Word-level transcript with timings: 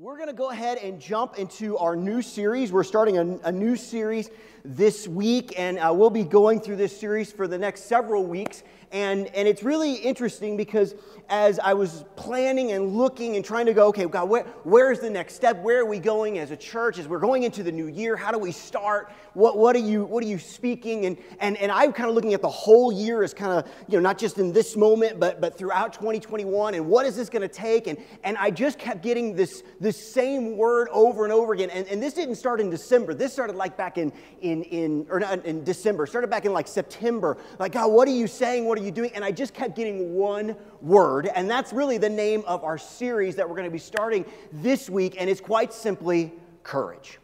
We're 0.00 0.14
going 0.14 0.28
to 0.28 0.32
go 0.32 0.50
ahead 0.50 0.78
and 0.78 1.00
jump 1.00 1.38
into 1.40 1.76
our 1.78 1.96
new 1.96 2.22
series. 2.22 2.70
We're 2.70 2.84
starting 2.84 3.18
a, 3.18 3.36
a, 3.48 3.50
new 3.50 3.74
series 3.74 4.30
this 4.76 5.08
week, 5.08 5.58
and 5.58 5.78
uh, 5.78 5.90
we'll 5.94 6.10
be 6.10 6.24
going 6.24 6.60
through 6.60 6.76
this 6.76 6.98
series 6.98 7.32
for 7.32 7.48
the 7.48 7.56
next 7.56 7.84
several 7.84 8.24
weeks. 8.24 8.62
And, 8.90 9.26
and 9.34 9.46
it's 9.46 9.62
really 9.62 9.94
interesting 9.94 10.56
because 10.56 10.94
as 11.28 11.58
I 11.58 11.74
was 11.74 12.06
planning 12.16 12.72
and 12.72 12.94
looking 12.96 13.36
and 13.36 13.44
trying 13.44 13.66
to 13.66 13.74
go, 13.74 13.88
okay, 13.88 14.06
God, 14.06 14.30
where, 14.30 14.44
where 14.64 14.90
is 14.90 15.00
the 15.00 15.10
next 15.10 15.34
step? 15.34 15.58
Where 15.62 15.80
are 15.80 15.84
we 15.84 15.98
going 15.98 16.38
as 16.38 16.52
a 16.52 16.56
church? 16.56 16.98
As 16.98 17.06
we're 17.06 17.18
going 17.18 17.42
into 17.42 17.62
the 17.62 17.72
new 17.72 17.88
year, 17.88 18.16
how 18.16 18.32
do 18.32 18.38
we 18.38 18.50
start? 18.50 19.12
What, 19.34 19.58
what, 19.58 19.76
are, 19.76 19.80
you, 19.80 20.04
what 20.04 20.24
are 20.24 20.26
you 20.26 20.38
speaking? 20.38 21.04
And, 21.04 21.18
and, 21.40 21.58
and 21.58 21.70
I'm 21.70 21.92
kind 21.92 22.08
of 22.08 22.14
looking 22.14 22.32
at 22.32 22.40
the 22.40 22.48
whole 22.48 22.90
year 22.90 23.22
as 23.22 23.34
kind 23.34 23.52
of, 23.52 23.70
you 23.88 23.96
know, 23.98 24.00
not 24.00 24.16
just 24.16 24.38
in 24.38 24.54
this 24.54 24.74
moment, 24.74 25.20
but, 25.20 25.38
but 25.38 25.56
throughout 25.58 25.92
2021. 25.92 26.72
And 26.74 26.86
what 26.86 27.04
is 27.04 27.14
this 27.14 27.28
going 27.28 27.42
to 27.42 27.48
take? 27.48 27.88
And, 27.88 27.98
and 28.24 28.38
I 28.38 28.50
just 28.50 28.78
kept 28.78 29.02
getting 29.02 29.36
this, 29.36 29.64
this 29.80 29.98
same 29.98 30.56
word 30.56 30.88
over 30.92 31.24
and 31.24 31.32
over 31.32 31.52
again. 31.52 31.68
And, 31.68 31.86
and 31.88 32.02
this 32.02 32.14
didn't 32.14 32.36
start 32.36 32.58
in 32.58 32.70
December. 32.70 33.12
This 33.12 33.34
started 33.34 33.54
like 33.54 33.76
back 33.76 33.98
in, 33.98 34.10
in 34.40 34.57
in, 34.62 34.62
in 35.02 35.06
or 35.10 35.20
not 35.20 35.44
in 35.44 35.64
December, 35.64 36.06
started 36.06 36.28
back 36.30 36.44
in 36.44 36.52
like 36.52 36.68
September. 36.68 37.36
Like, 37.58 37.72
God, 37.72 37.88
what 37.90 38.08
are 38.08 38.12
you 38.12 38.26
saying? 38.26 38.64
What 38.64 38.78
are 38.78 38.82
you 38.82 38.90
doing? 38.90 39.10
And 39.14 39.24
I 39.24 39.30
just 39.30 39.54
kept 39.54 39.76
getting 39.76 40.14
one 40.14 40.56
word. 40.80 41.26
And 41.26 41.50
that's 41.50 41.72
really 41.72 41.98
the 41.98 42.08
name 42.10 42.42
of 42.46 42.64
our 42.64 42.78
series 42.78 43.36
that 43.36 43.48
we're 43.48 43.56
going 43.56 43.66
to 43.68 43.72
be 43.72 43.78
starting 43.78 44.24
this 44.52 44.88
week. 44.90 45.16
And 45.18 45.28
it's 45.30 45.40
quite 45.40 45.72
simply 45.72 46.32
courage. 46.62 47.18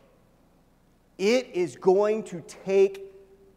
It 1.19 1.49
is 1.55 1.77
going 1.77 2.25
to 2.25 2.43
take 2.65 3.03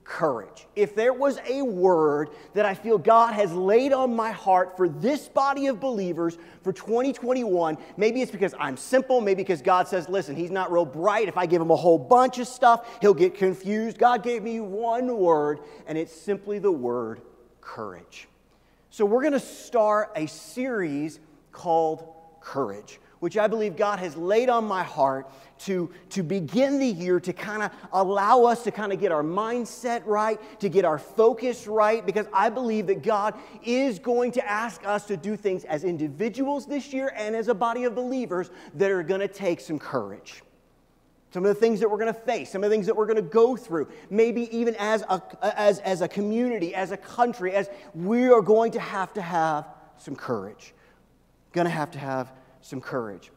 courage. 0.07 0.67
If 0.75 0.95
there 0.95 1.11
was 1.13 1.37
a 1.47 1.61
word 1.61 2.29
that 2.53 2.65
I 2.65 2.73
feel 2.73 2.97
God 2.97 3.33
has 3.33 3.51
laid 3.53 3.91
on 3.91 4.15
my 4.15 4.31
heart 4.31 4.77
for 4.77 4.87
this 4.87 5.27
body 5.27 5.67
of 5.67 5.81
believers 5.81 6.37
for 6.63 6.71
2021, 6.71 7.77
maybe 7.97 8.21
it's 8.21 8.31
because 8.31 8.55
I'm 8.57 8.77
simple, 8.77 9.19
maybe 9.19 9.43
because 9.43 9.61
God 9.61 9.87
says, 9.87 10.07
listen, 10.07 10.35
he's 10.35 10.49
not 10.49 10.71
real 10.71 10.85
bright. 10.85 11.27
If 11.27 11.37
I 11.37 11.45
give 11.45 11.61
him 11.61 11.71
a 11.71 11.75
whole 11.75 11.99
bunch 11.99 12.39
of 12.39 12.47
stuff, 12.47 12.97
he'll 13.01 13.13
get 13.13 13.35
confused. 13.35 13.97
God 13.97 14.23
gave 14.23 14.43
me 14.43 14.61
one 14.61 15.15
word, 15.17 15.59
and 15.87 15.97
it's 15.97 16.13
simply 16.13 16.57
the 16.57 16.71
word 16.71 17.21
courage. 17.59 18.29
So 18.89 19.03
we're 19.05 19.21
going 19.21 19.33
to 19.33 19.39
start 19.41 20.11
a 20.15 20.25
series 20.25 21.19
called 21.51 22.07
Courage 22.39 22.99
which 23.19 23.37
I 23.37 23.47
believe 23.47 23.75
God 23.75 23.99
has 23.99 24.15
laid 24.15 24.49
on 24.49 24.65
my 24.65 24.83
heart 24.83 25.29
to, 25.59 25.89
to 26.11 26.21
begin 26.21 26.77
the 26.79 26.85
year 26.85 27.19
to 27.19 27.33
kind 27.33 27.63
of 27.63 27.71
allow 27.91 28.43
us 28.43 28.63
to 28.63 28.71
kind 28.71 28.93
of 28.93 28.99
get 28.99 29.11
our 29.11 29.23
mindset 29.23 30.03
right, 30.05 30.39
to 30.59 30.69
get 30.69 30.85
our 30.85 30.99
focus 30.99 31.65
right, 31.67 32.05
because 32.05 32.27
I 32.31 32.49
believe 32.49 32.87
that 32.87 33.01
God 33.01 33.33
is 33.63 33.97
going 33.97 34.31
to 34.33 34.47
ask 34.47 34.85
us 34.85 35.05
to 35.07 35.17
do 35.17 35.35
things 35.35 35.63
as 35.65 35.83
individuals 35.83 36.65
this 36.67 36.93
year 36.93 37.11
and 37.15 37.35
as 37.35 37.47
a 37.47 37.55
body 37.55 37.85
of 37.85 37.95
believers 37.95 38.51
that 38.75 38.91
are 38.91 39.03
going 39.03 39.21
to 39.21 39.27
take 39.27 39.59
some 39.59 39.79
courage. 39.79 40.43
Some 41.33 41.43
of 41.43 41.49
the 41.53 41.59
things 41.59 41.79
that 41.81 41.89
we're 41.91 41.97
going 41.97 42.13
to 42.13 42.19
face, 42.19 42.51
some 42.51 42.63
of 42.63 42.69
the 42.69 42.73
things 42.75 42.85
that 42.85 42.95
we're 42.95 43.05
going 43.05 43.17
to 43.17 43.21
go 43.21 43.57
through, 43.57 43.89
maybe 44.09 44.55
even 44.55 44.75
as 44.79 45.03
a, 45.09 45.21
as, 45.41 45.79
as 45.79 46.01
a 46.01 46.07
community, 46.07 46.73
as 46.73 46.91
a 46.91 46.97
country, 46.97 47.51
as 47.51 47.69
we 47.93 48.29
are 48.29 48.41
going 48.41 48.71
to 48.71 48.79
have 48.79 49.11
to 49.13 49.21
have 49.21 49.67
some 49.97 50.15
courage. 50.15 50.73
Going 51.51 51.65
to 51.65 51.71
have 51.71 51.91
to 51.91 51.99
have 51.99 52.31
some 52.61 52.81
courage. 52.81 53.31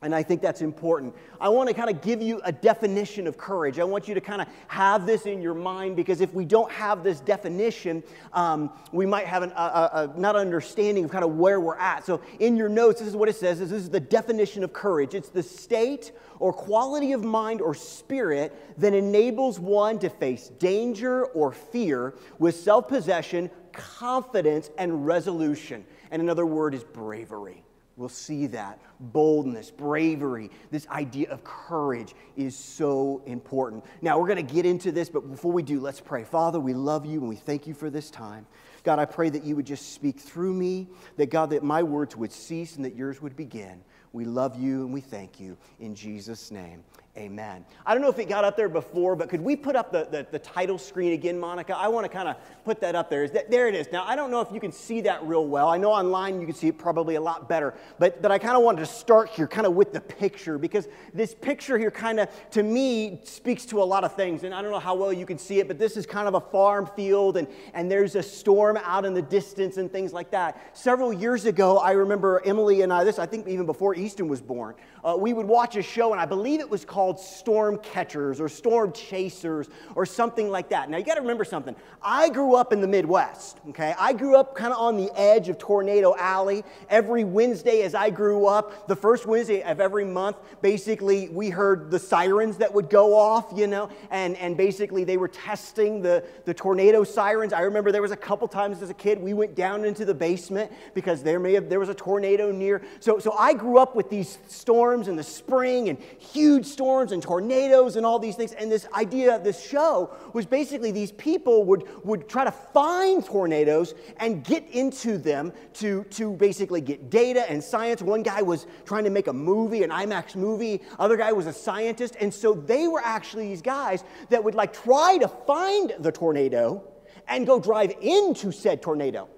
And 0.00 0.14
I 0.14 0.22
think 0.22 0.40
that's 0.42 0.62
important. 0.62 1.12
I 1.40 1.48
want 1.48 1.68
to 1.70 1.74
kind 1.74 1.90
of 1.90 2.00
give 2.02 2.22
you 2.22 2.40
a 2.44 2.52
definition 2.52 3.26
of 3.26 3.36
courage. 3.36 3.80
I 3.80 3.84
want 3.84 4.06
you 4.06 4.14
to 4.14 4.20
kind 4.20 4.40
of 4.40 4.46
have 4.68 5.06
this 5.06 5.26
in 5.26 5.42
your 5.42 5.54
mind 5.54 5.96
because 5.96 6.20
if 6.20 6.32
we 6.32 6.44
don't 6.44 6.70
have 6.70 7.02
this 7.02 7.18
definition, 7.18 8.04
um, 8.32 8.70
we 8.92 9.06
might 9.06 9.26
have 9.26 9.42
an, 9.42 9.50
a, 9.56 10.12
a, 10.14 10.14
not 10.16 10.36
understanding 10.36 11.04
of 11.06 11.10
kind 11.10 11.24
of 11.24 11.34
where 11.34 11.60
we're 11.60 11.78
at. 11.78 12.06
So 12.06 12.20
in 12.38 12.56
your 12.56 12.68
notes, 12.68 13.00
this 13.00 13.08
is 13.08 13.16
what 13.16 13.28
it 13.28 13.34
says. 13.34 13.58
This 13.58 13.72
is 13.72 13.90
the 13.90 13.98
definition 13.98 14.62
of 14.62 14.72
courage. 14.72 15.14
It's 15.14 15.30
the 15.30 15.42
state 15.42 16.12
or 16.38 16.52
quality 16.52 17.10
of 17.10 17.24
mind 17.24 17.60
or 17.60 17.74
spirit 17.74 18.54
that 18.78 18.94
enables 18.94 19.58
one 19.58 19.98
to 19.98 20.10
face 20.10 20.50
danger 20.60 21.24
or 21.26 21.50
fear 21.50 22.14
with 22.38 22.54
self-possession, 22.54 23.50
confidence, 23.72 24.70
and 24.78 25.04
resolution. 25.04 25.84
And 26.12 26.22
another 26.22 26.46
word 26.46 26.74
is 26.74 26.84
bravery 26.84 27.64
will 27.98 28.08
see 28.08 28.46
that. 28.46 28.78
Boldness, 29.00 29.70
bravery, 29.72 30.50
this 30.70 30.88
idea 30.88 31.30
of 31.30 31.42
courage 31.44 32.14
is 32.36 32.56
so 32.56 33.20
important. 33.26 33.84
Now, 34.00 34.18
we're 34.18 34.28
going 34.28 34.44
to 34.46 34.54
get 34.54 34.64
into 34.64 34.92
this, 34.92 35.10
but 35.10 35.28
before 35.30 35.52
we 35.52 35.62
do, 35.62 35.80
let's 35.80 36.00
pray. 36.00 36.24
Father, 36.24 36.60
we 36.60 36.72
love 36.72 37.04
you 37.04 37.20
and 37.20 37.28
we 37.28 37.36
thank 37.36 37.66
you 37.66 37.74
for 37.74 37.90
this 37.90 38.10
time. 38.10 38.46
God, 38.84 38.98
I 38.98 39.04
pray 39.04 39.28
that 39.28 39.42
you 39.44 39.56
would 39.56 39.66
just 39.66 39.92
speak 39.92 40.18
through 40.20 40.54
me, 40.54 40.86
that 41.16 41.26
God, 41.30 41.50
that 41.50 41.62
my 41.62 41.82
words 41.82 42.16
would 42.16 42.32
cease 42.32 42.76
and 42.76 42.84
that 42.84 42.94
yours 42.94 43.20
would 43.20 43.36
begin. 43.36 43.82
We 44.12 44.24
love 44.24 44.58
you 44.58 44.84
and 44.84 44.92
we 44.94 45.00
thank 45.02 45.38
you. 45.38 45.58
In 45.80 45.94
Jesus' 45.94 46.50
name, 46.50 46.82
Amen. 47.18 47.64
I 47.84 47.94
don't 47.94 48.00
know 48.00 48.08
if 48.10 48.20
it 48.20 48.28
got 48.28 48.44
up 48.44 48.56
there 48.56 48.68
before, 48.68 49.16
but 49.16 49.28
could 49.28 49.40
we 49.40 49.56
put 49.56 49.74
up 49.74 49.90
the, 49.90 50.04
the, 50.08 50.24
the 50.30 50.38
title 50.38 50.78
screen 50.78 51.14
again, 51.14 51.36
Monica? 51.36 51.76
I 51.76 51.88
want 51.88 52.04
to 52.04 52.08
kind 52.08 52.28
of 52.28 52.36
put 52.64 52.80
that 52.82 52.94
up 52.94 53.10
there. 53.10 53.24
Is 53.24 53.32
that, 53.32 53.50
there 53.50 53.66
it 53.66 53.74
is. 53.74 53.88
Now, 53.90 54.04
I 54.06 54.14
don't 54.14 54.30
know 54.30 54.40
if 54.40 54.52
you 54.52 54.60
can 54.60 54.70
see 54.70 55.00
that 55.00 55.24
real 55.24 55.44
well. 55.46 55.66
I 55.68 55.78
know 55.78 55.90
online 55.90 56.40
you 56.40 56.46
can 56.46 56.54
see 56.54 56.68
it 56.68 56.78
probably 56.78 57.16
a 57.16 57.20
lot 57.20 57.48
better, 57.48 57.74
but, 57.98 58.22
but 58.22 58.30
I 58.30 58.38
kind 58.38 58.56
of 58.56 58.62
wanted 58.62 58.80
to 58.80 58.86
start 58.86 59.30
here 59.30 59.48
kind 59.48 59.66
of 59.66 59.74
with 59.74 59.92
the 59.92 60.00
picture 60.00 60.58
because 60.58 60.86
this 61.12 61.34
picture 61.34 61.76
here 61.76 61.90
kind 61.90 62.20
of, 62.20 62.28
to 62.52 62.62
me, 62.62 63.18
speaks 63.24 63.66
to 63.66 63.82
a 63.82 63.84
lot 63.86 64.04
of 64.04 64.14
things. 64.14 64.44
And 64.44 64.54
I 64.54 64.62
don't 64.62 64.70
know 64.70 64.78
how 64.78 64.94
well 64.94 65.12
you 65.12 65.26
can 65.26 65.38
see 65.38 65.58
it, 65.58 65.66
but 65.66 65.76
this 65.76 65.96
is 65.96 66.06
kind 66.06 66.28
of 66.28 66.34
a 66.34 66.40
farm 66.40 66.88
field 66.94 67.36
and, 67.36 67.48
and 67.74 67.90
there's 67.90 68.14
a 68.14 68.22
storm 68.22 68.78
out 68.84 69.04
in 69.04 69.12
the 69.12 69.22
distance 69.22 69.76
and 69.76 69.90
things 69.90 70.12
like 70.12 70.30
that. 70.30 70.76
Several 70.76 71.12
years 71.12 71.46
ago, 71.46 71.78
I 71.78 71.92
remember 71.92 72.42
Emily 72.44 72.82
and 72.82 72.92
I, 72.92 73.02
this 73.02 73.18
I 73.18 73.26
think 73.26 73.48
even 73.48 73.66
before 73.66 73.96
Easton 73.96 74.28
was 74.28 74.40
born, 74.40 74.76
uh, 75.02 75.16
we 75.18 75.32
would 75.32 75.46
watch 75.46 75.74
a 75.74 75.82
show 75.82 76.12
and 76.12 76.20
I 76.20 76.24
believe 76.26 76.60
it 76.60 76.70
was 76.70 76.84
called 76.84 77.07
called 77.12 77.18
storm 77.18 77.78
catchers 77.78 78.38
or 78.38 78.50
storm 78.50 78.92
chasers 78.92 79.68
or 79.94 80.04
something 80.04 80.50
like 80.50 80.68
that. 80.68 80.90
Now, 80.90 80.98
you 80.98 81.04
got 81.04 81.14
to 81.14 81.22
remember 81.22 81.42
something. 81.44 81.74
I 82.02 82.28
grew 82.28 82.54
up 82.54 82.70
in 82.70 82.82
the 82.82 82.86
Midwest, 82.86 83.58
okay? 83.70 83.94
I 83.98 84.12
grew 84.12 84.36
up 84.36 84.54
kind 84.54 84.74
of 84.74 84.78
on 84.78 84.98
the 84.98 85.10
edge 85.18 85.48
of 85.48 85.56
Tornado 85.56 86.14
Alley. 86.18 86.64
Every 86.90 87.24
Wednesday, 87.24 87.80
as 87.80 87.94
I 87.94 88.10
grew 88.10 88.44
up, 88.46 88.86
the 88.88 88.94
first 88.96 89.24
Wednesday 89.24 89.62
of 89.62 89.80
every 89.80 90.04
month, 90.04 90.36
basically, 90.60 91.30
we 91.30 91.48
heard 91.48 91.90
the 91.90 91.98
sirens 91.98 92.58
that 92.58 92.72
would 92.74 92.90
go 92.90 93.16
off, 93.16 93.46
you 93.56 93.66
know, 93.66 93.88
and, 94.10 94.36
and 94.36 94.54
basically 94.54 95.04
they 95.04 95.16
were 95.16 95.28
testing 95.28 96.02
the, 96.02 96.22
the 96.44 96.52
tornado 96.52 97.04
sirens. 97.04 97.54
I 97.54 97.62
remember 97.62 97.90
there 97.90 98.02
was 98.02 98.12
a 98.12 98.16
couple 98.16 98.46
times 98.48 98.82
as 98.82 98.90
a 98.90 98.94
kid 98.94 99.18
we 99.18 99.32
went 99.32 99.54
down 99.54 99.86
into 99.86 100.04
the 100.04 100.14
basement 100.14 100.70
because 100.92 101.22
there 101.22 101.40
may 101.40 101.54
have, 101.54 101.70
there 101.70 101.80
was 101.80 101.88
a 101.88 101.94
tornado 101.94 102.52
near. 102.52 102.82
So, 103.00 103.18
so 103.18 103.32
I 103.32 103.54
grew 103.54 103.78
up 103.78 103.96
with 103.96 104.10
these 104.10 104.36
storms 104.48 105.08
in 105.08 105.16
the 105.16 105.22
spring 105.22 105.88
and 105.88 105.96
huge 106.18 106.66
storms 106.66 106.87
storms 106.88 107.12
and 107.12 107.22
tornadoes 107.22 107.96
and 107.96 108.06
all 108.06 108.18
these 108.18 108.34
things. 108.34 108.52
And 108.52 108.72
this 108.72 108.86
idea, 108.94 109.36
of 109.36 109.44
this 109.44 109.60
show, 109.62 110.08
was 110.32 110.46
basically 110.46 110.90
these 110.90 111.12
people 111.12 111.66
would, 111.66 111.84
would 112.02 112.26
try 112.30 112.44
to 112.44 112.50
find 112.50 113.22
tornadoes 113.22 113.94
and 114.16 114.42
get 114.42 114.66
into 114.70 115.18
them 115.18 115.52
to, 115.74 116.04
to 116.04 116.32
basically 116.36 116.80
get 116.80 117.10
data 117.10 117.48
and 117.50 117.62
science. 117.62 118.00
One 118.00 118.22
guy 118.22 118.40
was 118.40 118.66
trying 118.86 119.04
to 119.04 119.10
make 119.10 119.26
a 119.26 119.32
movie, 119.34 119.82
an 119.82 119.90
IMAX 119.90 120.34
movie. 120.34 120.80
Other 120.98 121.18
guy 121.18 121.30
was 121.30 121.46
a 121.46 121.52
scientist. 121.52 122.16
And 122.22 122.32
so 122.32 122.54
they 122.54 122.88
were 122.88 123.02
actually 123.04 123.48
these 123.48 123.60
guys 123.62 124.02
that 124.30 124.42
would 124.42 124.54
like 124.54 124.72
try 124.72 125.18
to 125.20 125.28
find 125.28 125.92
the 125.98 126.10
tornado 126.10 126.82
and 127.28 127.46
go 127.46 127.60
drive 127.60 127.92
into 128.00 128.50
said 128.50 128.80
tornado. 128.80 129.28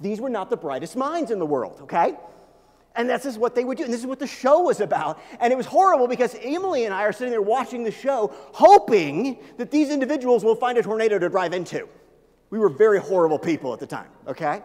These 0.00 0.20
were 0.20 0.28
not 0.30 0.50
the 0.50 0.56
brightest 0.58 0.96
minds 0.96 1.30
in 1.30 1.38
the 1.38 1.46
world, 1.46 1.80
okay? 1.84 2.14
And 2.98 3.08
this 3.08 3.24
is 3.24 3.38
what 3.38 3.54
they 3.54 3.64
would 3.64 3.78
do. 3.78 3.84
And 3.84 3.92
this 3.92 4.00
is 4.00 4.08
what 4.08 4.18
the 4.18 4.26
show 4.26 4.62
was 4.62 4.80
about. 4.80 5.20
And 5.38 5.52
it 5.52 5.56
was 5.56 5.66
horrible 5.66 6.08
because 6.08 6.34
Emily 6.42 6.84
and 6.84 6.92
I 6.92 7.04
are 7.04 7.12
sitting 7.12 7.30
there 7.30 7.40
watching 7.40 7.84
the 7.84 7.92
show, 7.92 8.32
hoping 8.52 9.38
that 9.56 9.70
these 9.70 9.90
individuals 9.90 10.42
will 10.44 10.56
find 10.56 10.76
a 10.78 10.82
tornado 10.82 11.16
to 11.20 11.28
drive 11.28 11.52
into. 11.52 11.88
We 12.50 12.58
were 12.58 12.68
very 12.68 12.98
horrible 12.98 13.38
people 13.38 13.72
at 13.72 13.78
the 13.78 13.86
time, 13.86 14.08
okay? 14.26 14.62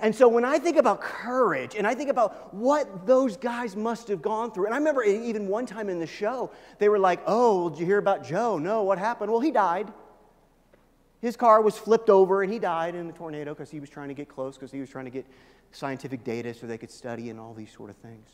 And 0.00 0.14
so 0.14 0.26
when 0.26 0.46
I 0.46 0.58
think 0.58 0.78
about 0.78 1.02
courage 1.02 1.74
and 1.76 1.86
I 1.86 1.94
think 1.94 2.08
about 2.08 2.54
what 2.54 3.06
those 3.06 3.36
guys 3.36 3.76
must 3.76 4.08
have 4.08 4.22
gone 4.22 4.50
through, 4.50 4.64
and 4.64 4.74
I 4.74 4.78
remember 4.78 5.02
even 5.02 5.46
one 5.46 5.66
time 5.66 5.90
in 5.90 5.98
the 6.00 6.06
show, 6.06 6.50
they 6.78 6.88
were 6.88 6.98
like, 6.98 7.20
Oh, 7.26 7.68
did 7.68 7.78
you 7.78 7.84
hear 7.84 7.98
about 7.98 8.24
Joe? 8.24 8.56
No, 8.58 8.84
what 8.84 8.98
happened? 8.98 9.30
Well, 9.30 9.40
he 9.42 9.50
died. 9.50 9.92
His 11.20 11.36
car 11.36 11.60
was 11.60 11.76
flipped 11.76 12.08
over 12.08 12.42
and 12.42 12.50
he 12.50 12.58
died 12.58 12.94
in 12.94 13.06
the 13.06 13.12
tornado 13.12 13.52
because 13.52 13.70
he 13.70 13.80
was 13.80 13.90
trying 13.90 14.08
to 14.08 14.14
get 14.14 14.30
close, 14.30 14.54
because 14.56 14.72
he 14.72 14.80
was 14.80 14.88
trying 14.88 15.04
to 15.04 15.10
get 15.10 15.26
scientific 15.74 16.24
data 16.24 16.54
so 16.54 16.66
they 16.66 16.78
could 16.78 16.90
study 16.90 17.30
and 17.30 17.38
all 17.40 17.52
these 17.54 17.72
sort 17.72 17.90
of 17.90 17.96
things. 17.96 18.28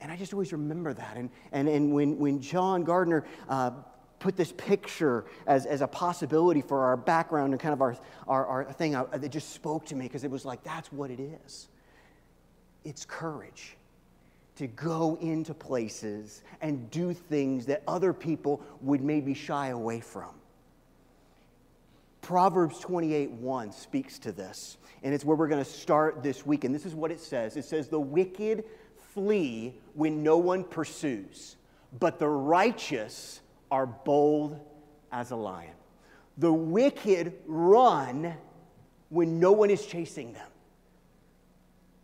And 0.00 0.10
I 0.12 0.16
just 0.16 0.32
always 0.32 0.52
remember 0.52 0.92
that. 0.92 1.16
And, 1.16 1.30
and, 1.52 1.68
and 1.68 1.94
when, 1.94 2.18
when 2.18 2.40
John 2.40 2.82
Gardner 2.82 3.24
uh, 3.48 3.70
put 4.18 4.36
this 4.36 4.52
picture 4.52 5.24
as, 5.46 5.64
as 5.64 5.80
a 5.80 5.86
possibility 5.86 6.60
for 6.60 6.84
our 6.84 6.96
background 6.96 7.52
and 7.52 7.60
kind 7.60 7.72
of 7.72 7.80
our, 7.80 7.96
our, 8.28 8.46
our 8.46 8.64
thing, 8.72 8.94
I, 8.94 9.00
uh, 9.02 9.06
it 9.22 9.30
just 9.30 9.50
spoke 9.50 9.86
to 9.86 9.94
me 9.96 10.06
because 10.06 10.24
it 10.24 10.30
was 10.30 10.44
like, 10.44 10.62
that's 10.64 10.90
what 10.92 11.10
it 11.10 11.20
is. 11.20 11.68
It's 12.84 13.04
courage 13.04 13.76
to 14.56 14.66
go 14.66 15.16
into 15.20 15.54
places 15.54 16.42
and 16.60 16.90
do 16.90 17.14
things 17.14 17.64
that 17.66 17.82
other 17.86 18.12
people 18.12 18.60
would 18.80 19.00
maybe 19.00 19.34
shy 19.34 19.68
away 19.68 20.00
from. 20.00 20.32
Proverbs 22.22 22.78
28 22.78 23.32
1 23.32 23.72
speaks 23.72 24.20
to 24.20 24.30
this, 24.30 24.78
and 25.02 25.12
it's 25.12 25.24
where 25.24 25.36
we're 25.36 25.48
going 25.48 25.62
to 25.62 25.68
start 25.70 26.22
this 26.22 26.46
week. 26.46 26.62
And 26.62 26.72
this 26.72 26.86
is 26.86 26.94
what 26.94 27.10
it 27.10 27.20
says 27.20 27.56
it 27.56 27.64
says, 27.64 27.88
The 27.88 27.98
wicked 28.00 28.62
flee 29.12 29.74
when 29.94 30.22
no 30.22 30.38
one 30.38 30.62
pursues, 30.62 31.56
but 31.98 32.20
the 32.20 32.28
righteous 32.28 33.40
are 33.72 33.86
bold 33.86 34.60
as 35.10 35.32
a 35.32 35.36
lion. 35.36 35.74
The 36.38 36.52
wicked 36.52 37.34
run 37.48 38.34
when 39.10 39.40
no 39.40 39.50
one 39.52 39.68
is 39.70 39.84
chasing 39.84 40.32
them. 40.32 40.46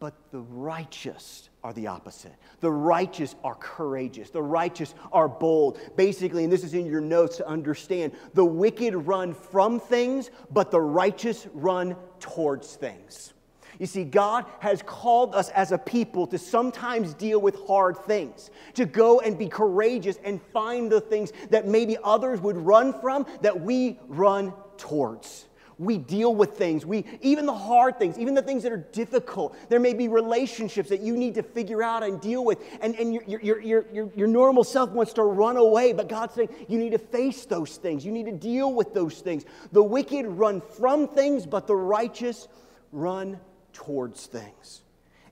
But 0.00 0.14
the 0.30 0.38
righteous 0.40 1.48
are 1.64 1.72
the 1.72 1.88
opposite. 1.88 2.34
The 2.60 2.70
righteous 2.70 3.34
are 3.42 3.56
courageous. 3.56 4.30
The 4.30 4.42
righteous 4.42 4.94
are 5.12 5.28
bold. 5.28 5.78
Basically, 5.96 6.44
and 6.44 6.52
this 6.52 6.62
is 6.62 6.72
in 6.72 6.86
your 6.86 7.00
notes 7.00 7.38
to 7.38 7.48
understand 7.48 8.12
the 8.32 8.44
wicked 8.44 8.94
run 8.94 9.34
from 9.34 9.80
things, 9.80 10.30
but 10.52 10.70
the 10.70 10.80
righteous 10.80 11.46
run 11.52 11.96
towards 12.20 12.76
things. 12.76 13.32
You 13.80 13.86
see, 13.86 14.04
God 14.04 14.44
has 14.60 14.82
called 14.82 15.34
us 15.34 15.50
as 15.50 15.70
a 15.72 15.78
people 15.78 16.26
to 16.28 16.38
sometimes 16.38 17.12
deal 17.14 17.40
with 17.40 17.56
hard 17.66 17.96
things, 17.96 18.50
to 18.74 18.86
go 18.86 19.20
and 19.20 19.36
be 19.38 19.46
courageous 19.48 20.18
and 20.24 20.40
find 20.52 20.90
the 20.90 21.00
things 21.00 21.32
that 21.50 21.66
maybe 21.66 21.96
others 22.04 22.40
would 22.40 22.56
run 22.56 22.92
from 23.00 23.24
that 23.40 23.60
we 23.60 23.98
run 24.08 24.52
towards. 24.78 25.47
We 25.78 25.96
deal 25.96 26.34
with 26.34 26.58
things. 26.58 26.84
We 26.84 27.04
even 27.20 27.46
the 27.46 27.54
hard 27.54 27.98
things, 28.00 28.18
even 28.18 28.34
the 28.34 28.42
things 28.42 28.64
that 28.64 28.72
are 28.72 28.84
difficult. 28.92 29.56
There 29.68 29.78
may 29.78 29.94
be 29.94 30.08
relationships 30.08 30.88
that 30.88 31.00
you 31.00 31.16
need 31.16 31.34
to 31.36 31.42
figure 31.42 31.84
out 31.84 32.02
and 32.02 32.20
deal 32.20 32.44
with, 32.44 32.58
and, 32.80 32.96
and 32.96 33.14
your, 33.14 33.22
your, 33.24 33.60
your, 33.60 33.84
your, 33.92 34.10
your 34.16 34.26
normal 34.26 34.64
self 34.64 34.90
wants 34.90 35.12
to 35.14 35.22
run 35.22 35.56
away, 35.56 35.92
but 35.92 36.08
God's 36.08 36.34
saying 36.34 36.48
you 36.68 36.78
need 36.78 36.92
to 36.92 36.98
face 36.98 37.44
those 37.46 37.76
things. 37.76 38.04
You 38.04 38.10
need 38.10 38.26
to 38.26 38.32
deal 38.32 38.74
with 38.74 38.92
those 38.92 39.20
things. 39.20 39.44
The 39.70 39.82
wicked 39.82 40.26
run 40.26 40.60
from 40.60 41.06
things, 41.06 41.46
but 41.46 41.68
the 41.68 41.76
righteous 41.76 42.48
run 42.90 43.38
towards 43.72 44.26
things. 44.26 44.82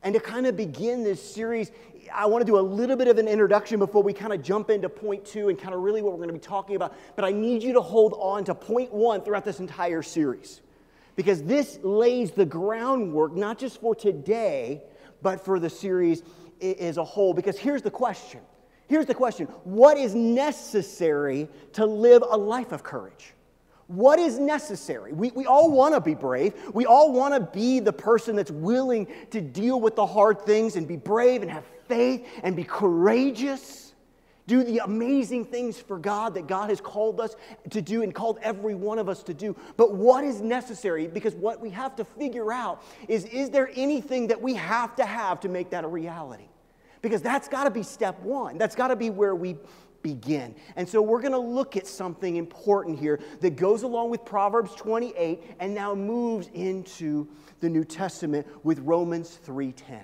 And 0.05 0.15
to 0.15 0.21
kind 0.21 0.47
of 0.47 0.57
begin 0.57 1.03
this 1.03 1.21
series 1.35 1.73
I 2.15 2.27
want 2.27 2.43
to 2.43 2.47
do 2.47 2.59
a 2.59 2.61
little 2.61 2.97
bit 2.97 3.09
of 3.09 3.19
an 3.19 3.29
introduction 3.29 3.79
before 3.79 4.03
we 4.03 4.13
kind 4.13 4.33
of 4.33 4.43
jump 4.43 4.71
into 4.71 4.89
point 4.89 5.25
two 5.25 5.49
and 5.49 5.59
kind 5.59 5.75
of 5.75 5.81
really 5.81 6.03
what 6.03 6.13
we're 6.13 6.19
going 6.27 6.29
to 6.29 6.33
be 6.35 6.39
talking 6.41 6.77
about. 6.77 6.95
But 7.17 7.25
I 7.25 7.33
need 7.33 7.63
you 7.63 7.73
to 7.75 7.81
hold 7.81 8.15
on 8.17 8.45
to 8.45 8.55
point 8.55 8.93
one 8.93 9.21
throughout 9.23 9.45
this 9.45 9.61
entire 9.61 10.03
series 10.03 10.61
because 11.17 11.43
this 11.43 11.79
lays 11.83 12.33
the 12.33 12.45
groundwork 12.45 13.35
not 13.35 13.59
just 13.59 13.81
for 13.81 13.95
today, 13.95 14.83
but 15.23 15.45
for 15.45 15.59
the 15.59 15.71
series 15.71 16.23
as 16.63 16.99
a 16.99 17.05
whole. 17.05 17.33
Because 17.35 17.59
here's 17.59 17.83
the 17.83 17.91
question 17.91 18.41
here's 18.89 19.07
the 19.07 19.15
question 19.15 19.47
What 19.65 19.97
is 19.97 20.15
necessary 20.15 21.49
to 21.75 21.87
live 21.87 22.23
a 22.29 22.37
life 22.37 22.73
of 22.73 22.83
courage? 22.83 23.35
What 23.89 24.19
is 24.19 24.39
necessary? 24.39 25.13
We, 25.13 25.31
we 25.31 25.47
all 25.47 25.71
want 25.71 25.95
to 25.95 26.01
be 26.01 26.15
brave. 26.15 26.55
We 26.75 26.87
all 26.87 27.13
want 27.13 27.35
to 27.35 27.41
be 27.59 27.79
the 27.79 27.93
person 27.93 28.35
that's 28.35 28.51
willing 28.51 29.07
to 29.31 29.41
deal 29.41 29.81
with 29.81 29.95
the 29.95 30.07
hard 30.07 30.43
things 30.43 30.75
and 30.75 30.89
be 30.89 30.97
brave 30.97 31.43
and 31.43 31.51
have 31.51 31.65
faith 31.87 32.27
and 32.43 32.57
be 32.57 32.65
courageous. 32.65 33.93
Do 34.49 34.63
the 34.65 34.79
amazing 34.85 35.45
things 35.45 35.79
for 35.79 35.99
God 35.99 36.35
that 36.35 36.47
God 36.49 36.69
has 36.71 36.81
called 36.81 37.21
us 37.21 37.37
to 37.71 37.81
do 37.83 38.03
and 38.03 38.15
called 38.15 38.39
every 38.43 38.75
one 38.75 38.99
of 38.99 39.09
us 39.09 39.23
to 39.25 39.35
do. 39.35 39.57
But 39.77 39.95
what 39.95 40.25
is 40.25 40.41
necessary? 40.41 41.07
Because 41.07 41.35
what 41.35 41.61
we 41.61 41.71
have 41.71 41.95
to 41.97 42.05
figure 42.05 42.53
out 42.53 42.83
is 43.09 43.25
is 43.27 43.51
there 43.51 43.71
anything 43.75 44.27
that 44.29 44.41
we 44.41 44.55
have 44.55 44.95
to 44.97 45.05
have 45.05 45.41
to 45.41 45.49
make 45.49 45.71
that 45.71 45.83
a 45.85 45.89
reality? 45.89 46.45
Because 47.03 47.23
that's 47.23 47.47
got 47.49 47.65
to 47.65 47.71
be 47.71 47.83
step 47.85 48.19
one. 48.21 48.57
That's 48.59 48.75
got 48.77 48.89
to 48.89 48.97
be 48.97 49.11
where 49.11 49.35
we 49.35 49.57
begin. 50.15 50.55
And 50.77 50.89
so 50.89 51.03
we're 51.03 51.21
going 51.21 51.33
to 51.33 51.39
look 51.39 51.77
at 51.77 51.85
something 51.85 52.37
important 52.37 52.97
here 53.01 53.19
that 53.41 53.57
goes 53.57 53.83
along 53.83 54.11
with 54.11 54.25
Proverbs 54.25 54.73
28 54.77 55.43
and 55.59 55.75
now 55.75 55.97
moves 55.97 56.49
into 56.55 57.27
the 57.59 57.69
New 57.69 57.83
Testament 57.85 58.47
with 58.65 58.79
Romans 58.81 59.41
3:10. 59.45 60.03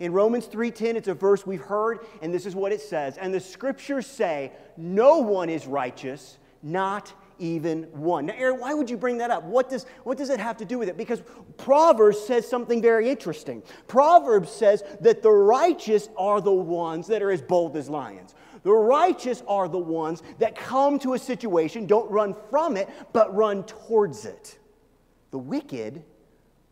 In 0.00 0.12
Romans 0.12 0.48
3:10, 0.48 0.96
it's 0.96 1.06
a 1.06 1.14
verse 1.14 1.46
we've 1.46 1.60
heard 1.60 2.00
and 2.22 2.34
this 2.34 2.44
is 2.44 2.56
what 2.56 2.72
it 2.72 2.80
says, 2.80 3.18
and 3.18 3.32
the 3.32 3.38
scriptures 3.38 4.04
say, 4.08 4.50
no 4.76 5.18
one 5.18 5.48
is 5.48 5.68
righteous, 5.68 6.38
not 6.64 7.12
even 7.38 7.84
one. 7.92 8.24
Now, 8.26 8.34
Aaron, 8.36 8.58
why 8.58 8.72
would 8.74 8.88
you 8.90 8.96
bring 8.96 9.18
that 9.18 9.30
up? 9.30 9.44
What 9.44 9.68
does, 9.68 9.84
what 10.04 10.16
does 10.18 10.30
it 10.30 10.40
have 10.40 10.56
to 10.56 10.64
do 10.64 10.76
with 10.78 10.88
it? 10.88 10.96
Because 10.96 11.22
Proverbs 11.58 12.18
says 12.18 12.48
something 12.48 12.80
very 12.82 13.08
interesting. 13.10 13.62
Proverbs 13.86 14.50
says 14.50 14.82
that 15.02 15.22
the 15.22 15.30
righteous 15.30 16.08
are 16.18 16.40
the 16.40 16.50
ones 16.50 17.06
that 17.08 17.22
are 17.22 17.30
as 17.30 17.42
bold 17.42 17.76
as 17.76 17.88
lions. 17.90 18.34
The 18.66 18.72
righteous 18.74 19.44
are 19.46 19.68
the 19.68 19.78
ones 19.78 20.24
that 20.40 20.56
come 20.56 20.98
to 20.98 21.14
a 21.14 21.20
situation, 21.20 21.86
don't 21.86 22.10
run 22.10 22.34
from 22.50 22.76
it, 22.76 22.88
but 23.12 23.32
run 23.32 23.62
towards 23.62 24.24
it. 24.24 24.58
The 25.30 25.38
wicked 25.38 26.02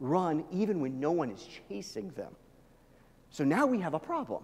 run 0.01 0.45
even 0.51 0.81
when 0.81 0.99
no 0.99 1.13
one 1.13 1.31
is 1.31 1.47
chasing 1.69 2.11
them. 2.17 2.35
So 3.31 3.45
now 3.45 3.67
we 3.67 3.79
have 3.79 3.95
a 3.95 4.01
problem 4.01 4.43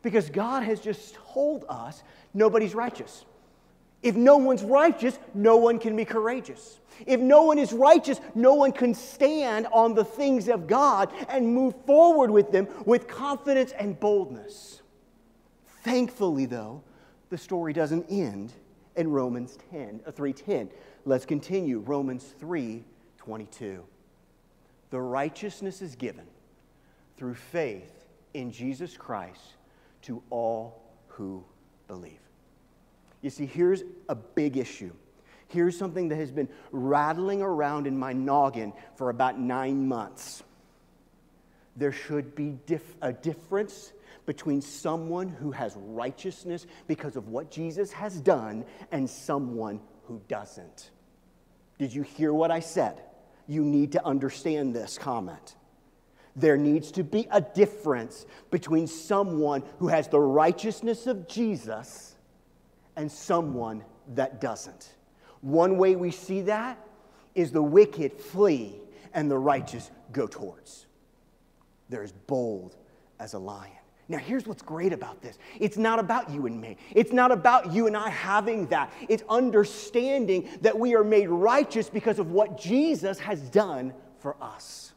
because 0.00 0.30
God 0.30 0.62
has 0.62 0.80
just 0.80 1.18
told 1.34 1.66
us 1.68 2.02
nobody's 2.32 2.74
righteous. 2.74 3.26
If 4.02 4.16
no 4.16 4.38
one's 4.38 4.62
righteous, 4.64 5.18
no 5.34 5.58
one 5.58 5.80
can 5.80 5.94
be 5.96 6.06
courageous. 6.06 6.78
If 7.06 7.20
no 7.20 7.42
one 7.42 7.58
is 7.58 7.74
righteous, 7.74 8.18
no 8.34 8.54
one 8.54 8.72
can 8.72 8.94
stand 8.94 9.66
on 9.70 9.92
the 9.94 10.04
things 10.06 10.48
of 10.48 10.66
God 10.66 11.12
and 11.28 11.54
move 11.54 11.74
forward 11.84 12.30
with 12.30 12.50
them 12.50 12.66
with 12.86 13.06
confidence 13.06 13.72
and 13.78 14.00
boldness. 14.00 14.79
Thankfully, 15.82 16.44
though, 16.46 16.82
the 17.30 17.38
story 17.38 17.72
doesn't 17.72 18.06
end 18.10 18.52
in 18.96 19.10
Romans 19.10 19.58
10, 19.70 20.00
3:10. 20.00 20.66
Uh, 20.66 20.70
Let's 21.06 21.24
continue. 21.24 21.78
Romans 21.80 22.34
3:22. 22.40 23.82
The 24.90 25.00
righteousness 25.00 25.80
is 25.80 25.96
given 25.96 26.26
through 27.16 27.34
faith 27.34 28.06
in 28.34 28.50
Jesus 28.50 28.96
Christ 28.96 29.54
to 30.02 30.22
all 30.30 30.82
who 31.06 31.42
believe. 31.88 32.18
You 33.22 33.30
see, 33.30 33.46
here's 33.46 33.82
a 34.08 34.14
big 34.14 34.56
issue. 34.56 34.92
Here's 35.48 35.76
something 35.76 36.08
that 36.08 36.16
has 36.16 36.30
been 36.30 36.48
rattling 36.70 37.42
around 37.42 37.86
in 37.86 37.98
my 37.98 38.12
noggin 38.12 38.72
for 38.96 39.10
about 39.10 39.38
nine 39.40 39.86
months. 39.88 40.42
There 41.76 41.92
should 41.92 42.34
be 42.34 42.50
dif- 42.66 42.96
a 43.00 43.12
difference 43.12 43.92
between 44.26 44.60
someone 44.60 45.28
who 45.28 45.50
has 45.52 45.76
righteousness 45.78 46.66
because 46.86 47.16
of 47.16 47.28
what 47.28 47.50
Jesus 47.50 47.92
has 47.92 48.20
done 48.20 48.64
and 48.92 49.08
someone 49.08 49.80
who 50.04 50.20
doesn't. 50.28 50.90
Did 51.78 51.92
you 51.92 52.02
hear 52.02 52.32
what 52.32 52.50
I 52.50 52.60
said? 52.60 53.00
You 53.46 53.62
need 53.64 53.92
to 53.92 54.04
understand 54.04 54.74
this 54.74 54.98
comment. 54.98 55.56
There 56.36 56.56
needs 56.56 56.92
to 56.92 57.04
be 57.04 57.26
a 57.32 57.40
difference 57.40 58.26
between 58.50 58.86
someone 58.86 59.62
who 59.78 59.88
has 59.88 60.08
the 60.08 60.20
righteousness 60.20 61.06
of 61.06 61.26
Jesus 61.26 62.14
and 62.96 63.10
someone 63.10 63.84
that 64.14 64.40
doesn't. 64.40 64.94
One 65.40 65.76
way 65.78 65.96
we 65.96 66.10
see 66.10 66.42
that 66.42 66.78
is 67.34 67.50
the 67.50 67.62
wicked 67.62 68.12
flee 68.20 68.74
and 69.12 69.30
the 69.30 69.38
righteous 69.38 69.90
go 70.12 70.26
towards. 70.26 70.86
They're 71.88 72.02
as 72.04 72.12
bold 72.12 72.76
as 73.18 73.34
a 73.34 73.38
lion. 73.38 73.72
Now, 74.10 74.18
here's 74.18 74.44
what's 74.44 74.60
great 74.60 74.92
about 74.92 75.22
this 75.22 75.38
it's 75.60 75.76
not 75.76 76.00
about 76.00 76.30
you 76.30 76.46
and 76.46 76.60
me, 76.60 76.76
it's 76.92 77.12
not 77.12 77.30
about 77.30 77.72
you 77.72 77.86
and 77.86 77.96
I 77.96 78.08
having 78.10 78.66
that. 78.66 78.92
It's 79.08 79.22
understanding 79.28 80.48
that 80.62 80.76
we 80.78 80.96
are 80.96 81.04
made 81.04 81.28
righteous 81.28 81.88
because 81.88 82.18
of 82.18 82.32
what 82.32 82.60
Jesus 82.60 83.20
has 83.20 83.40
done 83.40 83.94
for 84.18 84.36
us. 84.42 84.89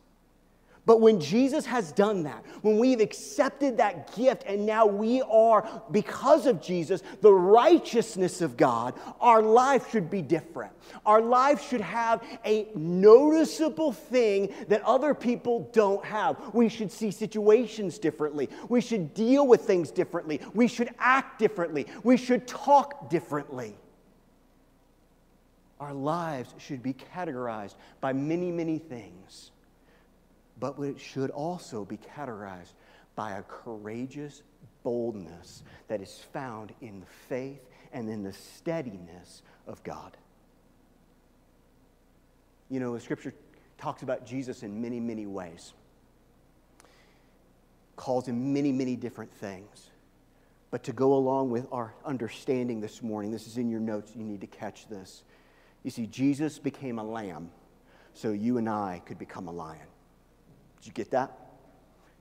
But 0.85 0.99
when 0.99 1.19
Jesus 1.21 1.65
has 1.65 1.91
done 1.93 2.23
that, 2.23 2.43
when 2.61 2.77
we've 2.77 2.99
accepted 2.99 3.77
that 3.77 4.13
gift, 4.17 4.43
and 4.45 4.65
now 4.65 4.85
we 4.85 5.21
are, 5.31 5.67
because 5.91 6.45
of 6.45 6.61
Jesus, 6.61 7.01
the 7.21 7.33
righteousness 7.33 8.41
of 8.41 8.57
God, 8.57 8.93
our 9.21 9.41
life 9.41 9.89
should 9.91 10.09
be 10.09 10.21
different. 10.21 10.73
Our 11.05 11.21
life 11.21 11.65
should 11.65 11.79
have 11.81 12.21
a 12.45 12.67
noticeable 12.75 13.93
thing 13.93 14.53
that 14.67 14.81
other 14.83 15.13
people 15.13 15.69
don't 15.71 16.03
have. 16.03 16.53
We 16.53 16.67
should 16.67 16.91
see 16.91 17.11
situations 17.11 17.97
differently. 17.97 18.49
We 18.67 18.81
should 18.81 19.13
deal 19.13 19.47
with 19.47 19.61
things 19.61 19.89
differently. 19.89 20.41
We 20.53 20.67
should 20.67 20.89
act 20.99 21.39
differently. 21.39 21.87
We 22.03 22.17
should 22.17 22.45
talk 22.45 23.09
differently. 23.09 23.77
Our 25.79 25.93
lives 25.93 26.53
should 26.57 26.83
be 26.83 26.93
categorized 26.93 27.75
by 28.01 28.11
many, 28.13 28.51
many 28.51 28.79
things 28.79 29.51
but 30.63 30.79
it 30.81 30.97
should 30.97 31.29
also 31.31 31.83
be 31.83 31.97
categorized 32.15 32.71
by 33.17 33.33
a 33.33 33.43
courageous 33.43 34.43
boldness 34.81 35.61
that 35.89 35.99
is 35.99 36.23
found 36.31 36.71
in 36.79 37.01
the 37.01 37.05
faith 37.05 37.59
and 37.91 38.07
in 38.09 38.23
the 38.23 38.31
steadiness 38.31 39.41
of 39.67 39.83
God. 39.83 40.15
You 42.69 42.79
know, 42.79 42.93
the 42.93 43.01
Scripture 43.01 43.33
talks 43.77 44.03
about 44.03 44.25
Jesus 44.25 44.63
in 44.63 44.81
many, 44.81 45.01
many 45.01 45.25
ways, 45.25 45.73
calls 47.97 48.25
him 48.29 48.53
many, 48.53 48.71
many 48.71 48.95
different 48.95 49.33
things. 49.33 49.89
But 50.71 50.81
to 50.85 50.93
go 50.93 51.13
along 51.15 51.49
with 51.49 51.67
our 51.73 51.93
understanding 52.05 52.79
this 52.79 53.03
morning, 53.03 53.31
this 53.33 53.47
is 53.47 53.57
in 53.57 53.69
your 53.69 53.81
notes, 53.81 54.13
you 54.15 54.23
need 54.23 54.39
to 54.39 54.47
catch 54.47 54.87
this. 54.87 55.23
You 55.83 55.91
see, 55.91 56.07
Jesus 56.07 56.57
became 56.57 56.99
a 56.99 57.03
lamb 57.03 57.51
so 58.13 58.31
you 58.31 58.57
and 58.57 58.69
I 58.69 59.01
could 59.05 59.19
become 59.19 59.49
a 59.49 59.51
lion. 59.51 59.87
Did 60.83 60.87
you 60.87 60.93
get 60.95 61.11
that? 61.11 61.31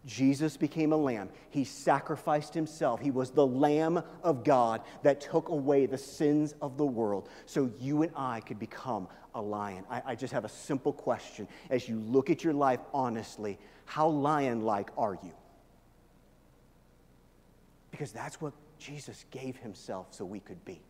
Jesus 0.07 0.57
became 0.57 0.93
a 0.93 0.97
lamb. 0.97 1.31
He 1.51 1.65
sacrificed 1.65 2.55
himself. 2.55 3.01
He 3.01 3.11
was 3.11 3.33
the 3.33 3.45
Lamb 3.45 4.01
of 4.23 4.45
God 4.45 4.83
that 5.03 5.21
took 5.21 5.49
away 5.49 5.87
the 5.87 5.99
sins 5.99 6.55
of 6.63 6.77
the 6.77 6.87
world 6.87 7.29
so 7.47 7.69
you 7.81 8.03
and 8.05 8.13
I 8.15 8.39
could 8.39 8.61
become 8.61 9.09
a 9.35 9.43
lion. 9.43 9.85
I, 9.91 10.03
I 10.07 10.15
just 10.15 10.33
have 10.33 10.45
a 10.45 10.49
simple 10.49 10.93
question. 10.93 11.49
As 11.71 11.89
you 11.89 11.99
look 11.99 12.31
at 12.31 12.45
your 12.45 12.53
life 12.53 12.79
honestly, 12.95 13.59
how 13.85 14.07
lion 14.07 14.61
like 14.61 14.91
are 14.97 15.19
you? 15.25 15.33
Because 17.91 18.13
that's 18.13 18.41
what 18.41 18.53
Jesus 18.79 19.25
gave 19.33 19.57
himself 19.57 20.07
so 20.11 20.25
we 20.25 20.39
could 20.39 20.65
be 20.65 20.81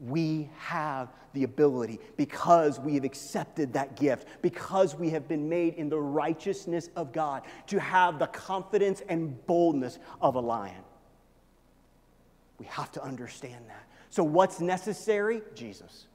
we 0.00 0.48
have 0.58 1.08
the 1.32 1.42
ability 1.42 1.98
because 2.16 2.78
we 2.78 2.94
have 2.94 3.04
accepted 3.04 3.72
that 3.72 3.96
gift, 3.96 4.26
because 4.42 4.94
we 4.94 5.10
have 5.10 5.26
been 5.26 5.48
made 5.48 5.74
in 5.74 5.88
the 5.88 5.98
righteousness 5.98 6.88
of 6.96 7.12
God 7.12 7.42
to 7.66 7.80
have 7.80 8.18
the 8.18 8.26
confidence 8.28 9.02
and 9.08 9.44
boldness 9.46 9.98
of 10.20 10.36
a 10.36 10.40
lion. 10.40 10.82
We 12.58 12.66
have 12.66 12.90
to 12.92 13.02
understand 13.02 13.64
that. 13.68 13.86
So, 14.10 14.24
what's 14.24 14.60
necessary? 14.60 15.42
Jesus. 15.54 16.06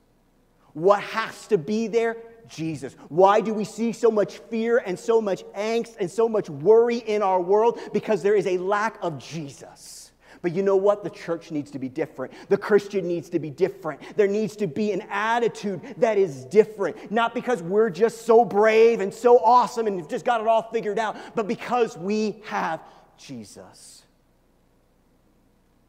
What 0.73 1.01
has 1.01 1.47
to 1.47 1.57
be 1.57 1.87
there? 1.87 2.17
Jesus. 2.49 2.95
Why 3.09 3.39
do 3.41 3.53
we 3.53 3.63
see 3.63 3.91
so 3.91 4.09
much 4.09 4.39
fear 4.49 4.79
and 4.79 4.97
so 4.97 5.21
much 5.21 5.43
angst 5.55 5.97
and 5.99 6.09
so 6.09 6.27
much 6.27 6.49
worry 6.49 6.97
in 6.97 7.21
our 7.21 7.39
world? 7.39 7.79
Because 7.93 8.23
there 8.23 8.35
is 8.35 8.47
a 8.47 8.57
lack 8.57 8.97
of 9.01 9.17
Jesus. 9.19 10.02
But 10.43 10.51
you 10.51 10.61
know 10.61 10.75
what? 10.75 11.03
The 11.05 11.09
church 11.09 11.51
needs 11.51 11.71
to 11.71 11.79
be 11.79 11.87
different. 11.89 12.33
The 12.49 12.57
Christian 12.57 13.07
needs 13.07 13.29
to 13.29 13.39
be 13.39 13.49
different. 13.49 14.01
There 14.17 14.27
needs 14.27 14.57
to 14.57 14.67
be 14.67 14.91
an 14.91 15.01
attitude 15.09 15.81
that 15.97 16.17
is 16.17 16.43
different, 16.45 17.09
not 17.09 17.33
because 17.33 17.63
we're 17.63 17.89
just 17.89 18.25
so 18.25 18.43
brave 18.43 18.99
and 18.99 19.11
so 19.11 19.39
awesome 19.39 19.87
and 19.87 20.07
just 20.09 20.25
got 20.25 20.41
it 20.41 20.47
all 20.47 20.63
figured 20.71 20.99
out, 20.99 21.15
but 21.33 21.47
because 21.47 21.97
we 21.97 22.41
have 22.45 22.81
Jesus. 23.17 24.03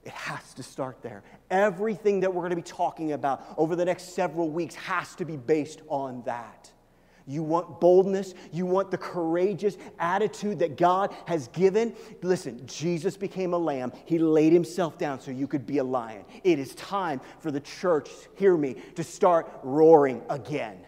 It 0.04 0.12
has 0.12 0.54
to 0.54 0.62
start 0.62 1.02
there. 1.02 1.24
Everything 1.50 2.20
that 2.20 2.32
we're 2.32 2.42
going 2.42 2.50
to 2.50 2.56
be 2.56 2.62
talking 2.62 3.10
about 3.10 3.42
over 3.58 3.74
the 3.74 3.84
next 3.84 4.14
several 4.14 4.48
weeks 4.50 4.76
has 4.76 5.16
to 5.16 5.24
be 5.24 5.36
based 5.36 5.82
on 5.88 6.22
that. 6.26 6.70
You 7.26 7.42
want 7.42 7.80
boldness. 7.80 8.34
You 8.52 8.66
want 8.66 8.90
the 8.90 8.98
courageous 8.98 9.78
attitude 9.98 10.58
that 10.58 10.76
God 10.76 11.14
has 11.26 11.48
given. 11.48 11.94
Listen, 12.22 12.60
Jesus 12.66 13.16
became 13.16 13.54
a 13.54 13.58
lamb. 13.58 13.92
He 14.04 14.18
laid 14.18 14.52
himself 14.52 14.98
down 14.98 15.20
so 15.20 15.30
you 15.30 15.46
could 15.46 15.66
be 15.66 15.78
a 15.78 15.84
lion. 15.84 16.24
It 16.44 16.58
is 16.58 16.74
time 16.74 17.20
for 17.38 17.50
the 17.50 17.60
church, 17.60 18.10
hear 18.34 18.56
me, 18.56 18.76
to 18.96 19.02
start 19.04 19.50
roaring 19.62 20.22
again. 20.28 20.78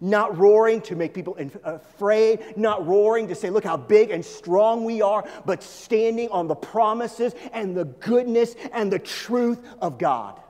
Not 0.00 0.36
roaring 0.36 0.80
to 0.82 0.96
make 0.96 1.14
people 1.14 1.36
afraid, 1.62 2.56
not 2.56 2.86
roaring 2.86 3.28
to 3.28 3.34
say, 3.34 3.48
look 3.48 3.64
how 3.64 3.76
big 3.76 4.10
and 4.10 4.24
strong 4.24 4.84
we 4.84 5.00
are, 5.02 5.24
but 5.46 5.62
standing 5.62 6.28
on 6.30 6.48
the 6.48 6.54
promises 6.54 7.34
and 7.52 7.76
the 7.76 7.84
goodness 7.84 8.56
and 8.72 8.90
the 8.92 8.98
truth 8.98 9.62
of 9.80 9.98
God. 9.98 10.40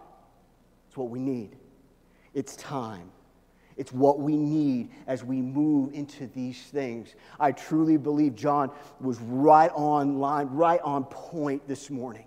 It's 0.88 0.96
what 0.96 1.10
we 1.10 1.18
need. 1.18 1.56
It's 2.32 2.56
time. 2.56 3.10
It's 3.76 3.92
what 3.92 4.18
we 4.20 4.36
need 4.36 4.90
as 5.06 5.24
we 5.24 5.40
move 5.42 5.92
into 5.92 6.26
these 6.28 6.60
things. 6.64 7.14
I 7.40 7.52
truly 7.52 7.96
believe 7.96 8.34
John 8.36 8.70
was 9.00 9.20
right 9.20 9.70
on 9.74 10.18
line, 10.20 10.48
right 10.50 10.80
on 10.82 11.04
point 11.04 11.66
this 11.66 11.90
morning. 11.90 12.26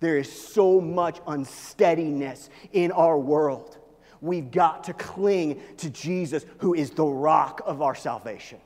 There 0.00 0.18
is 0.18 0.30
so 0.30 0.80
much 0.80 1.20
unsteadiness 1.26 2.50
in 2.72 2.92
our 2.92 3.18
world. 3.18 3.78
We've 4.20 4.50
got 4.50 4.84
to 4.84 4.92
cling 4.92 5.60
to 5.78 5.88
Jesus, 5.90 6.44
who 6.58 6.74
is 6.74 6.90
the 6.90 7.04
rock 7.04 7.62
of 7.64 7.80
our 7.80 7.94
salvation. 7.94 8.58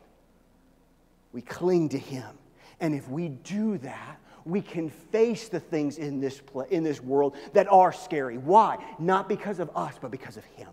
We 1.32 1.42
cling 1.42 1.90
to 1.90 1.98
him. 1.98 2.36
And 2.80 2.94
if 2.94 3.08
we 3.08 3.28
do 3.28 3.78
that, 3.78 4.20
we 4.44 4.60
can 4.62 4.90
face 4.90 5.48
the 5.48 5.60
things 5.60 5.98
in 5.98 6.18
this, 6.18 6.40
in 6.70 6.82
this 6.82 7.00
world 7.00 7.36
that 7.52 7.70
are 7.70 7.92
scary. 7.92 8.38
Why? 8.38 8.78
Not 8.98 9.28
because 9.28 9.60
of 9.60 9.70
us, 9.76 9.94
but 10.00 10.10
because 10.10 10.36
of 10.36 10.44
him. 10.44 10.66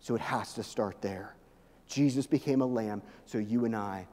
So 0.00 0.14
it 0.14 0.20
has 0.22 0.54
to 0.54 0.62
start 0.62 1.00
there. 1.00 1.36
Jesus 1.86 2.26
became 2.26 2.62
a 2.62 2.66
lamb 2.66 3.02
so 3.26 3.38
you 3.38 3.64
and 3.66 3.76
I 3.76 4.06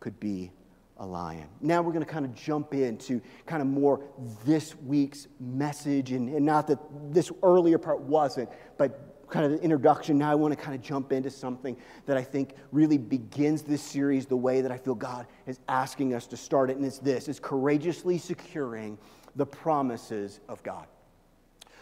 could 0.00 0.18
be 0.18 0.50
a 0.98 1.04
lion. 1.06 1.46
Now 1.60 1.82
we're 1.82 1.92
going 1.92 2.04
to 2.04 2.10
kind 2.10 2.24
of 2.24 2.34
jump 2.34 2.72
into 2.72 3.20
kind 3.44 3.60
of 3.60 3.68
more 3.68 4.02
this 4.46 4.74
week's 4.76 5.28
message, 5.38 6.12
and, 6.12 6.28
and 6.30 6.44
not 6.46 6.66
that 6.68 6.78
this 7.12 7.30
earlier 7.42 7.76
part 7.76 8.00
wasn't, 8.00 8.48
but 8.78 9.12
kind 9.28 9.44
of 9.44 9.50
the 9.52 9.60
introduction. 9.62 10.16
Now 10.16 10.32
I 10.32 10.36
want 10.36 10.56
to 10.56 10.60
kind 10.60 10.74
of 10.74 10.80
jump 10.80 11.12
into 11.12 11.28
something 11.30 11.76
that 12.06 12.16
I 12.16 12.22
think 12.22 12.54
really 12.72 12.96
begins 12.96 13.60
this 13.62 13.82
series 13.82 14.24
the 14.24 14.36
way 14.36 14.62
that 14.62 14.72
I 14.72 14.78
feel 14.78 14.94
God 14.94 15.26
is 15.46 15.58
asking 15.68 16.14
us 16.14 16.26
to 16.28 16.36
start 16.38 16.70
it, 16.70 16.76
and 16.76 16.86
it's 16.86 16.98
this 16.98 17.28
is 17.28 17.40
courageously 17.40 18.16
securing 18.16 18.96
the 19.34 19.44
promises 19.44 20.40
of 20.48 20.62
God. 20.62 20.86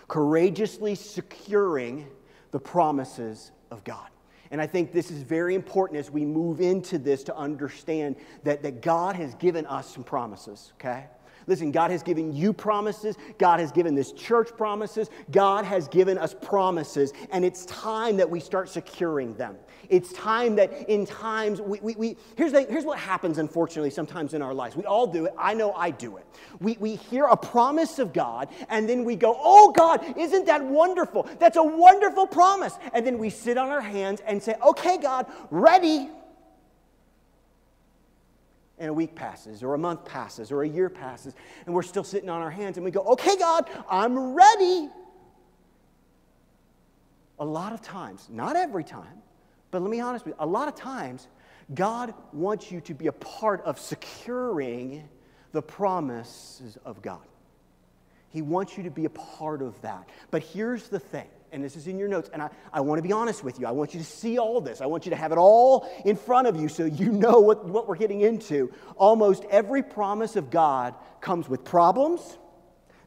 Courageously 0.09 0.97
securing 0.97 2.09
the 2.55 2.61
promises 2.61 3.51
of 3.73 3.83
God. 3.83 4.07
And 4.53 4.61
I 4.61 4.67
think 4.69 4.93
this 4.93 5.11
is 5.11 5.23
very 5.23 5.57
important 5.57 5.99
as 5.99 6.09
we 6.09 6.25
move 6.25 6.61
into 6.61 6.99
this 6.99 7.25
to 7.25 7.37
understand 7.37 8.15
that, 8.45 8.63
that 8.63 8.81
God 8.81 9.17
has 9.17 9.35
given 9.35 9.67
us 9.67 9.93
some 9.93 10.05
promises, 10.05 10.73
okay? 10.77 11.07
Listen, 11.49 11.73
God 11.73 11.91
has 11.91 12.05
given 12.05 12.33
you 12.33 12.53
promises. 12.53 13.17
God 13.41 13.59
has 13.59 13.73
given 13.73 13.97
this 13.97 14.13
church 14.13 14.51
promises. 14.57 15.11
God 15.33 15.65
has 15.65 15.89
given 15.89 16.17
us 16.17 16.33
promises, 16.33 17.13
and 17.33 17.45
it's 17.45 17.67
time 17.67 18.17
that 18.19 18.31
we 18.31 18.39
start 18.39 18.69
securing 18.69 19.35
them. 19.35 19.57
It's 19.89 20.13
time 20.13 20.57
that 20.57 20.89
in 20.89 21.07
times 21.07 21.61
we, 21.61 21.81
we, 21.81 21.95
we 21.97 22.17
here's, 22.37 22.53
the, 22.53 22.63
here's 22.63 22.85
what 22.85 22.99
happens, 22.99 23.39
unfortunately, 23.39 23.91
sometimes 23.91 24.35
in 24.35 24.43
our 24.43 24.55
lives. 24.55 24.77
We 24.77 24.85
all 24.85 25.07
do 25.07 25.27
it. 25.27 25.35
I 25.39 25.55
know 25.55 25.73
I 25.73 25.91
do 25.91 26.17
it. 26.17 26.27
We, 26.61 26.77
we 26.81 26.97
hear 26.97 27.25
a 27.25 27.37
promise 27.37 27.99
of 27.99 28.13
God, 28.13 28.49
and 28.69 28.89
then 28.89 29.05
we 29.05 29.17
go, 29.17 29.37
Oh, 29.39 29.73
God, 29.73 30.17
isn't 30.19 30.47
that 30.47 30.63
wonderful? 30.65 31.29
That's 31.39 31.57
a 31.57 31.63
wonderful 31.63 32.27
promise. 32.27 32.75
And 32.93 33.07
then 33.07 33.19
we 33.19 33.31
sit 33.31 33.59
on 33.59 33.69
our 33.71 33.81
hands 33.81 34.21
and 34.27 34.43
say, 34.43 34.55
Okay, 34.67 34.99
God, 34.99 35.27
ready. 35.51 36.09
And 38.77 38.91
a 38.91 38.93
week 38.93 39.15
passes, 39.15 39.63
or 39.63 39.75
a 39.75 39.79
month 39.79 40.05
passes, 40.05 40.51
or 40.51 40.63
a 40.63 40.69
year 40.69 40.89
passes, 40.91 41.35
and 41.67 41.75
we're 41.75 41.83
still 41.83 42.03
sitting 42.05 42.29
on 42.29 42.43
our 42.43 42.51
hands 42.51 42.77
and 42.79 42.85
we 42.85 42.91
go, 42.91 43.01
Okay, 43.01 43.37
God, 43.37 43.69
I'm 43.89 44.35
ready. 44.35 44.89
A 47.41 47.45
lot 47.45 47.73
of 47.73 47.83
times, 47.83 48.29
not 48.31 48.55
every 48.55 48.85
time, 48.85 49.19
but 49.75 49.83
let 49.83 49.91
me 49.91 49.97
be 49.97 50.01
honest 50.03 50.25
with 50.25 50.35
you, 50.35 50.37
a 50.39 50.47
lot 50.47 50.69
of 50.69 50.77
times, 50.77 51.27
God 51.75 52.15
wants 52.33 52.71
you 52.71 52.81
to 52.83 52.95
be 52.95 53.09
a 53.09 53.13
part 53.13 53.61
of 53.65 53.81
securing 53.81 55.09
the 55.51 55.63
promises 55.63 56.79
of 56.85 57.03
God. 57.03 57.27
He 58.29 58.41
wants 58.41 58.77
you 58.79 58.85
to 58.85 58.91
be 58.91 59.05
a 59.05 59.11
part 59.11 59.63
of 59.63 59.81
that. 59.83 60.09
But 60.31 60.45
here's 60.45 60.89
the 60.91 61.01
thing, 61.01 61.27
and 61.51 61.65
this 61.65 61.75
is 61.75 61.89
in 61.89 61.99
your 61.99 62.07
notes, 62.07 62.31
and 62.33 62.41
I, 62.41 62.51
I 62.73 62.83
want 62.83 63.01
to 63.01 63.03
be 63.03 63.13
honest 63.13 63.43
with 63.43 63.59
you. 63.59 63.67
I 63.67 63.73
want 63.73 63.95
you 63.95 63.99
to 63.99 64.07
see 64.07 64.39
all 64.39 64.61
this. 64.61 64.81
I 64.81 64.87
want 64.87 65.07
you 65.07 65.11
to 65.11 65.17
have 65.17 65.33
it 65.33 65.39
all 65.39 65.91
in 66.05 66.15
front 66.15 66.47
of 66.47 66.55
you 66.55 66.69
so 66.69 66.85
you 66.85 67.11
know 67.11 67.41
what, 67.41 67.65
what 67.65 67.89
we're 67.89 67.97
getting 67.97 68.21
into. 68.21 68.73
Almost 68.95 69.43
every 69.51 69.83
promise 69.83 70.37
of 70.37 70.51
God 70.53 70.95
comes 71.21 71.49
with 71.49 71.65
problems 71.65 72.21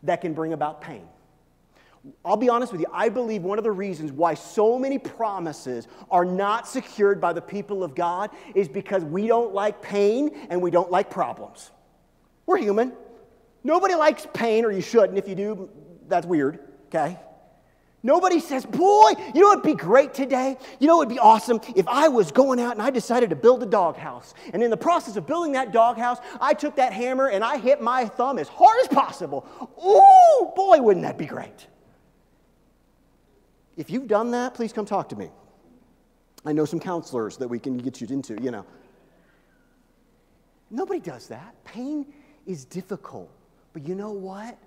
that 0.03 0.19
can 0.19 0.33
bring 0.33 0.51
about 0.51 0.81
pain. 0.81 1.07
I'll 2.25 2.37
be 2.37 2.49
honest 2.49 2.71
with 2.71 2.81
you, 2.81 2.87
I 2.91 3.09
believe 3.09 3.43
one 3.43 3.57
of 3.57 3.63
the 3.63 3.71
reasons 3.71 4.11
why 4.11 4.33
so 4.33 4.77
many 4.77 4.97
promises 4.97 5.87
are 6.11 6.25
not 6.25 6.67
secured 6.67 7.19
by 7.21 7.33
the 7.33 7.41
people 7.41 7.83
of 7.83 7.95
God 7.95 8.29
is 8.55 8.67
because 8.67 9.03
we 9.03 9.27
don't 9.27 9.53
like 9.53 9.81
pain 9.81 10.31
and 10.49 10.61
we 10.61 10.71
don't 10.71 10.91
like 10.91 11.09
problems. 11.09 11.71
We're 12.45 12.57
human. 12.57 12.93
Nobody 13.63 13.95
likes 13.95 14.27
pain, 14.33 14.63
or 14.63 14.71
you 14.71 14.81
shouldn't. 14.81 15.17
If 15.17 15.27
you 15.27 15.35
do, 15.35 15.69
that's 16.07 16.25
weird, 16.25 16.59
okay? 16.87 17.19
Nobody 18.03 18.39
says, 18.39 18.65
Boy, 18.65 19.11
you 19.35 19.41
know 19.41 19.51
it 19.51 19.55
would 19.57 19.63
be 19.63 19.73
great 19.73 20.13
today? 20.13 20.55
You 20.79 20.87
know 20.87 20.95
it 21.01 21.07
would 21.07 21.13
be 21.13 21.19
awesome 21.19 21.59
if 21.75 21.85
I 21.89 22.07
was 22.07 22.31
going 22.31 22.61
out 22.61 22.71
and 22.73 22.81
I 22.81 22.91
decided 22.91 23.31
to 23.31 23.35
build 23.35 23.63
a 23.63 23.65
doghouse. 23.65 24.33
And 24.53 24.63
in 24.63 24.69
the 24.69 24.77
process 24.77 25.17
of 25.17 25.27
building 25.27 25.53
that 25.53 25.73
doghouse, 25.73 26.19
I 26.39 26.53
took 26.53 26.77
that 26.77 26.93
hammer 26.93 27.27
and 27.27 27.43
I 27.43 27.57
hit 27.57 27.81
my 27.81 28.05
thumb 28.05 28.39
as 28.39 28.47
hard 28.47 28.77
as 28.83 28.87
possible. 28.87 29.45
Ooh, 29.85 30.45
boy, 30.55 30.77
wouldn't 30.81 31.03
that 31.03 31.17
be 31.17 31.25
great! 31.25 31.67
If 33.77 33.91
you've 33.91 34.07
done 34.07 34.31
that, 34.31 34.55
please 34.55 34.74
come 34.74 34.86
talk 34.86 35.07
to 35.10 35.15
me. 35.15 35.29
I 36.43 36.51
know 36.51 36.65
some 36.65 36.79
counselors 36.79 37.38
that 37.38 37.48
we 37.48 37.60
can 37.60 37.77
get 37.77 38.01
you 38.01 38.07
into, 38.10 38.34
you 38.41 38.50
know. 38.51 38.65
Nobody 40.72 41.00
does 41.00 41.27
that. 41.27 41.53
Pain 41.63 42.12
is 42.46 42.65
difficult. 42.65 43.29
But 43.74 43.88
you 43.88 43.96
know 43.96 44.12
what? 44.12 44.57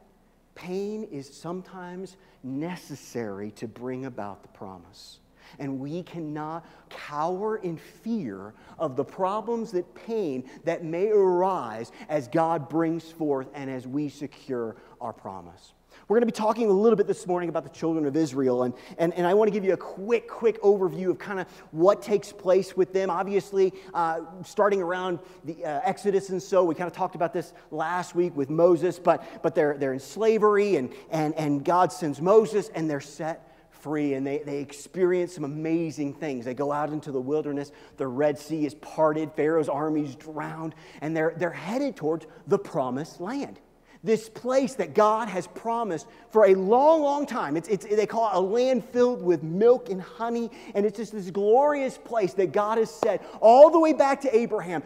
Pain 0.55 1.05
is 1.05 1.29
sometimes 1.29 2.17
necessary 2.45 3.50
to 3.52 3.67
bring 3.67 4.05
about 4.07 4.43
the 4.43 4.49
promise. 4.49 5.19
And 5.59 5.81
we 5.81 6.05
cannot 6.05 6.64
cower 6.90 7.57
in 7.57 7.76
fear 7.76 8.55
of 8.79 8.95
the 8.95 9.05
problems 9.05 9.73
that 9.73 9.93
pain 9.95 10.49
that 10.64 10.85
may 10.85 11.09
arise 11.11 11.90
as 12.09 12.29
God 12.29 12.69
brings 12.69 13.11
forth 13.11 13.49
and 13.55 13.69
as 13.69 13.87
we 13.88 14.09
secure 14.09 14.76
our 15.00 15.12
promise. 15.12 15.73
We're 16.09 16.16
going 16.16 16.23
to 16.26 16.33
be 16.33 16.33
talking 16.45 16.66
a 16.69 16.73
little 16.73 16.97
bit 16.97 17.07
this 17.07 17.26
morning 17.26 17.49
about 17.49 17.62
the 17.62 17.71
children 17.71 18.07
of 18.07 18.16
Israel, 18.16 18.64
and, 18.64 18.75
and, 18.99 19.12
and 19.14 19.26
I 19.26 19.35
want 19.35 19.49
to 19.49 19.52
give 19.52 19.64
you 19.64 19.75
a 19.75 19.76
quick, 19.76 20.28
quick 20.28 20.61
overview 20.62 21.11
of 21.11 21.19
kind 21.19 21.38
of 21.40 21.47
what 21.71 22.02
takes 22.02 22.33
place 22.33 22.76
with 22.76 22.92
them. 22.92 23.11
Obviously, 23.11 23.73
uh, 23.95 24.21
starting 24.45 24.83
around 24.83 25.19
the 25.45 25.64
uh, 25.64 25.80
Exodus 25.85 26.30
and 26.30 26.42
so, 26.42 26.64
we 26.64 26.75
kind 26.75 26.88
of 26.90 26.97
talked 26.97 27.14
about 27.14 27.33
this 27.33 27.52
last 27.71 28.14
week 28.14 28.35
with 28.37 28.50
Moses, 28.50 28.99
but, 28.99 29.25
but 29.42 29.54
they're, 29.54 29.76
they're 29.78 29.92
in 29.92 30.00
slavery, 30.00 30.76
and, 30.76 30.92
and, 31.11 31.35
and 31.37 31.64
God 31.64 31.92
sends 31.92 32.21
Moses, 32.21 32.71
and 32.75 32.88
they're 32.90 33.00
set 33.00 33.47
free 33.71 34.12
and 34.12 34.26
they, 34.26 34.38
they 34.45 34.59
experience 34.59 35.33
some 35.35 35.42
amazing 35.45 36.12
things. 36.12 36.45
They 36.45 36.52
go 36.52 36.71
out 36.71 36.90
into 36.92 37.12
the 37.12 37.21
wilderness, 37.21 37.73
the 37.97 38.07
Red 38.07 38.38
Sea 38.38 38.66
is 38.66 38.75
parted, 38.75 39.30
Pharaoh's 39.35 39.71
armies 39.71 40.14
drowned, 40.16 40.75
and 41.00 41.16
they're, 41.16 41.33
they're 41.38 41.49
headed 41.50 41.97
towards 41.97 42.26
the 42.47 42.59
promised 42.59 43.23
land 43.23 43.59
this 44.02 44.28
place 44.28 44.75
that 44.76 44.95
God 44.95 45.28
has 45.28 45.47
promised 45.47 46.07
for 46.30 46.47
a 46.47 46.54
long, 46.54 47.02
long 47.02 47.26
time. 47.26 47.57
It's, 47.57 47.69
it's, 47.69 47.85
they 47.85 48.07
call 48.07 48.26
it 48.30 48.37
a 48.37 48.40
land 48.40 48.83
filled 48.85 49.23
with 49.23 49.42
milk 49.42 49.90
and 49.90 50.00
honey, 50.00 50.50
and 50.75 50.87
it's 50.87 50.97
just 50.97 51.12
this 51.12 51.30
glorious 51.30 51.99
place 51.99 52.33
that 52.35 52.52
God 52.52 52.78
has 52.78 52.90
said 52.90 53.21
all 53.40 53.71
the 53.71 53.78
way 53.78 53.92
back 53.92 54.21
to 54.23 54.35
Abraham 54.37 54.83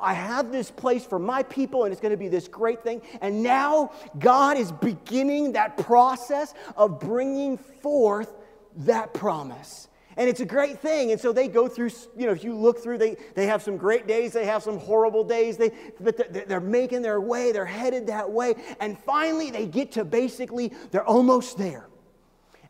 I 0.00 0.14
have 0.14 0.52
this 0.52 0.70
place 0.70 1.04
for 1.04 1.18
my 1.18 1.42
people, 1.44 1.84
and 1.84 1.92
it's 1.92 2.00
going 2.00 2.10
to 2.12 2.16
be 2.16 2.28
this 2.28 2.48
great 2.48 2.82
thing. 2.82 3.02
And 3.20 3.42
now 3.42 3.92
God 4.18 4.56
is 4.56 4.72
beginning 4.72 5.52
that 5.52 5.76
process 5.76 6.54
of 6.76 7.00
bringing 7.00 7.58
forth 7.58 8.32
that 8.78 9.12
promise. 9.12 9.88
And 10.16 10.30
it's 10.30 10.40
a 10.40 10.46
great 10.46 10.78
thing. 10.80 11.12
And 11.12 11.20
so 11.20 11.32
they 11.32 11.46
go 11.46 11.68
through, 11.68 11.90
you 12.16 12.24
know, 12.26 12.32
if 12.32 12.42
you 12.42 12.54
look 12.54 12.78
through, 12.82 12.96
they, 12.98 13.16
they 13.34 13.46
have 13.46 13.62
some 13.62 13.76
great 13.76 14.06
days, 14.06 14.32
they 14.32 14.46
have 14.46 14.62
some 14.62 14.78
horrible 14.78 15.22
days, 15.24 15.58
they, 15.58 15.70
but 16.00 16.48
they're 16.48 16.58
making 16.60 17.02
their 17.02 17.20
way, 17.20 17.52
they're 17.52 17.66
headed 17.66 18.06
that 18.06 18.30
way. 18.30 18.54
And 18.80 18.98
finally, 18.98 19.50
they 19.50 19.66
get 19.66 19.92
to 19.92 20.04
basically, 20.06 20.72
they're 20.90 21.04
almost 21.04 21.58
there. 21.58 21.88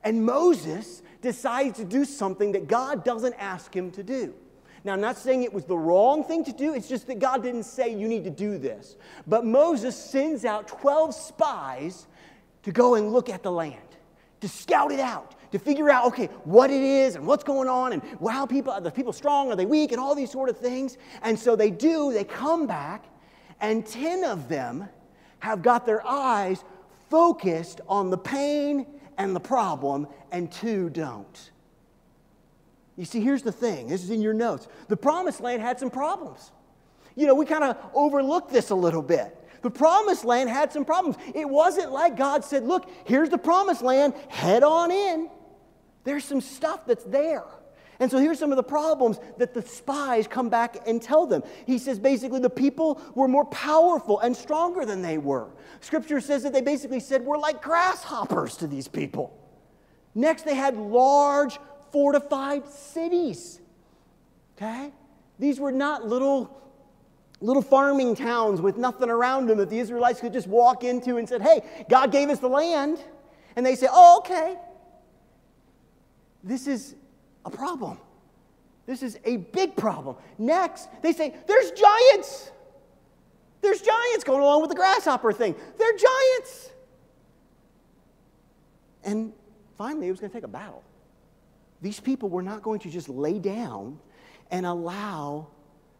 And 0.02 0.24
Moses 0.24 1.02
decides 1.22 1.78
to 1.78 1.84
do 1.84 2.04
something 2.04 2.52
that 2.52 2.66
God 2.66 3.04
doesn't 3.04 3.34
ask 3.34 3.74
him 3.74 3.92
to 3.92 4.02
do. 4.02 4.34
Now, 4.82 4.92
I'm 4.94 5.00
not 5.00 5.16
saying 5.16 5.42
it 5.42 5.52
was 5.52 5.64
the 5.64 5.76
wrong 5.78 6.22
thing 6.24 6.44
to 6.44 6.52
do, 6.52 6.74
it's 6.74 6.88
just 6.88 7.06
that 7.06 7.18
God 7.20 7.42
didn't 7.44 7.64
say 7.64 7.94
you 7.94 8.08
need 8.08 8.24
to 8.24 8.30
do 8.30 8.58
this. 8.58 8.96
But 9.26 9.44
Moses 9.44 9.96
sends 9.96 10.44
out 10.44 10.66
12 10.66 11.14
spies 11.14 12.06
to 12.64 12.72
go 12.72 12.96
and 12.96 13.12
look 13.12 13.28
at 13.28 13.44
the 13.44 13.52
land, 13.52 13.78
to 14.40 14.48
scout 14.48 14.90
it 14.90 15.00
out 15.00 15.35
to 15.58 15.64
figure 15.64 15.88
out, 15.90 16.06
okay, 16.06 16.26
what 16.44 16.70
it 16.70 16.82
is 16.82 17.16
and 17.16 17.26
what's 17.26 17.44
going 17.44 17.68
on 17.68 17.92
and 17.94 18.02
wow, 18.20 18.46
people, 18.46 18.72
are 18.72 18.80
the 18.80 18.90
people 18.90 19.12
strong, 19.12 19.50
are 19.50 19.56
they 19.56 19.64
weak, 19.66 19.92
and 19.92 20.00
all 20.00 20.14
these 20.14 20.30
sort 20.30 20.48
of 20.50 20.56
things. 20.56 20.98
And 21.22 21.38
so 21.38 21.56
they 21.56 21.70
do, 21.70 22.12
they 22.12 22.24
come 22.24 22.66
back, 22.66 23.04
and 23.60 23.84
10 23.84 24.24
of 24.24 24.48
them 24.48 24.86
have 25.40 25.62
got 25.62 25.86
their 25.86 26.06
eyes 26.06 26.62
focused 27.10 27.80
on 27.88 28.10
the 28.10 28.18
pain 28.18 28.86
and 29.18 29.34
the 29.34 29.40
problem, 29.40 30.06
and 30.30 30.52
two 30.52 30.90
don't. 30.90 31.50
You 32.96 33.04
see, 33.06 33.20
here's 33.20 33.42
the 33.42 33.52
thing 33.52 33.88
this 33.88 34.02
is 34.02 34.10
in 34.10 34.20
your 34.20 34.34
notes. 34.34 34.68
The 34.88 34.96
promised 34.96 35.40
land 35.40 35.62
had 35.62 35.78
some 35.78 35.90
problems. 35.90 36.52
You 37.14 37.26
know, 37.26 37.34
we 37.34 37.46
kind 37.46 37.64
of 37.64 37.76
overlooked 37.94 38.50
this 38.50 38.70
a 38.70 38.74
little 38.74 39.02
bit. 39.02 39.38
The 39.62 39.70
promised 39.70 40.24
land 40.24 40.50
had 40.50 40.70
some 40.72 40.84
problems. 40.84 41.16
It 41.34 41.48
wasn't 41.48 41.92
like 41.92 42.16
God 42.16 42.44
said, 42.44 42.64
Look, 42.64 42.90
here's 43.04 43.28
the 43.28 43.38
promised 43.38 43.82
land, 43.82 44.14
head 44.28 44.62
on 44.62 44.90
in. 44.90 45.30
There's 46.06 46.24
some 46.24 46.40
stuff 46.40 46.86
that's 46.86 47.02
there. 47.04 47.44
And 47.98 48.08
so 48.08 48.18
here's 48.18 48.38
some 48.38 48.52
of 48.52 48.56
the 48.56 48.62
problems 48.62 49.18
that 49.38 49.52
the 49.54 49.60
spies 49.62 50.28
come 50.28 50.48
back 50.48 50.86
and 50.86 51.02
tell 51.02 51.26
them. 51.26 51.42
He 51.66 51.78
says 51.78 51.98
basically 51.98 52.38
the 52.38 52.48
people 52.48 53.02
were 53.16 53.26
more 53.26 53.44
powerful 53.46 54.20
and 54.20 54.36
stronger 54.36 54.86
than 54.86 55.02
they 55.02 55.18
were. 55.18 55.50
Scripture 55.80 56.20
says 56.20 56.44
that 56.44 56.52
they 56.52 56.60
basically 56.60 57.00
said, 57.00 57.22
We're 57.24 57.38
like 57.38 57.60
grasshoppers 57.60 58.56
to 58.58 58.66
these 58.68 58.86
people. 58.86 59.36
Next, 60.14 60.42
they 60.44 60.54
had 60.54 60.76
large 60.76 61.58
fortified 61.90 62.68
cities. 62.68 63.60
Okay? 64.56 64.92
These 65.38 65.58
were 65.58 65.72
not 65.72 66.06
little 66.06 66.62
little 67.40 67.62
farming 67.62 68.14
towns 68.14 68.60
with 68.60 68.76
nothing 68.76 69.10
around 69.10 69.46
them 69.46 69.58
that 69.58 69.68
the 69.70 69.78
Israelites 69.78 70.20
could 70.20 70.32
just 70.32 70.46
walk 70.46 70.84
into 70.84 71.16
and 71.18 71.28
said, 71.28 71.42
"Hey, 71.42 71.62
God 71.90 72.12
gave 72.12 72.30
us 72.30 72.38
the 72.38 72.48
land." 72.48 72.98
And 73.56 73.66
they 73.66 73.74
say, 73.74 73.88
"Oh, 73.92 74.18
okay. 74.18 74.56
This 76.46 76.66
is 76.68 76.94
a 77.44 77.50
problem. 77.50 77.98
This 78.86 79.02
is 79.02 79.18
a 79.24 79.36
big 79.38 79.74
problem. 79.74 80.14
Next, 80.38 80.88
they 81.02 81.12
say, 81.12 81.34
there's 81.48 81.72
giants. 81.72 82.52
There's 83.62 83.80
giants 83.82 84.22
going 84.22 84.40
along 84.40 84.60
with 84.60 84.70
the 84.70 84.76
grasshopper 84.76 85.32
thing. 85.32 85.56
They're 85.76 85.96
giants. 85.96 86.70
And 89.02 89.32
finally, 89.76 90.06
it 90.06 90.12
was 90.12 90.20
going 90.20 90.30
to 90.30 90.36
take 90.36 90.44
a 90.44 90.48
battle. 90.48 90.84
These 91.82 91.98
people 91.98 92.28
were 92.28 92.42
not 92.44 92.62
going 92.62 92.78
to 92.80 92.90
just 92.90 93.08
lay 93.08 93.40
down 93.40 93.98
and 94.52 94.64
allow 94.64 95.48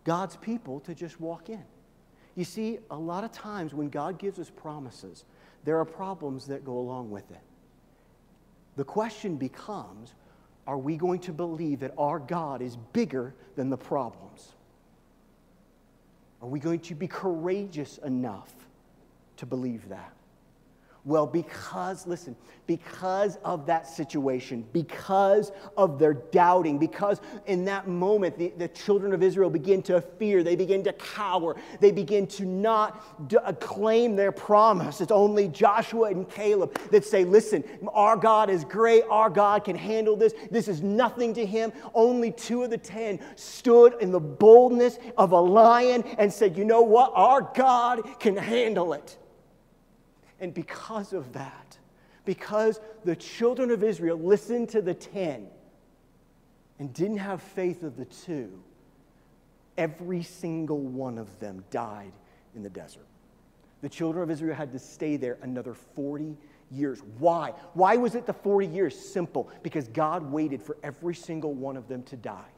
God's 0.04 0.36
people 0.36 0.78
to 0.80 0.94
just 0.94 1.20
walk 1.20 1.48
in. 1.48 1.64
You 2.36 2.44
see, 2.44 2.78
a 2.92 2.96
lot 2.96 3.24
of 3.24 3.32
times 3.32 3.74
when 3.74 3.88
God 3.88 4.16
gives 4.18 4.38
us 4.38 4.48
promises, 4.48 5.24
there 5.64 5.78
are 5.80 5.84
problems 5.84 6.46
that 6.46 6.64
go 6.64 6.78
along 6.78 7.10
with 7.10 7.28
it. 7.32 7.40
The 8.76 8.84
question 8.84 9.36
becomes 9.36 10.14
are 10.66 10.78
we 10.78 10.96
going 10.96 11.20
to 11.20 11.32
believe 11.32 11.80
that 11.80 11.94
our 11.96 12.18
God 12.18 12.60
is 12.60 12.76
bigger 12.92 13.34
than 13.54 13.70
the 13.70 13.76
problems? 13.76 14.52
Are 16.42 16.48
we 16.48 16.58
going 16.58 16.80
to 16.80 16.94
be 16.94 17.06
courageous 17.06 17.98
enough 17.98 18.52
to 19.38 19.46
believe 19.46 19.88
that? 19.90 20.12
Well, 21.06 21.24
because, 21.24 22.04
listen, 22.08 22.34
because 22.66 23.38
of 23.44 23.64
that 23.66 23.86
situation, 23.86 24.66
because 24.72 25.52
of 25.76 26.00
their 26.00 26.14
doubting, 26.14 26.78
because 26.78 27.20
in 27.46 27.64
that 27.66 27.86
moment 27.86 28.36
the, 28.36 28.52
the 28.58 28.66
children 28.66 29.12
of 29.12 29.22
Israel 29.22 29.48
begin 29.48 29.82
to 29.82 30.00
fear, 30.00 30.42
they 30.42 30.56
begin 30.56 30.82
to 30.82 30.92
cower, 30.94 31.54
they 31.78 31.92
begin 31.92 32.26
to 32.26 32.44
not 32.44 33.28
d- 33.28 33.36
uh, 33.36 33.52
claim 33.52 34.16
their 34.16 34.32
promise. 34.32 35.00
It's 35.00 35.12
only 35.12 35.46
Joshua 35.46 36.10
and 36.10 36.28
Caleb 36.28 36.76
that 36.90 37.04
say, 37.04 37.22
Listen, 37.22 37.62
our 37.92 38.16
God 38.16 38.50
is 38.50 38.64
great, 38.64 39.04
our 39.08 39.30
God 39.30 39.62
can 39.62 39.76
handle 39.76 40.16
this, 40.16 40.34
this 40.50 40.66
is 40.66 40.82
nothing 40.82 41.32
to 41.34 41.46
him. 41.46 41.72
Only 41.94 42.32
two 42.32 42.64
of 42.64 42.70
the 42.70 42.78
ten 42.78 43.20
stood 43.36 43.94
in 44.00 44.10
the 44.10 44.18
boldness 44.20 44.98
of 45.16 45.30
a 45.30 45.40
lion 45.40 46.02
and 46.18 46.32
said, 46.32 46.56
You 46.58 46.64
know 46.64 46.82
what? 46.82 47.12
Our 47.14 47.42
God 47.54 48.18
can 48.18 48.36
handle 48.36 48.92
it. 48.92 49.18
And 50.40 50.52
because 50.52 51.12
of 51.12 51.32
that, 51.34 51.78
because 52.24 52.80
the 53.04 53.16
children 53.16 53.70
of 53.70 53.82
Israel 53.82 54.18
listened 54.18 54.70
to 54.70 54.82
the 54.82 54.94
10 54.94 55.46
and 56.78 56.92
didn't 56.92 57.18
have 57.18 57.40
faith 57.42 57.82
of 57.82 57.96
the 57.96 58.04
two, 58.04 58.62
every 59.78 60.22
single 60.22 60.78
one 60.80 61.18
of 61.18 61.38
them 61.38 61.64
died 61.70 62.12
in 62.54 62.62
the 62.62 62.70
desert. 62.70 63.06
The 63.82 63.88
children 63.88 64.22
of 64.22 64.30
Israel 64.30 64.54
had 64.54 64.72
to 64.72 64.78
stay 64.78 65.16
there 65.16 65.38
another 65.42 65.74
40 65.74 66.36
years. 66.70 66.98
Why? 67.18 67.52
Why 67.74 67.96
was 67.96 68.14
it 68.14 68.26
the 68.26 68.32
40 68.32 68.66
years? 68.66 68.98
Simple. 68.98 69.48
Because 69.62 69.86
God 69.88 70.30
waited 70.32 70.62
for 70.62 70.76
every 70.82 71.14
single 71.14 71.52
one 71.52 71.76
of 71.76 71.86
them 71.86 72.02
to 72.04 72.16
die. 72.16 72.48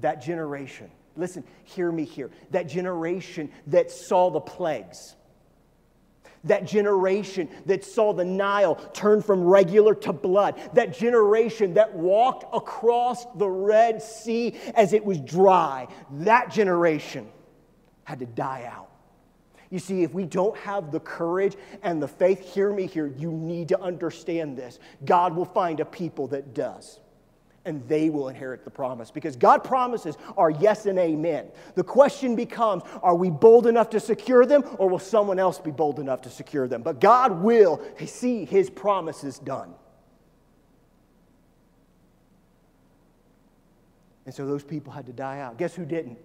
That 0.00 0.20
generation, 0.22 0.90
listen, 1.16 1.44
hear 1.64 1.90
me 1.90 2.04
here. 2.04 2.30
That 2.50 2.64
generation 2.64 3.50
that 3.68 3.90
saw 3.90 4.30
the 4.30 4.40
plagues, 4.40 5.14
that 6.44 6.64
generation 6.66 7.48
that 7.66 7.84
saw 7.84 8.12
the 8.12 8.24
Nile 8.24 8.76
turn 8.92 9.22
from 9.22 9.42
regular 9.44 9.94
to 9.96 10.12
blood, 10.12 10.60
that 10.74 10.96
generation 10.96 11.74
that 11.74 11.94
walked 11.94 12.44
across 12.54 13.24
the 13.34 13.48
Red 13.48 14.02
Sea 14.02 14.54
as 14.74 14.92
it 14.92 15.04
was 15.04 15.20
dry, 15.20 15.88
that 16.20 16.50
generation 16.50 17.28
had 18.04 18.18
to 18.20 18.26
die 18.26 18.70
out. 18.70 18.90
You 19.70 19.78
see, 19.80 20.02
if 20.02 20.12
we 20.14 20.24
don't 20.24 20.56
have 20.58 20.92
the 20.92 21.00
courage 21.00 21.56
and 21.82 22.00
the 22.00 22.06
faith, 22.06 22.38
hear 22.52 22.72
me 22.72 22.86
here, 22.86 23.06
you 23.06 23.32
need 23.32 23.68
to 23.70 23.80
understand 23.80 24.56
this. 24.56 24.78
God 25.04 25.34
will 25.34 25.46
find 25.46 25.80
a 25.80 25.84
people 25.84 26.28
that 26.28 26.54
does 26.54 27.00
and 27.66 27.86
they 27.88 28.10
will 28.10 28.28
inherit 28.28 28.64
the 28.64 28.70
promise 28.70 29.10
because 29.10 29.36
God 29.36 29.64
promises 29.64 30.16
are 30.36 30.50
yes 30.50 30.86
and 30.86 30.98
amen. 30.98 31.48
The 31.74 31.82
question 31.84 32.36
becomes 32.36 32.82
are 33.02 33.14
we 33.14 33.30
bold 33.30 33.66
enough 33.66 33.90
to 33.90 34.00
secure 34.00 34.44
them 34.44 34.64
or 34.78 34.88
will 34.88 34.98
someone 34.98 35.38
else 35.38 35.58
be 35.58 35.70
bold 35.70 35.98
enough 35.98 36.22
to 36.22 36.30
secure 36.30 36.68
them? 36.68 36.82
But 36.82 37.00
God 37.00 37.42
will 37.42 37.80
see 38.06 38.44
his 38.44 38.68
promises 38.68 39.38
done. 39.38 39.74
And 44.26 44.34
so 44.34 44.46
those 44.46 44.64
people 44.64 44.92
had 44.92 45.06
to 45.06 45.12
die 45.12 45.40
out. 45.40 45.58
Guess 45.58 45.74
who 45.74 45.84
didn't? 45.84 46.18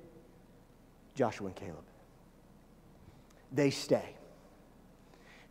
Joshua 1.15 1.47
and 1.47 1.55
Caleb. 1.55 1.75
They 3.51 3.71
stay. 3.71 4.15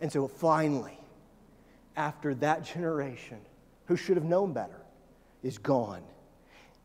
And 0.01 0.11
so 0.11 0.29
finally, 0.29 0.98
after 1.96 2.35
that 2.37 2.64
generation, 2.64 3.38
who 3.87 3.96
should 3.96 4.16
have 4.16 4.24
known 4.24 4.53
better? 4.53 4.81
is 5.42 5.59
gone. 5.59 6.03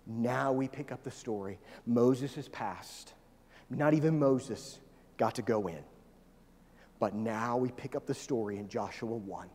Now 0.06 0.52
we 0.52 0.68
pick 0.68 0.92
up 0.92 1.04
the 1.04 1.12
story. 1.12 1.60
Moses 1.86 2.36
has 2.36 2.48
passed. 2.50 3.14
Not 3.70 3.94
even 3.94 4.20
Moses 4.20 4.80
got 5.18 5.36
to 5.36 5.42
go 5.42 5.68
in. 5.68 5.84
But 7.00 7.16
now 7.16 7.58
we 7.58 7.72
pick 7.72 7.96
up 7.96 8.06
the 8.06 8.14
story 8.14 8.58
in 8.58 8.68
Joshua 8.68 9.16
1. 9.16 9.50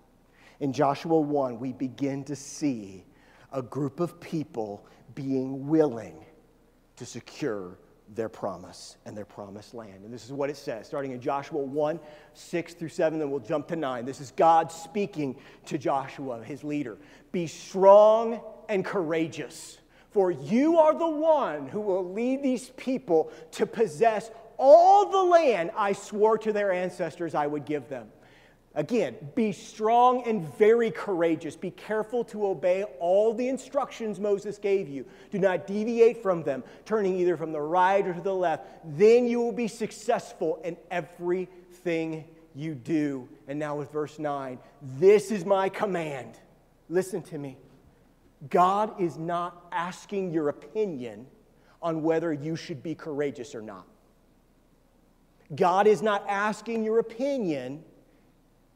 In 0.61 0.73
Joshua 0.73 1.21
1, 1.21 1.59
we 1.61 1.73
begin 1.73 2.25
to 2.25 2.35
see 2.35 3.05
a 3.53 3.63
group 3.63 4.01
of 4.01 4.19
people 4.21 4.85
being 5.15 5.69
willing 5.69 6.25
to 6.97 7.07
secure 7.07 7.79
their 8.15 8.29
promise 8.29 8.97
and 9.05 9.17
their 9.17 9.25
promised 9.25 9.75
land. 9.75 10.03
And 10.05 10.13
this 10.13 10.25
is 10.25 10.33
what 10.33 10.51
it 10.51 10.57
says, 10.57 10.87
starting 10.87 11.13
in 11.13 11.21
Joshua 11.21 11.63
1 11.63 12.01
6 12.33 12.75
through 12.75 12.89
7, 12.89 13.19
then 13.19 13.31
we'll 13.31 13.39
jump 13.41 13.69
to 13.69 13.77
9. 13.77 14.05
This 14.07 14.21
is 14.21 14.33
God 14.33 14.73
speaking 14.73 15.37
to 15.67 15.77
Joshua, 15.79 16.43
his 16.43 16.65
leader. 16.65 16.97
Be 17.33 17.47
strong 17.47 18.41
and 18.69 18.85
courageous, 18.85 19.79
for 20.11 20.31
you 20.31 20.79
are 20.79 20.97
the 20.97 21.09
one 21.09 21.67
who 21.69 21.81
will 21.81 22.13
lead 22.13 22.43
these 22.43 22.69
people 22.71 23.33
to 23.53 23.67
possess 23.67 24.31
all 24.59 25.11
the 25.11 25.23
land 25.23 25.71
I 25.77 25.93
swore 25.93 26.39
to 26.39 26.53
their 26.53 26.73
ancestors 26.73 27.35
I 27.35 27.47
would 27.47 27.65
give 27.65 27.89
them. 27.89 28.09
Again, 28.75 29.17
be 29.35 29.53
strong 29.53 30.23
and 30.29 30.43
very 30.57 30.91
courageous. 30.91 31.57
Be 31.57 31.71
careful 31.71 32.23
to 32.27 32.47
obey 32.47 32.85
all 33.01 33.35
the 33.35 33.49
instructions 33.49 34.21
Moses 34.21 34.59
gave 34.59 34.89
you. 34.89 35.05
Do 35.33 35.39
not 35.39 35.67
deviate 35.67 36.23
from 36.23 36.43
them, 36.43 36.63
turning 36.85 37.17
either 37.17 37.37
from 37.37 37.51
the 37.53 37.61
right 37.61 38.07
or 38.07 38.15
to 38.15 38.21
the 38.21 38.35
left. 38.35 38.65
Then 38.85 39.27
you 39.27 39.41
will 39.41 39.53
be 39.53 39.69
successful 39.69 40.61
in 40.65 40.77
everything 40.91 42.25
you 42.55 42.75
do. 42.75 43.29
And 43.49 43.59
now 43.59 43.77
with 43.77 43.91
verse 43.91 44.19
9 44.19 44.59
this 44.83 45.33
is 45.33 45.45
my 45.45 45.69
command. 45.71 46.39
Listen 46.89 47.23
to 47.23 47.39
me. 47.39 47.57
God 48.51 49.01
is 49.01 49.19
not 49.19 49.67
asking 49.73 50.31
your 50.33 50.49
opinion 50.49 51.27
on 51.83 52.03
whether 52.03 52.33
you 52.33 52.55
should 52.57 52.83
be 52.83 52.95
courageous 52.95 53.55
or 53.55 53.61
not. 53.63 53.87
God 55.55 55.87
is 55.87 56.03
not 56.03 56.25
asking 56.29 56.85
your 56.85 56.99
opinion 56.99 57.83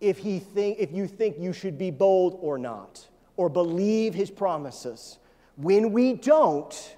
if, 0.01 0.19
he 0.19 0.39
think, 0.41 0.79
if 0.81 0.91
you 0.93 1.07
think 1.07 1.37
you 1.39 1.53
should 1.53 1.79
be 1.79 1.91
bold 1.91 2.39
or 2.43 2.59
not, 2.59 3.07
or 3.37 3.49
believe 3.49 4.15
his 4.15 4.31
promises. 4.31 5.19
When 5.57 5.93
we 5.93 6.15
don't, 6.15 6.97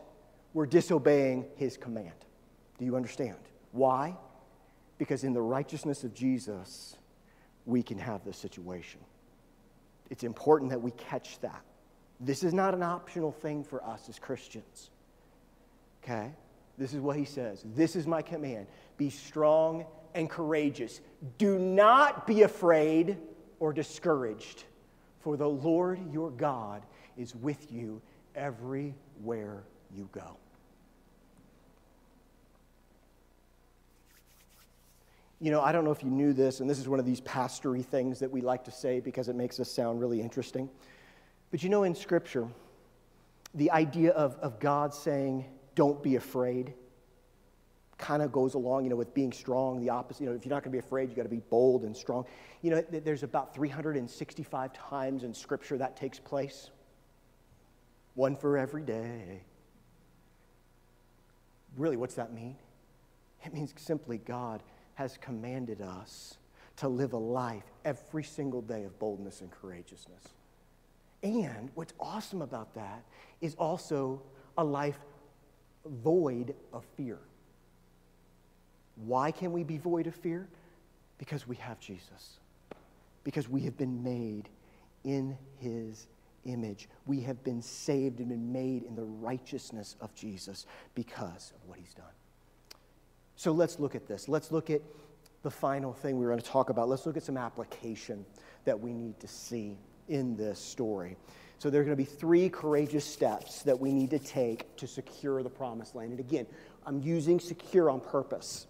we're 0.54 0.66
disobeying 0.66 1.46
his 1.56 1.76
command. 1.76 2.12
Do 2.78 2.84
you 2.84 2.96
understand? 2.96 3.36
Why? 3.72 4.16
Because 4.96 5.24
in 5.24 5.32
the 5.34 5.42
righteousness 5.42 6.02
of 6.04 6.14
Jesus, 6.14 6.96
we 7.66 7.82
can 7.82 7.98
have 7.98 8.24
this 8.24 8.38
situation. 8.38 9.00
It's 10.08 10.22
important 10.22 10.70
that 10.70 10.80
we 10.80 10.92
catch 10.92 11.40
that. 11.40 11.62
This 12.20 12.44
is 12.44 12.54
not 12.54 12.74
an 12.74 12.82
optional 12.82 13.32
thing 13.32 13.64
for 13.64 13.82
us 13.84 14.08
as 14.08 14.18
Christians. 14.18 14.90
Okay? 16.02 16.30
This 16.78 16.94
is 16.94 17.00
what 17.00 17.16
he 17.16 17.24
says. 17.24 17.64
This 17.74 17.96
is 17.96 18.06
my 18.06 18.22
command 18.22 18.66
be 18.96 19.10
strong 19.10 19.84
and 20.14 20.30
courageous. 20.30 21.00
Do 21.38 21.58
not 21.58 22.26
be 22.28 22.42
afraid 22.42 23.18
or 23.58 23.72
discouraged, 23.72 24.64
for 25.20 25.36
the 25.36 25.48
Lord 25.48 25.98
your 26.12 26.30
God 26.30 26.82
is 27.16 27.34
with 27.34 27.72
you 27.72 28.00
everywhere 28.36 29.64
you 29.92 30.08
go. 30.12 30.36
You 35.40 35.50
know, 35.50 35.60
I 35.60 35.72
don't 35.72 35.84
know 35.84 35.90
if 35.90 36.04
you 36.04 36.10
knew 36.10 36.32
this, 36.32 36.60
and 36.60 36.70
this 36.70 36.78
is 36.78 36.88
one 36.88 37.00
of 37.00 37.06
these 37.06 37.20
pastory 37.22 37.82
things 37.84 38.20
that 38.20 38.30
we 38.30 38.40
like 38.40 38.64
to 38.66 38.70
say 38.70 39.00
because 39.00 39.28
it 39.28 39.34
makes 39.34 39.58
us 39.58 39.68
sound 39.70 39.98
really 40.00 40.20
interesting. 40.20 40.70
But 41.54 41.62
you 41.62 41.68
know, 41.68 41.84
in 41.84 41.94
Scripture, 41.94 42.48
the 43.54 43.70
idea 43.70 44.10
of, 44.10 44.34
of 44.40 44.58
God 44.58 44.92
saying, 44.92 45.44
don't 45.76 46.02
be 46.02 46.16
afraid, 46.16 46.74
kind 47.96 48.24
of 48.24 48.32
goes 48.32 48.54
along, 48.54 48.82
you 48.82 48.90
know, 48.90 48.96
with 48.96 49.14
being 49.14 49.30
strong, 49.32 49.78
the 49.78 49.90
opposite. 49.90 50.22
You 50.24 50.30
know, 50.30 50.34
if 50.34 50.44
you're 50.44 50.50
not 50.52 50.64
going 50.64 50.72
to 50.72 50.82
be 50.82 50.84
afraid, 50.84 51.10
you 51.10 51.14
got 51.14 51.22
to 51.22 51.28
be 51.28 51.36
bold 51.50 51.84
and 51.84 51.96
strong. 51.96 52.24
You 52.60 52.70
know, 52.72 52.80
there's 52.90 53.22
about 53.22 53.54
365 53.54 54.72
times 54.72 55.22
in 55.22 55.32
Scripture 55.32 55.78
that 55.78 55.96
takes 55.96 56.18
place, 56.18 56.70
one 58.16 58.34
for 58.34 58.58
every 58.58 58.82
day. 58.82 59.42
Really, 61.76 61.96
what's 61.96 62.14
that 62.16 62.32
mean? 62.32 62.56
It 63.46 63.54
means 63.54 63.72
simply 63.76 64.18
God 64.18 64.60
has 64.96 65.18
commanded 65.18 65.80
us 65.82 66.34
to 66.78 66.88
live 66.88 67.12
a 67.12 67.16
life 67.18 67.70
every 67.84 68.24
single 68.24 68.60
day 68.60 68.82
of 68.82 68.98
boldness 68.98 69.40
and 69.40 69.52
courageousness. 69.52 70.30
And 71.24 71.70
what's 71.74 71.94
awesome 71.98 72.42
about 72.42 72.74
that 72.74 73.02
is 73.40 73.54
also 73.54 74.20
a 74.58 74.62
life 74.62 74.98
void 75.86 76.54
of 76.72 76.84
fear. 76.96 77.18
Why 78.96 79.30
can 79.32 79.50
we 79.52 79.64
be 79.64 79.78
void 79.78 80.06
of 80.06 80.14
fear? 80.14 80.46
Because 81.16 81.46
we 81.48 81.56
have 81.56 81.80
Jesus. 81.80 82.38
Because 83.24 83.48
we 83.48 83.62
have 83.62 83.76
been 83.78 84.04
made 84.04 84.50
in 85.02 85.36
his 85.58 86.06
image. 86.44 86.90
We 87.06 87.22
have 87.22 87.42
been 87.42 87.62
saved 87.62 88.18
and 88.18 88.28
been 88.28 88.52
made 88.52 88.82
in 88.82 88.94
the 88.94 89.04
righteousness 89.04 89.96
of 90.02 90.14
Jesus 90.14 90.66
because 90.94 91.54
of 91.56 91.66
what 91.68 91.78
he's 91.78 91.94
done. 91.94 92.04
So 93.36 93.50
let's 93.52 93.80
look 93.80 93.94
at 93.94 94.06
this. 94.06 94.28
Let's 94.28 94.52
look 94.52 94.68
at 94.68 94.82
the 95.42 95.50
final 95.50 95.94
thing 95.94 96.18
we 96.18 96.26
are 96.26 96.30
going 96.30 96.40
to 96.40 96.46
talk 96.46 96.68
about. 96.68 96.88
Let's 96.90 97.06
look 97.06 97.16
at 97.16 97.22
some 97.22 97.38
application 97.38 98.26
that 98.66 98.78
we 98.78 98.92
need 98.92 99.18
to 99.20 99.26
see 99.26 99.78
in 100.08 100.36
this 100.36 100.58
story. 100.58 101.16
So 101.58 101.70
there 101.70 101.80
are 101.80 101.84
going 101.84 101.96
to 101.96 102.02
be 102.02 102.04
three 102.08 102.48
courageous 102.48 103.04
steps 103.04 103.62
that 103.62 103.78
we 103.78 103.92
need 103.92 104.10
to 104.10 104.18
take 104.18 104.76
to 104.76 104.86
secure 104.86 105.42
the 105.42 105.48
promised 105.48 105.94
land. 105.94 106.10
And 106.10 106.20
again, 106.20 106.46
I'm 106.86 107.00
using 107.00 107.40
secure 107.40 107.88
on 107.88 108.00
purpose, 108.00 108.66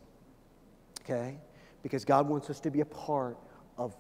okay? 1.03 1.39
Because 1.83 2.05
God 2.05 2.29
wants 2.29 2.51
us 2.51 2.61
to 2.61 2.71
be 2.71 2.81
a 2.81 2.85
part 2.85 3.37
of 3.79 3.97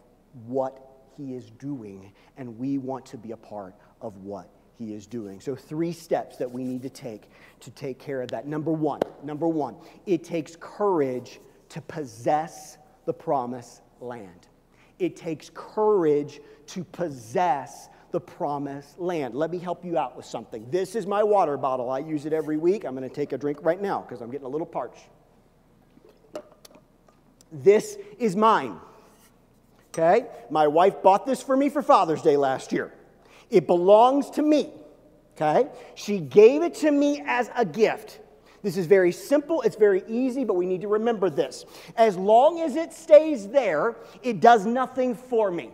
what 0.46 0.80
He 1.16 1.34
is 1.34 1.50
doing, 1.58 2.12
and 2.36 2.56
we 2.58 2.78
want 2.78 3.04
to 3.06 3.16
be 3.16 3.32
a 3.32 3.36
part 3.36 3.74
of 4.00 4.16
what 4.18 4.48
He 4.78 4.94
is 4.94 5.06
doing. 5.06 5.40
So, 5.40 5.56
three 5.56 5.92
steps 5.92 6.36
that 6.36 6.50
we 6.50 6.62
need 6.64 6.82
to 6.82 6.88
take 6.90 7.28
to 7.60 7.70
take 7.72 7.98
care 7.98 8.22
of 8.22 8.30
that. 8.30 8.46
Number 8.46 8.72
one, 8.72 9.00
number 9.22 9.48
one, 9.48 9.76
it 10.06 10.24
takes 10.24 10.56
courage 10.58 11.40
to 11.70 11.80
possess 11.82 12.78
the 13.06 13.12
promised 13.12 13.82
land. 14.00 14.48
It 14.98 15.16
takes 15.16 15.50
courage 15.54 16.40
to 16.68 16.84
possess 16.84 17.88
the 18.12 18.20
promised 18.20 18.98
land. 19.00 19.34
Let 19.34 19.50
me 19.50 19.58
help 19.58 19.84
you 19.84 19.98
out 19.98 20.16
with 20.16 20.24
something. 20.24 20.66
This 20.70 20.94
is 20.94 21.06
my 21.06 21.22
water 21.24 21.56
bottle. 21.56 21.90
I 21.90 21.98
use 21.98 22.26
it 22.26 22.32
every 22.32 22.56
week. 22.56 22.84
I'm 22.84 22.94
going 22.94 23.08
to 23.08 23.14
take 23.14 23.32
a 23.32 23.38
drink 23.38 23.58
right 23.62 23.80
now 23.80 24.02
because 24.02 24.20
I'm 24.22 24.30
getting 24.30 24.46
a 24.46 24.50
little 24.50 24.66
parched. 24.66 25.04
This 27.50 27.96
is 28.18 28.36
mine. 28.36 28.78
Okay? 29.92 30.26
My 30.48 30.68
wife 30.68 31.02
bought 31.02 31.26
this 31.26 31.42
for 31.42 31.56
me 31.56 31.68
for 31.68 31.82
Father's 31.82 32.22
Day 32.22 32.36
last 32.36 32.72
year. 32.72 32.92
It 33.50 33.66
belongs 33.66 34.30
to 34.30 34.42
me. 34.42 34.70
Okay? 35.36 35.68
She 35.96 36.18
gave 36.18 36.62
it 36.62 36.74
to 36.76 36.90
me 36.92 37.20
as 37.26 37.50
a 37.56 37.64
gift. 37.64 38.20
This 38.64 38.78
is 38.78 38.86
very 38.86 39.12
simple, 39.12 39.60
it's 39.60 39.76
very 39.76 40.02
easy, 40.08 40.42
but 40.42 40.54
we 40.54 40.64
need 40.64 40.80
to 40.80 40.88
remember 40.88 41.28
this. 41.28 41.66
As 41.98 42.16
long 42.16 42.60
as 42.62 42.76
it 42.76 42.94
stays 42.94 43.46
there, 43.48 43.94
it 44.22 44.40
does 44.40 44.64
nothing 44.64 45.14
for 45.14 45.50
me. 45.50 45.70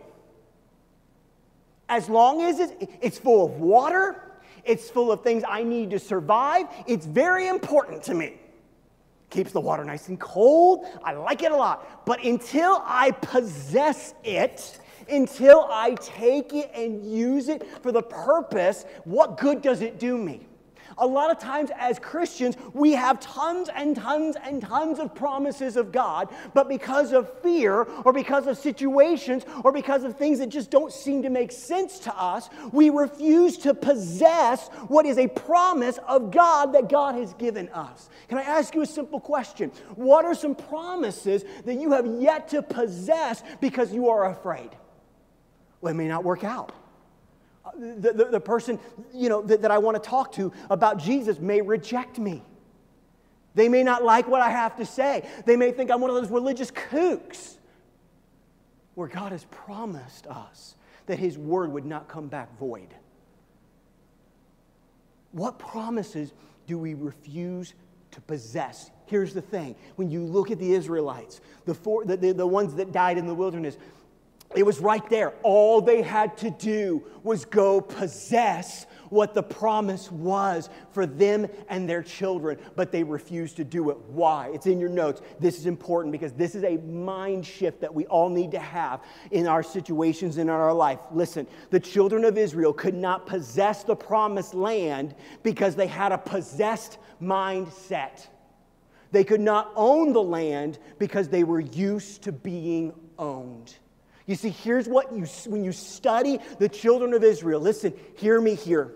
As 1.87 2.09
long 2.09 2.41
as 2.41 2.57
it's 2.59 3.17
full 3.17 3.45
of 3.45 3.61
water, 3.61 4.21
it's 4.65 4.89
full 4.89 5.09
of 5.09 5.21
things 5.23 5.41
I 5.47 5.63
need 5.63 5.89
to 5.91 5.99
survive, 5.99 6.65
it's 6.85 7.05
very 7.05 7.47
important 7.47 8.03
to 8.03 8.13
me. 8.13 8.37
Keeps 9.29 9.53
the 9.53 9.61
water 9.61 9.85
nice 9.85 10.09
and 10.09 10.19
cold. 10.19 10.85
I 11.01 11.13
like 11.13 11.43
it 11.43 11.53
a 11.53 11.55
lot. 11.55 12.05
But 12.05 12.21
until 12.25 12.83
I 12.85 13.11
possess 13.11 14.13
it, 14.25 14.81
until 15.09 15.65
I 15.71 15.95
take 16.01 16.53
it 16.53 16.69
and 16.75 17.05
use 17.09 17.47
it 17.47 17.65
for 17.81 17.93
the 17.93 18.03
purpose, 18.03 18.83
what 19.05 19.37
good 19.37 19.61
does 19.61 19.79
it 19.79 19.97
do 19.97 20.17
me? 20.17 20.45
a 21.01 21.05
lot 21.07 21.31
of 21.31 21.39
times 21.39 21.71
as 21.77 21.97
Christians, 21.99 22.55
we 22.73 22.91
have 22.93 23.19
tons 23.19 23.69
and 23.75 23.95
tons 23.95 24.37
and 24.41 24.61
tons 24.61 24.99
of 24.99 25.13
promises 25.15 25.75
of 25.75 25.91
God, 25.91 26.33
but 26.53 26.69
because 26.69 27.11
of 27.11 27.27
fear 27.41 27.83
or 28.05 28.13
because 28.13 28.45
of 28.45 28.57
situations 28.57 29.43
or 29.63 29.71
because 29.71 30.03
of 30.03 30.15
things 30.15 30.37
that 30.39 30.49
just 30.49 30.69
don't 30.69 30.93
seem 30.93 31.23
to 31.23 31.29
make 31.29 31.51
sense 31.51 31.97
to 31.99 32.15
us, 32.15 32.49
we 32.71 32.91
refuse 32.91 33.57
to 33.57 33.73
possess 33.73 34.67
what 34.87 35.07
is 35.07 35.17
a 35.17 35.27
promise 35.27 35.97
of 36.07 36.29
God 36.29 36.73
that 36.73 36.87
God 36.87 37.15
has 37.15 37.33
given 37.33 37.67
us. 37.69 38.09
Can 38.29 38.37
I 38.37 38.43
ask 38.43 38.75
you 38.75 38.81
a 38.81 38.85
simple 38.85 39.19
question? 39.19 39.71
What 39.95 40.23
are 40.23 40.35
some 40.35 40.53
promises 40.53 41.43
that 41.65 41.75
you 41.81 41.91
have 41.91 42.05
yet 42.21 42.47
to 42.49 42.61
possess 42.61 43.41
because 43.59 43.91
you 43.91 44.09
are 44.09 44.29
afraid? 44.29 44.69
Well, 45.81 45.91
it 45.91 45.95
may 45.97 46.07
not 46.07 46.23
work 46.23 46.43
out 46.43 46.73
the, 47.77 48.13
the, 48.13 48.25
the 48.31 48.39
person 48.39 48.79
you 49.13 49.29
know, 49.29 49.41
that, 49.43 49.61
that 49.63 49.71
I 49.71 49.77
want 49.77 50.01
to 50.01 50.09
talk 50.09 50.31
to 50.33 50.51
about 50.69 50.97
Jesus 50.99 51.39
may 51.39 51.61
reject 51.61 52.17
me. 52.17 52.43
They 53.53 53.67
may 53.67 53.83
not 53.83 54.03
like 54.03 54.27
what 54.27 54.41
I 54.41 54.49
have 54.49 54.77
to 54.77 54.85
say. 54.85 55.27
They 55.45 55.55
may 55.57 55.71
think 55.71 55.91
I'm 55.91 55.99
one 55.99 56.09
of 56.09 56.15
those 56.15 56.31
religious 56.31 56.71
kooks 56.71 57.57
where 58.95 59.07
God 59.07 59.31
has 59.33 59.43
promised 59.45 60.27
us 60.27 60.75
that 61.07 61.19
His 61.19 61.37
word 61.37 61.71
would 61.71 61.85
not 61.85 62.07
come 62.07 62.27
back 62.27 62.57
void. 62.57 62.93
What 65.33 65.59
promises 65.59 66.33
do 66.67 66.77
we 66.77 66.93
refuse 66.93 67.73
to 68.11 68.21
possess? 68.21 68.89
Here's 69.05 69.33
the 69.33 69.41
thing 69.41 69.75
when 69.97 70.09
you 70.09 70.23
look 70.23 70.51
at 70.51 70.59
the 70.59 70.71
Israelites, 70.73 71.41
the, 71.65 71.73
four, 71.73 72.05
the, 72.05 72.15
the, 72.17 72.31
the 72.31 72.47
ones 72.47 72.75
that 72.75 72.91
died 72.93 73.17
in 73.17 73.27
the 73.27 73.33
wilderness, 73.35 73.77
it 74.55 74.63
was 74.65 74.79
right 74.79 75.07
there. 75.09 75.33
All 75.43 75.79
they 75.81 76.01
had 76.01 76.35
to 76.39 76.51
do 76.51 77.03
was 77.23 77.45
go 77.45 77.79
possess 77.79 78.85
what 79.09 79.33
the 79.33 79.43
promise 79.43 80.09
was 80.11 80.69
for 80.91 81.05
them 81.05 81.47
and 81.69 81.87
their 81.87 82.01
children, 82.01 82.57
but 82.75 82.91
they 82.93 83.03
refused 83.03 83.57
to 83.57 83.63
do 83.63 83.89
it. 83.89 83.97
Why? 84.09 84.49
It's 84.53 84.67
in 84.67 84.79
your 84.79 84.89
notes. 84.89 85.21
This 85.39 85.57
is 85.57 85.65
important 85.65 86.11
because 86.13 86.31
this 86.33 86.55
is 86.55 86.63
a 86.63 86.77
mind 86.77 87.45
shift 87.45 87.81
that 87.81 87.93
we 87.93 88.05
all 88.07 88.29
need 88.29 88.51
to 88.51 88.59
have 88.59 89.01
in 89.31 89.47
our 89.47 89.63
situations 89.63 90.37
in 90.37 90.49
our 90.49 90.73
life. 90.73 90.99
Listen, 91.11 91.45
the 91.71 91.79
children 91.79 92.23
of 92.23 92.37
Israel 92.37 92.71
could 92.73 92.95
not 92.95 93.25
possess 93.27 93.83
the 93.83 93.95
promised 93.95 94.53
land 94.53 95.13
because 95.43 95.75
they 95.75 95.87
had 95.87 96.11
a 96.13 96.17
possessed 96.17 96.97
mindset. 97.21 98.27
They 99.11 99.25
could 99.25 99.41
not 99.41 99.71
own 99.75 100.13
the 100.13 100.23
land 100.23 100.79
because 100.99 101.27
they 101.27 101.43
were 101.43 101.59
used 101.59 102.21
to 102.23 102.31
being 102.31 102.93
owned. 103.19 103.75
You 104.31 104.37
see, 104.37 104.47
here's 104.49 104.87
what 104.87 105.11
you, 105.11 105.25
when 105.49 105.61
you 105.65 105.73
study 105.73 106.39
the 106.57 106.69
children 106.69 107.13
of 107.13 107.21
Israel, 107.21 107.59
listen, 107.59 107.93
hear 108.15 108.39
me 108.39 108.55
here. 108.55 108.93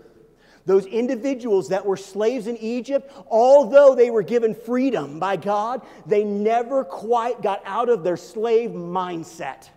Those 0.64 0.86
individuals 0.86 1.68
that 1.68 1.84
were 1.84 1.98
slaves 1.98 2.46
in 2.46 2.56
Egypt, 2.56 3.12
although 3.30 3.94
they 3.94 4.08
were 4.10 4.22
given 4.22 4.54
freedom 4.54 5.18
by 5.20 5.36
God, 5.36 5.82
they 6.06 6.24
never 6.24 6.84
quite 6.84 7.42
got 7.42 7.60
out 7.66 7.90
of 7.90 8.02
their 8.02 8.16
slave 8.16 8.70
mindset. 8.70 9.68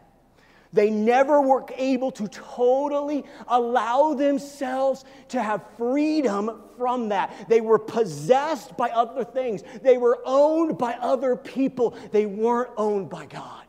They 0.72 0.90
never 0.92 1.42
were 1.42 1.66
able 1.76 2.12
to 2.14 2.30
totally 2.30 3.26
allow 3.46 4.14
themselves 4.14 5.04
to 5.28 5.44
have 5.44 5.62
freedom 5.78 6.62
from 6.78 7.10
that. 7.10 7.36
They 7.50 7.60
were 7.60 7.80
possessed 7.80 8.78
by 8.78 8.92
other 8.92 9.26
things, 9.26 9.64
they 9.84 9.98
were 9.98 10.20
owned 10.24 10.78
by 10.78 10.94
other 10.94 11.36
people, 11.36 11.98
they 12.14 12.26
weren't 12.26 12.70
owned 12.78 13.10
by 13.10 13.26
God. 13.26 13.66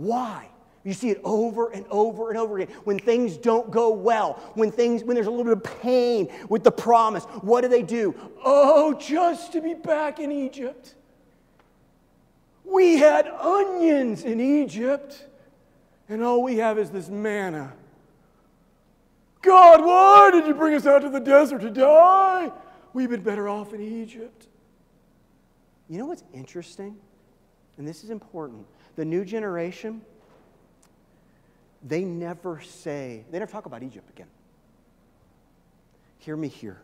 Why? 0.00 0.48
You 0.82 0.94
see 0.94 1.10
it 1.10 1.20
over 1.24 1.70
and 1.72 1.84
over 1.90 2.30
and 2.30 2.38
over 2.38 2.58
again. 2.58 2.74
When 2.84 2.98
things 2.98 3.36
don't 3.36 3.70
go 3.70 3.90
well, 3.92 4.40
when 4.54 4.70
things 4.70 5.04
when 5.04 5.14
there's 5.14 5.26
a 5.26 5.30
little 5.30 5.44
bit 5.54 5.58
of 5.70 5.80
pain 5.82 6.32
with 6.48 6.64
the 6.64 6.72
promise, 6.72 7.24
what 7.42 7.60
do 7.60 7.68
they 7.68 7.82
do? 7.82 8.14
Oh, 8.42 8.94
just 8.94 9.52
to 9.52 9.60
be 9.60 9.74
back 9.74 10.18
in 10.18 10.32
Egypt. 10.32 10.94
We 12.64 12.96
had 12.96 13.28
onions 13.28 14.24
in 14.24 14.40
Egypt, 14.40 15.26
and 16.08 16.24
all 16.24 16.42
we 16.42 16.56
have 16.56 16.78
is 16.78 16.88
this 16.88 17.10
manna. 17.10 17.74
God, 19.42 19.84
why 19.84 20.30
did 20.32 20.46
you 20.46 20.54
bring 20.54 20.72
us 20.74 20.86
out 20.86 21.02
to 21.02 21.10
the 21.10 21.20
desert 21.20 21.60
to 21.60 21.68
die? 21.70 22.50
We've 22.94 23.10
been 23.10 23.20
better 23.22 23.50
off 23.50 23.74
in 23.74 23.82
Egypt. 23.82 24.46
You 25.90 25.98
know 25.98 26.06
what's 26.06 26.24
interesting? 26.32 26.96
And 27.76 27.86
this 27.86 28.02
is 28.02 28.08
important 28.08 28.64
the 28.96 29.04
new 29.04 29.24
generation, 29.24 30.02
they 31.82 32.04
never 32.04 32.60
say, 32.60 33.24
they 33.30 33.38
never 33.38 33.50
talk 33.50 33.66
about 33.66 33.82
Egypt 33.82 34.08
again. 34.10 34.26
Hear 36.18 36.36
me 36.36 36.48
here. 36.48 36.80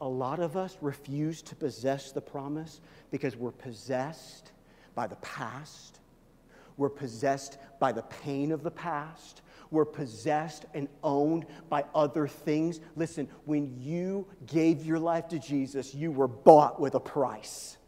A 0.00 0.08
lot 0.08 0.40
of 0.40 0.56
us 0.56 0.76
refuse 0.80 1.42
to 1.42 1.54
possess 1.54 2.10
the 2.12 2.20
promise 2.20 2.80
because 3.10 3.36
we're 3.36 3.52
possessed 3.52 4.50
by 4.94 5.06
the 5.06 5.14
past. 5.16 6.00
We're 6.76 6.88
possessed 6.90 7.58
by 7.78 7.92
the 7.92 8.02
pain 8.02 8.50
of 8.50 8.62
the 8.64 8.70
past. 8.70 9.42
We're 9.70 9.84
possessed 9.86 10.66
and 10.74 10.88
owned 11.04 11.46
by 11.70 11.84
other 11.94 12.26
things. 12.26 12.80
Listen, 12.96 13.28
when 13.44 13.72
you 13.80 14.26
gave 14.46 14.84
your 14.84 14.98
life 14.98 15.28
to 15.28 15.38
Jesus, 15.38 15.94
you 15.94 16.10
were 16.10 16.28
bought 16.28 16.80
with 16.80 16.94
a 16.94 17.00
price. 17.00 17.78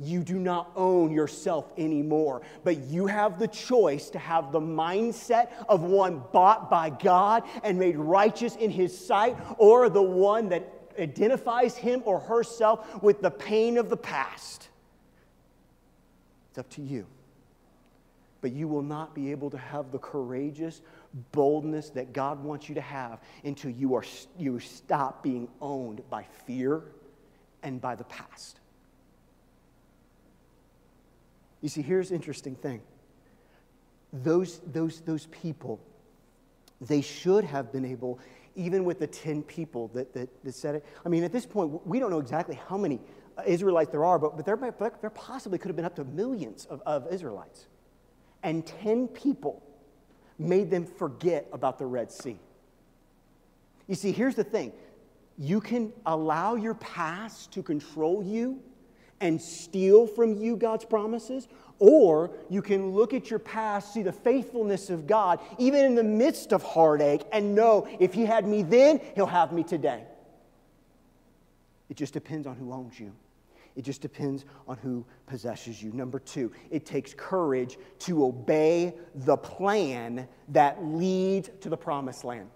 You 0.00 0.22
do 0.22 0.38
not 0.38 0.70
own 0.76 1.10
yourself 1.10 1.72
anymore, 1.76 2.42
but 2.62 2.76
you 2.86 3.06
have 3.08 3.40
the 3.40 3.48
choice 3.48 4.10
to 4.10 4.18
have 4.18 4.52
the 4.52 4.60
mindset 4.60 5.48
of 5.68 5.82
one 5.82 6.22
bought 6.32 6.70
by 6.70 6.90
God 6.90 7.42
and 7.64 7.78
made 7.78 7.96
righteous 7.96 8.54
in 8.54 8.70
His 8.70 8.96
sight, 8.96 9.36
or 9.58 9.88
the 9.88 10.00
one 10.02 10.48
that 10.50 10.72
identifies 10.98 11.76
him 11.76 12.02
or 12.04 12.18
herself 12.18 13.00
with 13.04 13.22
the 13.22 13.30
pain 13.30 13.78
of 13.78 13.88
the 13.88 13.96
past. 13.96 14.68
It's 16.50 16.58
up 16.58 16.68
to 16.70 16.82
you. 16.82 17.06
But 18.40 18.50
you 18.50 18.66
will 18.66 18.82
not 18.82 19.14
be 19.14 19.30
able 19.30 19.48
to 19.50 19.58
have 19.58 19.92
the 19.92 20.00
courageous 20.00 20.80
boldness 21.30 21.90
that 21.90 22.12
God 22.12 22.42
wants 22.42 22.68
you 22.68 22.74
to 22.74 22.80
have 22.80 23.20
until 23.44 23.70
you, 23.70 23.94
are, 23.94 24.02
you 24.36 24.58
stop 24.58 25.22
being 25.22 25.46
owned 25.60 26.02
by 26.10 26.24
fear 26.46 26.82
and 27.62 27.80
by 27.80 27.94
the 27.94 28.04
past. 28.04 28.58
You 31.60 31.68
see, 31.68 31.82
here's 31.82 32.12
interesting 32.12 32.54
thing. 32.54 32.80
Those, 34.12 34.60
those, 34.72 35.00
those 35.00 35.26
people, 35.26 35.80
they 36.80 37.00
should 37.00 37.44
have 37.44 37.72
been 37.72 37.84
able, 37.84 38.18
even 38.54 38.84
with 38.84 38.98
the 39.00 39.06
10 39.06 39.42
people 39.42 39.88
that, 39.94 40.14
that, 40.14 40.28
that 40.44 40.54
said 40.54 40.76
it. 40.76 40.84
I 41.04 41.08
mean, 41.08 41.24
at 41.24 41.32
this 41.32 41.46
point, 41.46 41.86
we 41.86 41.98
don't 41.98 42.10
know 42.10 42.20
exactly 42.20 42.58
how 42.68 42.76
many 42.76 43.00
uh, 43.36 43.42
Israelites 43.46 43.90
there 43.90 44.04
are, 44.04 44.18
but, 44.18 44.36
but 44.36 44.46
there, 44.46 44.56
there 45.00 45.10
possibly 45.10 45.58
could 45.58 45.68
have 45.68 45.76
been 45.76 45.84
up 45.84 45.96
to 45.96 46.04
millions 46.04 46.64
of, 46.66 46.80
of 46.86 47.06
Israelites. 47.12 47.66
And 48.42 48.64
10 48.64 49.08
people 49.08 49.62
made 50.38 50.70
them 50.70 50.86
forget 50.86 51.46
about 51.52 51.78
the 51.78 51.86
Red 51.86 52.12
Sea. 52.12 52.38
You 53.88 53.96
see, 53.96 54.12
here's 54.12 54.36
the 54.36 54.44
thing 54.44 54.72
you 55.40 55.60
can 55.60 55.92
allow 56.06 56.54
your 56.56 56.74
past 56.74 57.52
to 57.52 57.62
control 57.62 58.22
you 58.24 58.60
and 59.20 59.40
steal 59.40 60.06
from 60.06 60.34
you 60.36 60.56
God's 60.56 60.84
promises, 60.84 61.48
or 61.78 62.30
you 62.48 62.62
can 62.62 62.90
look 62.92 63.14
at 63.14 63.30
your 63.30 63.38
past, 63.38 63.92
see 63.94 64.02
the 64.02 64.12
faithfulness 64.12 64.90
of 64.90 65.06
God, 65.06 65.40
even 65.58 65.84
in 65.84 65.94
the 65.94 66.04
midst 66.04 66.52
of 66.52 66.62
heartache, 66.62 67.22
and 67.32 67.54
know 67.54 67.86
if 68.00 68.14
He 68.14 68.24
had 68.24 68.46
me 68.46 68.62
then, 68.62 69.00
He'll 69.14 69.26
have 69.26 69.52
me 69.52 69.62
today. 69.64 70.04
It 71.88 71.96
just 71.96 72.12
depends 72.12 72.46
on 72.46 72.56
who 72.56 72.72
owns 72.72 72.98
you. 72.98 73.12
It 73.76 73.82
just 73.82 74.00
depends 74.00 74.44
on 74.66 74.76
who 74.78 75.04
possesses 75.26 75.80
you. 75.82 75.92
Number 75.92 76.18
two, 76.18 76.50
it 76.70 76.84
takes 76.84 77.14
courage 77.16 77.78
to 78.00 78.24
obey 78.24 78.92
the 79.14 79.36
plan 79.36 80.26
that 80.48 80.84
leads 80.84 81.50
to 81.60 81.68
the 81.68 81.76
promised 81.76 82.24
land. 82.24 82.48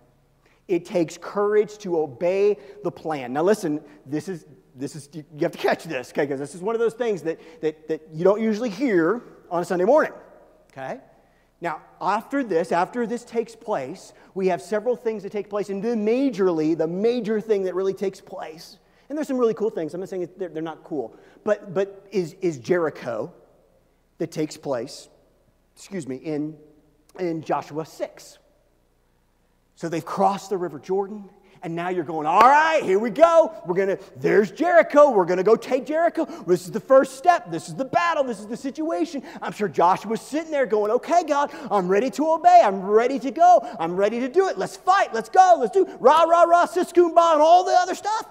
It 0.66 0.84
takes 0.84 1.16
courage 1.20 1.78
to 1.78 1.98
obey 1.98 2.58
the 2.82 2.90
plan. 2.90 3.32
Now, 3.32 3.42
listen, 3.42 3.80
this 4.04 4.28
is, 4.28 4.44
this 4.74 4.96
is, 4.96 5.08
you 5.12 5.24
have 5.40 5.52
to 5.52 5.58
catch 5.58 5.84
this, 5.84 6.10
okay, 6.12 6.22
because 6.22 6.40
this 6.40 6.54
is 6.54 6.60
one 6.62 6.74
of 6.74 6.80
those 6.80 6.94
things 6.94 7.22
that, 7.22 7.38
that, 7.60 7.88
that 7.88 8.00
you 8.12 8.24
don't 8.24 8.40
usually 8.40 8.70
hear 8.70 9.22
on 9.50 9.62
a 9.62 9.64
Sunday 9.64 9.84
morning, 9.84 10.12
okay? 10.72 11.00
Now, 11.60 11.80
after 12.00 12.42
this, 12.42 12.72
after 12.72 13.06
this 13.06 13.24
takes 13.24 13.54
place, 13.54 14.12
we 14.34 14.48
have 14.48 14.60
several 14.62 14.96
things 14.96 15.22
that 15.22 15.32
take 15.32 15.50
place, 15.50 15.68
and 15.68 15.82
the 15.82 15.88
majorly, 15.88 16.76
the 16.76 16.86
major 16.88 17.40
thing 17.40 17.64
that 17.64 17.74
really 17.74 17.92
takes 17.94 18.20
place, 18.20 18.78
and 19.08 19.16
there's 19.16 19.28
some 19.28 19.36
really 19.38 19.54
cool 19.54 19.68
things. 19.70 19.92
I'm 19.92 20.00
not 20.00 20.08
saying 20.08 20.28
they're, 20.38 20.48
they're 20.48 20.62
not 20.62 20.82
cool, 20.84 21.14
but, 21.44 21.74
but 21.74 22.06
is, 22.10 22.34
is 22.40 22.58
Jericho 22.58 23.32
that 24.18 24.30
takes 24.32 24.56
place, 24.56 25.08
excuse 25.76 26.06
me, 26.08 26.16
in, 26.16 26.56
in 27.18 27.42
Joshua 27.42 27.84
6. 27.84 28.38
So 29.76 29.88
they've 29.88 30.04
crossed 30.04 30.48
the 30.48 30.56
River 30.56 30.78
Jordan, 30.78 31.28
and 31.64 31.76
now 31.76 31.90
you're 31.90 32.02
going, 32.04 32.26
all 32.26 32.40
right, 32.40 32.82
here 32.82 32.98
we 32.98 33.10
go. 33.10 33.54
We're 33.66 33.76
going 33.76 33.96
to, 33.96 33.98
there's 34.16 34.50
Jericho. 34.50 35.10
We're 35.10 35.24
going 35.24 35.36
to 35.36 35.44
go 35.44 35.54
take 35.54 35.86
Jericho. 35.86 36.24
This 36.44 36.64
is 36.64 36.72
the 36.72 36.80
first 36.80 37.16
step. 37.16 37.52
This 37.52 37.68
is 37.68 37.76
the 37.76 37.84
battle. 37.84 38.24
This 38.24 38.40
is 38.40 38.48
the 38.48 38.56
situation. 38.56 39.22
I'm 39.40 39.52
sure 39.52 39.68
Joshua's 39.68 40.20
sitting 40.20 40.50
there 40.50 40.66
going, 40.66 40.90
okay, 40.90 41.22
God, 41.22 41.52
I'm 41.70 41.86
ready 41.86 42.10
to 42.10 42.26
obey. 42.30 42.60
I'm 42.64 42.80
ready 42.80 43.20
to 43.20 43.30
go. 43.30 43.60
I'm 43.78 43.94
ready 43.94 44.18
to 44.20 44.28
do 44.28 44.48
it. 44.48 44.58
Let's 44.58 44.76
fight. 44.76 45.14
Let's 45.14 45.28
go. 45.28 45.56
Let's 45.60 45.72
do 45.72 45.84
rah, 46.00 46.22
rah, 46.24 46.42
rah, 46.42 46.66
siskumba, 46.66 47.34
and 47.34 47.40
all 47.40 47.62
the 47.64 47.72
other 47.74 47.94
stuff. 47.94 48.26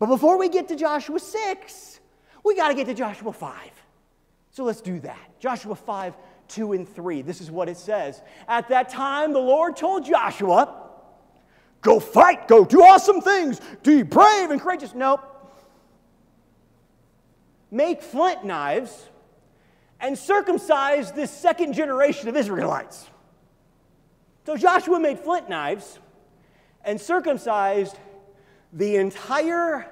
But 0.00 0.06
before 0.06 0.36
we 0.36 0.48
get 0.48 0.66
to 0.68 0.76
Joshua 0.76 1.20
6, 1.20 2.00
we 2.44 2.56
got 2.56 2.68
to 2.68 2.74
get 2.74 2.86
to 2.88 2.94
Joshua 2.94 3.32
5. 3.32 3.56
So 4.50 4.64
let's 4.64 4.80
do 4.80 4.98
that. 5.00 5.38
Joshua 5.38 5.76
5, 5.76 6.16
2 6.48 6.72
and 6.72 6.88
3. 6.88 7.22
This 7.22 7.40
is 7.40 7.52
what 7.52 7.68
it 7.68 7.76
says. 7.76 8.20
At 8.48 8.70
that 8.70 8.88
time, 8.88 9.32
the 9.32 9.38
Lord 9.38 9.76
told 9.76 10.04
Joshua, 10.06 10.82
Go 11.86 12.00
fight, 12.00 12.48
go 12.48 12.64
do 12.64 12.82
awesome 12.82 13.20
things, 13.20 13.60
be 13.84 14.02
brave 14.02 14.50
and 14.50 14.60
courageous. 14.60 14.92
Nope. 14.92 15.20
Make 17.70 18.02
flint 18.02 18.44
knives 18.44 19.06
and 20.00 20.18
circumcise 20.18 21.12
this 21.12 21.30
second 21.30 21.74
generation 21.74 22.28
of 22.28 22.34
Israelites. 22.36 23.08
So 24.46 24.56
Joshua 24.56 24.98
made 24.98 25.20
flint 25.20 25.48
knives 25.48 26.00
and 26.84 27.00
circumcised 27.00 27.96
the 28.72 28.96
entire 28.96 29.86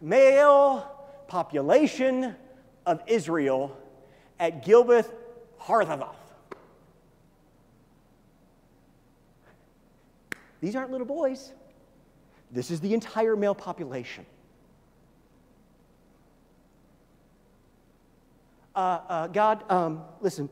male 0.00 0.80
population 1.28 2.34
of 2.86 3.00
Israel 3.06 3.76
at 4.40 4.64
Gilbeth 4.66 5.08
Harthava. 5.62 6.08
These 10.60 10.76
aren't 10.76 10.90
little 10.90 11.06
boys. 11.06 11.52
This 12.50 12.70
is 12.70 12.80
the 12.80 12.92
entire 12.94 13.34
male 13.36 13.54
population. 13.54 14.26
Uh, 18.74 18.78
uh, 18.78 19.26
God, 19.28 19.64
um, 19.70 20.02
listen, 20.20 20.48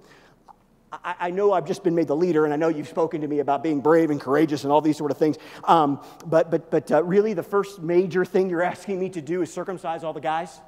I, 0.93 1.15
I, 1.21 1.31
know 1.31 1.53
I've 1.53 1.67
just 1.67 1.85
been 1.85 1.95
made 1.95 2.09
the 2.09 2.17
leader, 2.17 2.45
and 2.45 2.53
I 2.55 2.57
know 2.57 2.69
you've 2.69 2.89
spoken 2.89 3.21
to 3.21 3.29
me 3.29 3.39
about 3.41 3.63
being 3.63 3.81
brave 3.81 4.11
and 4.11 4.21
courageous 4.21 4.65
and 4.65 4.73
all 4.73 4.81
these 4.81 4.97
sort 4.97 5.11
of 5.11 5.19
things. 5.19 5.37
Um, 5.65 6.03
but 6.27 6.51
but, 6.51 6.71
but 6.71 6.91
uh, 6.91 7.05
really, 7.05 7.33
the 7.35 7.43
first 7.43 7.81
major 7.81 8.25
thing 8.25 8.49
you're 8.51 8.63
asking 8.63 8.99
me 8.99 9.09
to 9.11 9.21
do 9.21 9.43
is 9.43 9.53
circumcise 9.53 10.05
all 10.05 10.13
the 10.13 10.21
guys? 10.21 10.61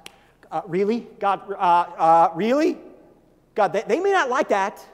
Uh, 0.50 0.62
really? 0.66 1.06
God, 1.18 1.42
uh, 1.50 1.54
uh, 1.56 2.30
really? 2.34 2.78
God, 3.54 3.72
they, 3.72 3.82
they 3.86 4.00
may 4.00 4.12
not 4.12 4.30
like 4.30 4.48
that. 4.50 4.84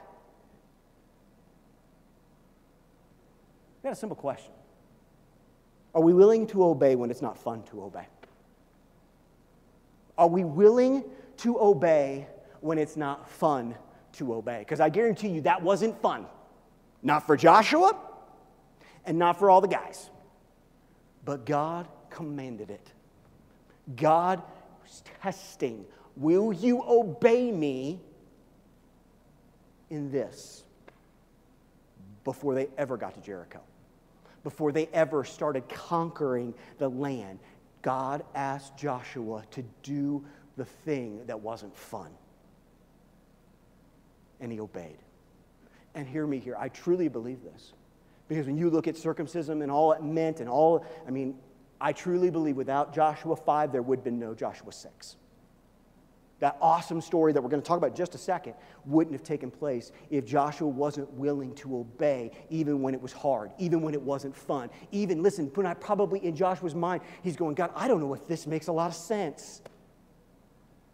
got 3.87 3.93
a 3.93 3.99
simple 3.99 4.15
question 4.17 4.51
Are 5.95 6.01
we 6.01 6.13
willing 6.13 6.45
to 6.47 6.65
obey 6.65 6.95
when 6.95 7.09
it's 7.09 7.21
not 7.21 7.37
fun 7.37 7.63
to 7.71 7.83
obey? 7.83 8.05
Are 10.17 10.27
we 10.27 10.43
willing 10.43 11.03
to 11.37 11.59
obey 11.59 12.27
when 12.61 12.77
it's 12.77 12.97
not 12.97 13.29
fun 13.29 13.75
to 14.13 14.33
obey? 14.33 14.59
Because 14.59 14.79
I 14.79 14.89
guarantee 14.89 15.29
you 15.29 15.41
that 15.41 15.61
wasn't 15.61 15.99
fun. 16.01 16.25
Not 17.03 17.27
for 17.27 17.37
Joshua 17.37 17.95
and 19.05 19.19
not 19.19 19.37
for 19.37 19.49
all 19.51 19.61
the 19.61 19.67
guys. 19.67 20.09
But 21.23 21.45
God 21.45 21.87
commanded 22.09 22.71
it. 22.71 22.91
God 23.95 24.41
was 24.83 25.03
testing 25.21 25.85
Will 26.17 26.51
you 26.51 26.83
obey 26.83 27.51
me 27.51 28.01
in 29.91 30.11
this? 30.11 30.63
Before 32.23 32.53
they 32.55 32.67
ever 32.77 32.97
got 32.97 33.13
to 33.13 33.21
Jericho 33.21 33.61
before 34.47 34.71
they 34.71 34.87
ever 34.93 35.25
started 35.25 35.67
conquering 35.67 36.53
the 36.77 36.87
land. 36.87 37.37
God 37.81 38.23
asked 38.33 38.77
Joshua 38.77 39.43
to 39.51 39.61
do 39.83 40.23
the 40.55 40.63
thing 40.63 41.19
that 41.25 41.41
wasn't 41.41 41.75
fun. 41.75 42.09
And 44.39 44.49
he 44.49 44.61
obeyed. 44.61 44.99
And 45.95 46.07
hear 46.07 46.25
me 46.25 46.39
here, 46.39 46.55
I 46.57 46.69
truly 46.69 47.09
believe 47.09 47.43
this. 47.43 47.73
Because 48.29 48.47
when 48.47 48.55
you 48.57 48.69
look 48.69 48.87
at 48.87 48.95
circumcision 48.95 49.61
and 49.63 49.69
all 49.69 49.91
it 49.91 50.01
meant 50.01 50.39
and 50.39 50.47
all, 50.47 50.85
I 51.05 51.11
mean, 51.11 51.37
I 51.81 51.91
truly 51.91 52.29
believe 52.29 52.55
without 52.55 52.95
Joshua 52.95 53.35
5, 53.35 53.71
there 53.73 53.81
would 53.81 53.99
have 53.99 54.05
been 54.05 54.17
no 54.17 54.33
Joshua 54.33 54.71
6 54.71 55.17
that 56.39 56.57
awesome 56.61 57.01
story 57.01 57.33
that 57.33 57.41
we're 57.41 57.49
going 57.49 57.61
to 57.61 57.67
talk 57.67 57.77
about 57.77 57.95
just 57.95 58.13
a 58.13 58.17
second 58.17 58.53
wouldn't 58.85 59.13
have 59.13 59.23
taken 59.23 59.49
place 59.49 59.91
if 60.11 60.25
Joshua 60.25 60.67
wasn't 60.67 61.11
willing 61.13 61.53
to 61.55 61.77
obey, 61.77 62.31
even 62.49 62.81
when 62.81 62.93
it 62.93 63.01
was 63.01 63.11
hard, 63.11 63.51
even 63.57 63.81
when 63.81 63.93
it 63.93 64.01
wasn't 64.01 64.35
fun. 64.35 64.69
Even, 64.91 65.23
listen, 65.23 65.49
probably 65.49 66.23
in 66.23 66.35
Joshua's 66.35 66.75
mind, 66.75 67.01
he's 67.23 67.35
going, 67.35 67.55
God, 67.55 67.71
I 67.75 67.87
don't 67.87 67.99
know 67.99 68.13
if 68.13 68.27
this 68.27 68.45
makes 68.45 68.67
a 68.67 68.71
lot 68.71 68.87
of 68.89 68.95
sense. 68.95 69.61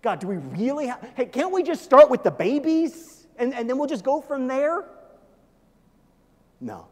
God, 0.02 0.20
do 0.20 0.28
we 0.28 0.38
really 0.38 0.88
have, 0.88 1.12
hey, 1.16 1.26
can't 1.26 1.52
we 1.52 1.62
just 1.64 1.84
start 1.84 2.10
with 2.10 2.24
the 2.24 2.32
babies 2.32 3.28
and, 3.38 3.54
and 3.54 3.70
then 3.70 3.78
we'll 3.78 3.88
just 3.88 4.04
go 4.04 4.22
from 4.22 4.48
there? 4.48 4.86
No. 6.62 6.88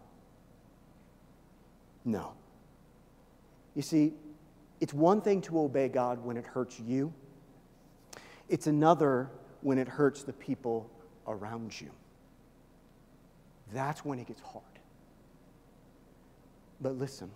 No. 2.03 2.33
You 3.75 3.81
see, 3.81 4.13
it's 4.81 4.93
one 4.93 5.21
thing 5.21 5.41
to 5.43 5.57
obey 5.59 5.87
God 5.87 6.23
when 6.25 6.35
it 6.35 6.45
hurts 6.45 6.77
you. 6.81 7.13
It's 8.51 8.67
another 8.67 9.31
when 9.61 9.77
it 9.77 9.87
hurts 9.87 10.23
the 10.23 10.33
people 10.33 10.89
around 11.25 11.79
you. 11.79 11.89
That's 13.73 14.03
when 14.03 14.19
it 14.19 14.27
gets 14.27 14.41
hard. 14.41 14.65
But 16.81 16.97
listen, 16.97 17.31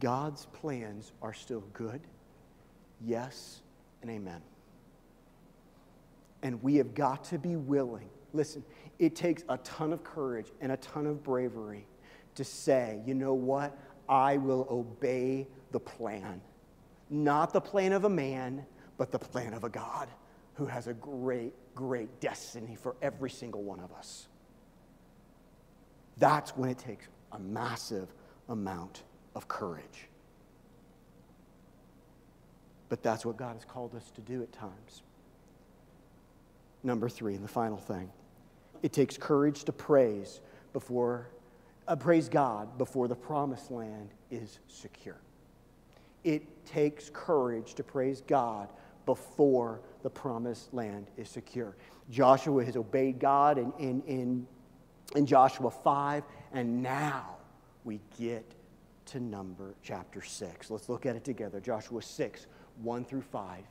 God's 0.00 0.46
plans 0.46 1.12
are 1.22 1.32
still 1.32 1.62
good. 1.72 2.00
Yes 3.00 3.60
and 4.02 4.10
amen. 4.10 4.42
And 6.42 6.60
we 6.64 6.74
have 6.76 6.92
got 6.92 7.22
to 7.26 7.38
be 7.38 7.54
willing. 7.54 8.08
Listen, 8.32 8.64
it 8.98 9.14
takes 9.14 9.44
a 9.48 9.56
ton 9.58 9.92
of 9.92 10.02
courage 10.02 10.50
and 10.60 10.72
a 10.72 10.76
ton 10.78 11.06
of 11.06 11.22
bravery 11.22 11.86
to 12.34 12.42
say, 12.42 12.98
you 13.06 13.14
know 13.14 13.34
what? 13.34 13.78
I 14.08 14.38
will 14.38 14.66
obey 14.68 15.46
the 15.70 15.78
plan. 15.78 16.40
Not 17.08 17.52
the 17.52 17.60
plan 17.60 17.92
of 17.92 18.02
a 18.04 18.10
man, 18.10 18.66
but 18.98 19.12
the 19.12 19.18
plan 19.18 19.54
of 19.54 19.64
a 19.64 19.68
God 19.68 20.08
who 20.54 20.66
has 20.66 20.86
a 20.86 20.94
great, 20.94 21.52
great 21.74 22.20
destiny 22.20 22.74
for 22.74 22.96
every 23.02 23.30
single 23.30 23.62
one 23.62 23.80
of 23.80 23.92
us. 23.92 24.26
That's 26.18 26.56
when 26.56 26.70
it 26.70 26.78
takes 26.78 27.06
a 27.32 27.38
massive 27.38 28.08
amount 28.48 29.02
of 29.34 29.48
courage. 29.48 30.08
But 32.88 33.02
that's 33.02 33.26
what 33.26 33.36
God 33.36 33.54
has 33.56 33.64
called 33.66 33.94
us 33.94 34.10
to 34.12 34.20
do 34.22 34.42
at 34.42 34.50
times. 34.52 35.02
Number 36.82 37.08
three, 37.08 37.34
and 37.34 37.44
the 37.44 37.48
final 37.48 37.76
thing 37.78 38.10
it 38.82 38.92
takes 38.92 39.16
courage 39.18 39.64
to 39.64 39.72
praise 39.72 40.40
before 40.72 41.28
uh, 41.88 41.96
praise 41.96 42.28
God 42.28 42.78
before 42.78 43.08
the 43.08 43.14
promised 43.14 43.70
land 43.70 44.10
is 44.30 44.60
secure. 44.68 45.16
It 46.24 46.64
takes 46.64 47.10
courage 47.12 47.74
to 47.74 47.82
praise 47.82 48.22
God 48.26 48.68
before 49.06 49.80
the 50.02 50.10
promised 50.10 50.74
land 50.74 51.06
is 51.16 51.28
secure. 51.30 51.76
Joshua 52.10 52.62
has 52.64 52.76
obeyed 52.76 53.18
God 53.18 53.56
in, 53.56 53.72
in, 53.78 54.02
in, 54.06 54.46
in 55.14 55.24
Joshua 55.24 55.70
5, 55.70 56.22
and 56.52 56.82
now 56.82 57.36
we 57.84 58.00
get 58.18 58.44
to 59.06 59.20
number 59.20 59.74
chapter 59.82 60.20
6. 60.20 60.70
Let's 60.70 60.88
look 60.88 61.06
at 61.06 61.16
it 61.16 61.24
together. 61.24 61.60
Joshua 61.60 62.02
6, 62.02 62.46
1 62.82 63.04
through 63.04 63.22
5. 63.22 63.62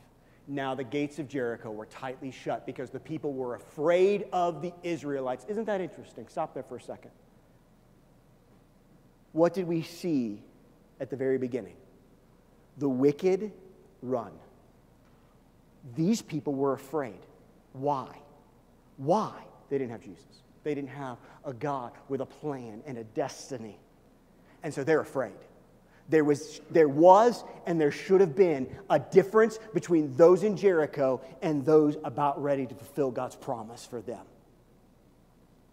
Now 0.47 0.73
the 0.75 0.83
gates 0.83 1.19
of 1.19 1.27
Jericho 1.27 1.69
were 1.71 1.87
tightly 1.87 2.31
shut 2.31 2.65
because 2.65 2.89
the 2.89 2.99
people 2.99 3.33
were 3.33 3.55
afraid 3.55 4.25
of 4.31 4.61
the 4.61 4.71
Israelites. 4.83 5.45
Isn't 5.49 5.65
that 5.65 5.81
interesting? 5.81 6.27
Stop 6.29 6.53
there 6.53 6.63
for 6.63 6.77
a 6.77 6.81
second. 6.81 7.11
What 9.33 9.53
did 9.53 9.67
we 9.67 9.81
see 9.81 10.41
at 11.01 11.09
the 11.09 11.17
very 11.17 11.37
beginning? 11.37 11.75
The 12.77 12.87
wicked 12.87 13.51
run. 14.01 14.31
These 15.93 16.21
people 16.21 16.53
were 16.55 16.73
afraid. 16.73 17.19
Why? 17.73 18.07
Why? 18.97 19.33
They 19.69 19.77
didn't 19.77 19.91
have 19.91 20.01
Jesus. 20.01 20.41
They 20.63 20.73
didn't 20.73 20.89
have 20.89 21.17
a 21.43 21.53
God 21.53 21.91
with 22.09 22.21
a 22.21 22.25
plan 22.25 22.81
and 22.87 22.97
a 22.97 23.03
destiny. 23.03 23.77
And 24.63 24.73
so 24.73 24.83
they're 24.83 25.01
afraid. 25.01 25.33
There 26.09 26.23
was, 26.23 26.61
there 26.69 26.87
was 26.89 27.43
and 27.65 27.79
there 27.79 27.91
should 27.91 28.21
have 28.21 28.35
been 28.35 28.73
a 28.89 28.97
difference 28.99 29.59
between 29.73 30.15
those 30.15 30.43
in 30.43 30.55
Jericho 30.55 31.21
and 31.41 31.63
those 31.65 31.97
about 32.03 32.41
ready 32.41 32.65
to 32.65 32.75
fulfill 32.75 33.11
God's 33.11 33.35
promise 33.35 33.85
for 33.85 34.01
them. 34.01 34.25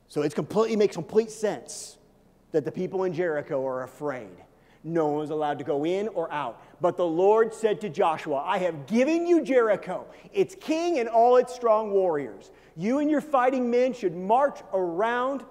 So 0.08 0.22
it's 0.22 0.34
completely, 0.34 0.74
it 0.74 0.78
makes 0.78 0.94
complete 0.96 1.30
sense 1.30 1.96
that 2.52 2.66
the 2.66 2.72
people 2.72 3.04
in 3.04 3.14
Jericho 3.14 3.66
are 3.66 3.82
afraid 3.82 4.28
no 4.84 5.06
one 5.06 5.20
was 5.20 5.30
allowed 5.30 5.58
to 5.58 5.64
go 5.64 5.84
in 5.84 6.08
or 6.08 6.30
out. 6.32 6.60
But 6.80 6.96
the 6.96 7.06
Lord 7.06 7.54
said 7.54 7.80
to 7.82 7.88
Joshua, 7.88 8.42
I 8.44 8.58
have 8.58 8.86
given 8.86 9.26
you 9.26 9.42
Jericho, 9.44 10.06
its 10.32 10.56
king 10.56 10.98
and 10.98 11.08
all 11.08 11.36
its 11.36 11.54
strong 11.54 11.92
warriors. 11.92 12.50
You 12.76 12.98
and 12.98 13.10
your 13.10 13.20
fighting 13.20 13.70
men 13.70 13.92
should 13.92 14.16
march 14.16 14.58
around 14.72 15.44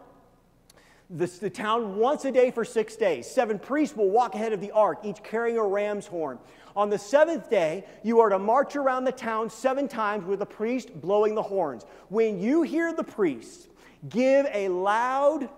the, 1.09 1.25
the, 1.27 1.49
town 1.49 1.97
once 1.97 2.23
a 2.25 2.31
day 2.31 2.51
for 2.51 2.65
six 2.65 2.95
days. 2.95 3.29
Seven 3.29 3.57
priests 3.59 3.95
will 3.95 4.09
walk 4.09 4.33
ahead 4.35 4.53
of 4.53 4.59
the 4.59 4.71
ark, 4.71 4.99
each 5.03 5.23
carrying 5.23 5.57
a 5.57 5.63
ram's 5.63 6.07
horn. 6.07 6.37
On 6.75 6.89
the 6.89 6.97
seventh 6.99 7.49
day, 7.49 7.85
you 8.03 8.19
are 8.21 8.29
to 8.29 8.39
march 8.39 8.75
around 8.75 9.03
the 9.05 9.11
town 9.11 9.49
seven 9.49 9.87
times 9.87 10.25
with 10.25 10.41
a 10.41 10.45
priest 10.45 10.89
blowing 10.99 11.35
the 11.35 11.41
horns. 11.41 11.85
When 12.09 12.39
you 12.39 12.63
hear 12.63 12.93
the 12.93 13.03
priest 13.03 13.67
give 14.09 14.47
a 14.53 14.67
loud, 14.69 15.49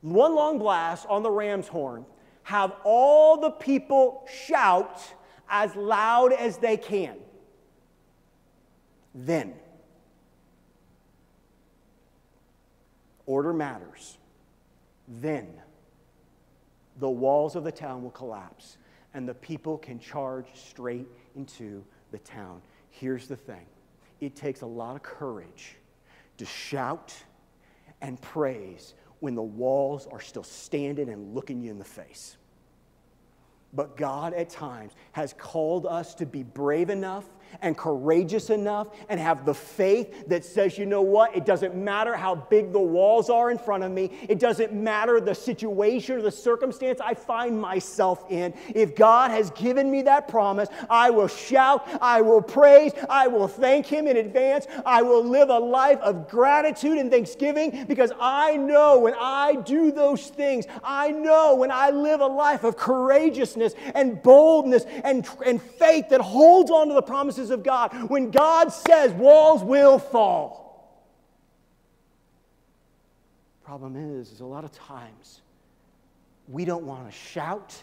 one 0.00 0.34
long 0.34 0.58
blast 0.58 1.06
on 1.08 1.22
the 1.24 1.30
ram's 1.30 1.66
horn, 1.68 2.06
have 2.44 2.74
all 2.84 3.38
the 3.38 3.50
people 3.50 4.26
shout 4.30 5.00
as 5.48 5.74
loud 5.74 6.32
as 6.32 6.58
they 6.58 6.76
can. 6.76 7.16
Then, 9.14 9.54
order 13.26 13.52
matters. 13.52 14.18
Then, 15.08 15.48
the 16.98 17.08
walls 17.08 17.56
of 17.56 17.64
the 17.64 17.72
town 17.72 18.02
will 18.02 18.10
collapse 18.10 18.76
and 19.14 19.26
the 19.28 19.34
people 19.34 19.78
can 19.78 19.98
charge 19.98 20.46
straight 20.54 21.06
into 21.34 21.82
the 22.10 22.18
town. 22.18 22.60
Here's 22.90 23.26
the 23.26 23.36
thing 23.36 23.64
it 24.20 24.36
takes 24.36 24.60
a 24.60 24.66
lot 24.66 24.96
of 24.96 25.02
courage 25.02 25.76
to 26.38 26.44
shout 26.46 27.14
and 28.00 28.20
praise 28.20 28.94
when 29.24 29.34
the 29.34 29.40
walls 29.42 30.06
are 30.12 30.20
still 30.20 30.42
standing 30.42 31.08
and 31.08 31.34
looking 31.34 31.62
you 31.62 31.70
in 31.70 31.78
the 31.78 31.84
face. 31.84 32.36
But 33.72 33.96
God 33.96 34.34
at 34.34 34.50
times 34.50 34.92
has 35.12 35.32
called 35.32 35.86
us 35.86 36.14
to 36.16 36.26
be 36.26 36.42
brave 36.42 36.90
enough 36.90 37.24
and 37.62 37.76
courageous 37.76 38.50
enough 38.50 38.88
and 39.08 39.20
have 39.20 39.44
the 39.44 39.54
faith 39.54 40.28
that 40.28 40.44
says, 40.44 40.78
you 40.78 40.86
know 40.86 41.02
what, 41.02 41.34
it 41.36 41.44
doesn't 41.44 41.74
matter 41.74 42.14
how 42.16 42.34
big 42.34 42.72
the 42.72 42.80
walls 42.80 43.30
are 43.30 43.50
in 43.50 43.58
front 43.58 43.84
of 43.84 43.90
me, 43.92 44.10
it 44.28 44.38
doesn't 44.38 44.72
matter 44.72 45.20
the 45.20 45.34
situation 45.34 46.16
or 46.18 46.22
the 46.22 46.30
circumstance 46.30 47.00
I 47.00 47.14
find 47.14 47.60
myself 47.60 48.24
in. 48.30 48.54
If 48.74 48.94
God 48.96 49.30
has 49.30 49.50
given 49.52 49.90
me 49.90 50.02
that 50.02 50.28
promise, 50.28 50.68
I 50.88 51.10
will 51.10 51.28
shout, 51.28 51.86
I 52.00 52.20
will 52.22 52.42
praise, 52.42 52.92
I 53.08 53.26
will 53.26 53.48
thank 53.48 53.86
Him 53.86 54.06
in 54.06 54.16
advance, 54.16 54.66
I 54.84 55.02
will 55.02 55.24
live 55.24 55.48
a 55.50 55.58
life 55.58 55.98
of 56.00 56.28
gratitude 56.28 56.98
and 56.98 57.10
thanksgiving 57.10 57.84
because 57.86 58.12
I 58.20 58.56
know 58.56 58.98
when 58.98 59.14
I 59.18 59.56
do 59.64 59.92
those 59.92 60.28
things, 60.28 60.66
I 60.82 61.10
know 61.10 61.54
when 61.54 61.70
I 61.70 61.90
live 61.90 62.20
a 62.20 62.26
life 62.26 62.64
of 62.64 62.76
courageousness 62.76 63.74
and 63.94 64.22
boldness 64.22 64.84
and, 65.04 65.26
and 65.44 65.60
faith 65.62 66.08
that 66.10 66.20
holds 66.20 66.70
on 66.70 66.88
to 66.88 66.94
the 66.94 67.02
promises 67.02 67.43
promises 67.48 67.50
of 67.50 67.62
God, 67.62 68.08
when 68.10 68.30
God 68.30 68.70
says 68.72 69.12
walls 69.12 69.62
will 69.62 69.98
fall. 69.98 70.62
Problem 73.64 73.96
is, 74.18 74.30
is 74.30 74.40
a 74.40 74.44
lot 74.44 74.64
of 74.64 74.72
times 74.72 75.40
we 76.48 76.64
don't 76.64 76.84
want 76.84 77.06
to 77.06 77.12
shout 77.16 77.74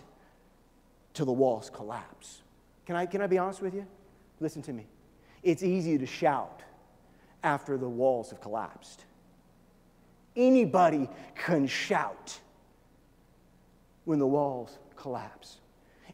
till 1.14 1.26
the 1.26 1.32
walls 1.32 1.70
collapse. 1.72 2.42
Can 2.86 2.96
I, 2.96 3.06
can 3.08 3.22
I 3.22 3.28
be 3.28 3.38
honest 3.38 3.62
with 3.62 3.74
you? 3.74 3.86
Listen 4.40 4.62
to 4.64 4.74
me. 4.74 4.86
It's 5.44 5.64
easy 5.64 5.98
to 5.98 6.06
shout 6.06 6.62
after 7.44 7.78
the 7.78 7.90
walls 7.90 8.30
have 8.30 8.42
collapsed. 8.42 9.06
Anybody 10.36 11.10
can 11.36 11.68
shout 11.68 12.40
when 14.06 14.20
the 14.20 14.28
walls 14.28 14.78
collapse. 14.96 15.61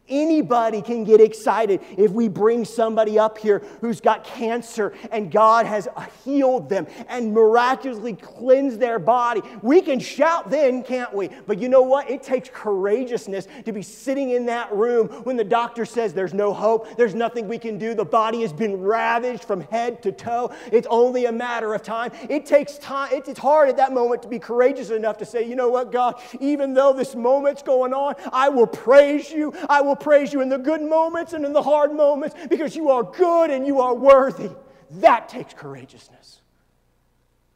Anybody 0.08 0.80
can 0.80 1.04
get 1.04 1.20
excited 1.20 1.80
if 1.98 2.10
we 2.10 2.28
bring 2.28 2.64
somebody 2.64 3.18
up 3.18 3.36
here 3.38 3.62
who's 3.82 4.00
got 4.00 4.24
cancer 4.24 4.94
and 5.12 5.30
God 5.30 5.66
has 5.66 5.86
healed 6.24 6.68
them 6.70 6.86
and 7.08 7.32
miraculously 7.34 8.14
cleansed 8.14 8.80
their 8.80 8.98
body. 8.98 9.42
We 9.62 9.82
can 9.82 10.00
shout 10.00 10.48
then, 10.50 10.82
can't 10.82 11.12
we? 11.12 11.28
But 11.46 11.58
you 11.58 11.68
know 11.68 11.82
what? 11.82 12.08
It 12.10 12.22
takes 12.22 12.48
courageousness 12.52 13.48
to 13.66 13.72
be 13.72 13.82
sitting 13.82 14.30
in 14.30 14.46
that 14.46 14.72
room 14.74 15.08
when 15.24 15.36
the 15.36 15.44
doctor 15.44 15.84
says 15.84 16.14
there's 16.14 16.34
no 16.34 16.52
hope, 16.54 16.96
there's 16.96 17.14
nothing 17.14 17.46
we 17.46 17.58
can 17.58 17.76
do, 17.78 17.94
the 17.94 18.04
body 18.04 18.40
has 18.42 18.52
been 18.52 18.80
ravaged 18.80 19.44
from 19.44 19.60
head 19.62 20.02
to 20.04 20.12
toe. 20.12 20.50
It's 20.72 20.86
only 20.90 21.26
a 21.26 21.32
matter 21.32 21.74
of 21.74 21.82
time. 21.82 22.12
It 22.30 22.46
takes 22.46 22.78
time, 22.78 23.10
it's 23.12 23.38
hard 23.38 23.68
at 23.68 23.76
that 23.76 23.92
moment 23.92 24.22
to 24.22 24.28
be 24.28 24.38
courageous 24.38 24.88
enough 24.90 25.18
to 25.18 25.26
say, 25.26 25.46
you 25.46 25.54
know 25.56 25.68
what, 25.68 25.92
God, 25.92 26.20
even 26.40 26.72
though 26.72 26.92
this 26.94 27.14
moment's 27.14 27.62
going 27.62 27.92
on, 27.92 28.14
I 28.32 28.48
will 28.48 28.66
praise 28.66 29.30
you, 29.30 29.52
I 29.68 29.82
will 29.82 29.97
praise 30.00 30.32
you 30.32 30.40
in 30.40 30.48
the 30.48 30.58
good 30.58 30.82
moments 30.82 31.32
and 31.32 31.44
in 31.44 31.52
the 31.52 31.62
hard 31.62 31.92
moments 31.94 32.34
because 32.50 32.74
you 32.76 32.90
are 32.90 33.02
good 33.02 33.50
and 33.50 33.66
you 33.66 33.80
are 33.80 33.94
worthy. 33.94 34.50
That 34.90 35.28
takes 35.28 35.54
courageousness. 35.54 36.40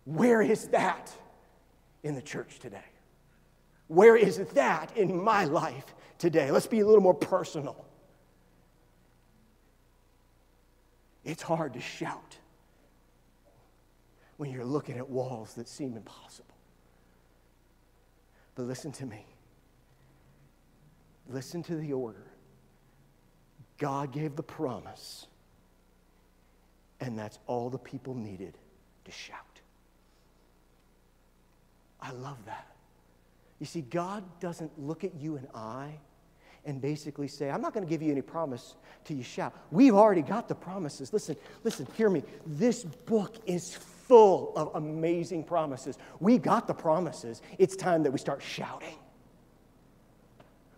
Where 0.04 0.42
is 0.42 0.68
that 0.68 1.12
in 2.02 2.14
the 2.14 2.22
church 2.22 2.58
today? 2.58 2.80
Where 3.88 4.16
is 4.16 4.38
that 4.38 4.96
in 4.96 5.16
my 5.22 5.44
life 5.44 5.86
today? 6.18 6.50
Let's 6.50 6.66
be 6.66 6.80
a 6.80 6.86
little 6.86 7.00
more 7.02 7.14
personal. 7.14 7.84
It's 11.24 11.42
hard 11.42 11.74
to 11.74 11.80
shout 11.80 12.36
when 14.38 14.50
you're 14.50 14.64
looking 14.64 14.98
at 14.98 15.08
walls 15.08 15.54
that 15.54 15.68
seem 15.68 15.96
impossible. 15.96 16.46
But 18.56 18.62
listen 18.64 18.90
to 18.92 19.06
me. 19.06 19.24
Listen 21.28 21.62
to 21.64 21.76
the 21.76 21.92
order 21.92 22.31
God 23.78 24.12
gave 24.12 24.36
the 24.36 24.42
promise, 24.42 25.26
and 27.00 27.18
that's 27.18 27.38
all 27.46 27.70
the 27.70 27.78
people 27.78 28.14
needed 28.14 28.56
to 29.04 29.10
shout. 29.10 29.38
I 32.00 32.10
love 32.12 32.38
that. 32.46 32.66
You 33.58 33.66
see, 33.66 33.82
God 33.82 34.24
doesn't 34.40 34.76
look 34.78 35.04
at 35.04 35.14
you 35.14 35.36
and 35.36 35.46
I 35.54 35.92
and 36.64 36.80
basically 36.80 37.28
say, 37.28 37.50
I'm 37.50 37.60
not 37.60 37.74
going 37.74 37.84
to 37.84 37.90
give 37.90 38.02
you 38.02 38.10
any 38.10 38.22
promise 38.22 38.74
till 39.04 39.16
you 39.16 39.22
shout. 39.22 39.52
We've 39.70 39.94
already 39.94 40.22
got 40.22 40.48
the 40.48 40.54
promises. 40.54 41.12
Listen, 41.12 41.36
listen, 41.64 41.86
hear 41.96 42.10
me. 42.10 42.22
This 42.44 42.84
book 42.84 43.36
is 43.46 43.74
full 43.76 44.52
of 44.56 44.72
amazing 44.74 45.44
promises. 45.44 45.96
We 46.20 46.38
got 46.38 46.66
the 46.66 46.74
promises. 46.74 47.40
It's 47.58 47.76
time 47.76 48.02
that 48.02 48.10
we 48.10 48.18
start 48.18 48.42
shouting. 48.42 48.94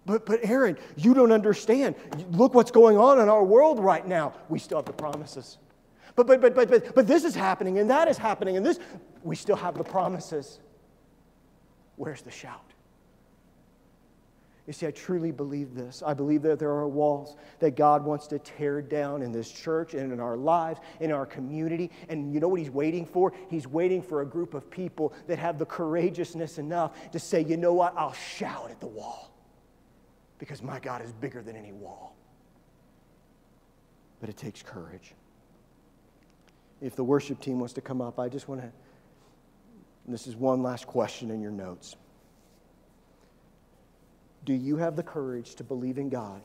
But, 0.06 0.26
but 0.26 0.40
Aaron, 0.44 0.76
you 0.96 1.14
don't 1.14 1.32
understand. 1.32 1.94
Look 2.30 2.54
what's 2.54 2.70
going 2.70 2.98
on 2.98 3.20
in 3.20 3.28
our 3.28 3.44
world 3.44 3.78
right 3.78 4.06
now. 4.06 4.34
We 4.48 4.58
still 4.58 4.78
have 4.78 4.84
the 4.84 4.92
promises. 4.92 5.58
But, 6.16 6.26
but, 6.26 6.40
but, 6.40 6.54
but, 6.54 6.68
but, 6.70 6.94
but 6.94 7.06
this 7.06 7.24
is 7.24 7.34
happening 7.34 7.78
and 7.78 7.88
that 7.90 8.06
is 8.08 8.18
happening 8.18 8.56
and 8.56 8.64
this, 8.64 8.78
we 9.22 9.34
still 9.36 9.56
have 9.56 9.76
the 9.76 9.84
promises. 9.84 10.60
Where's 11.96 12.22
the 12.22 12.30
shout? 12.30 12.60
You 14.66 14.72
see, 14.72 14.86
I 14.86 14.92
truly 14.92 15.30
believe 15.30 15.74
this. 15.74 16.02
I 16.04 16.14
believe 16.14 16.40
that 16.42 16.58
there 16.58 16.70
are 16.70 16.88
walls 16.88 17.36
that 17.58 17.76
God 17.76 18.02
wants 18.02 18.26
to 18.28 18.38
tear 18.38 18.80
down 18.80 19.20
in 19.20 19.30
this 19.30 19.50
church 19.50 19.92
and 19.92 20.10
in 20.10 20.20
our 20.20 20.38
lives, 20.38 20.80
in 21.00 21.12
our 21.12 21.26
community. 21.26 21.90
And 22.08 22.32
you 22.32 22.40
know 22.40 22.48
what 22.48 22.60
He's 22.60 22.70
waiting 22.70 23.04
for? 23.04 23.34
He's 23.50 23.66
waiting 23.66 24.00
for 24.00 24.22
a 24.22 24.26
group 24.26 24.54
of 24.54 24.70
people 24.70 25.12
that 25.26 25.38
have 25.38 25.58
the 25.58 25.66
courageousness 25.66 26.56
enough 26.56 26.92
to 27.12 27.18
say, 27.18 27.44
you 27.44 27.58
know 27.58 27.74
what? 27.74 27.92
I'll 27.96 28.14
shout 28.14 28.70
at 28.70 28.80
the 28.80 28.86
wall 28.86 29.33
because 30.46 30.62
my 30.62 30.78
God 30.78 31.02
is 31.02 31.10
bigger 31.10 31.40
than 31.40 31.56
any 31.56 31.72
wall. 31.72 32.14
But 34.20 34.28
it 34.28 34.36
takes 34.36 34.62
courage. 34.62 35.14
If 36.82 36.96
the 36.96 37.02
worship 37.04 37.40
team 37.40 37.58
wants 37.60 37.72
to 37.74 37.80
come 37.80 38.02
up, 38.02 38.20
I 38.20 38.28
just 38.28 38.46
want 38.46 38.60
to. 38.60 38.68
This 40.06 40.26
is 40.26 40.36
one 40.36 40.62
last 40.62 40.86
question 40.86 41.30
in 41.30 41.40
your 41.40 41.50
notes. 41.50 41.96
Do 44.44 44.52
you 44.52 44.76
have 44.76 44.96
the 44.96 45.02
courage 45.02 45.54
to 45.54 45.64
believe 45.64 45.96
in 45.96 46.10
God 46.10 46.42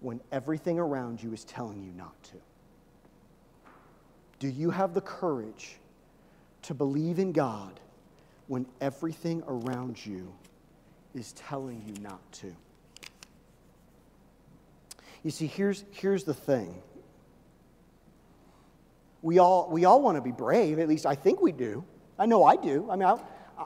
when 0.00 0.22
everything 0.32 0.78
around 0.78 1.22
you 1.22 1.30
is 1.34 1.44
telling 1.44 1.82
you 1.82 1.92
not 1.92 2.22
to? 2.24 2.36
Do 4.38 4.48
you 4.48 4.70
have 4.70 4.94
the 4.94 5.02
courage 5.02 5.76
to 6.62 6.72
believe 6.72 7.18
in 7.18 7.32
God 7.32 7.78
when 8.46 8.64
everything 8.80 9.42
around 9.46 10.02
you 10.02 10.32
is 11.14 11.34
telling 11.34 11.84
you 11.86 12.02
not 12.02 12.20
to? 12.32 12.46
You 15.28 15.32
see, 15.32 15.46
here's, 15.46 15.84
here's 15.90 16.24
the 16.24 16.32
thing. 16.32 16.80
We 19.20 19.38
all, 19.38 19.68
we 19.70 19.84
all 19.84 20.00
want 20.00 20.16
to 20.16 20.22
be 20.22 20.32
brave, 20.32 20.78
at 20.78 20.88
least 20.88 21.04
I 21.04 21.16
think 21.16 21.42
we 21.42 21.52
do. 21.52 21.84
I 22.18 22.24
know 22.24 22.44
I 22.44 22.56
do. 22.56 22.88
I 22.90 22.96
mean, 22.96 23.06
I, 23.06 23.18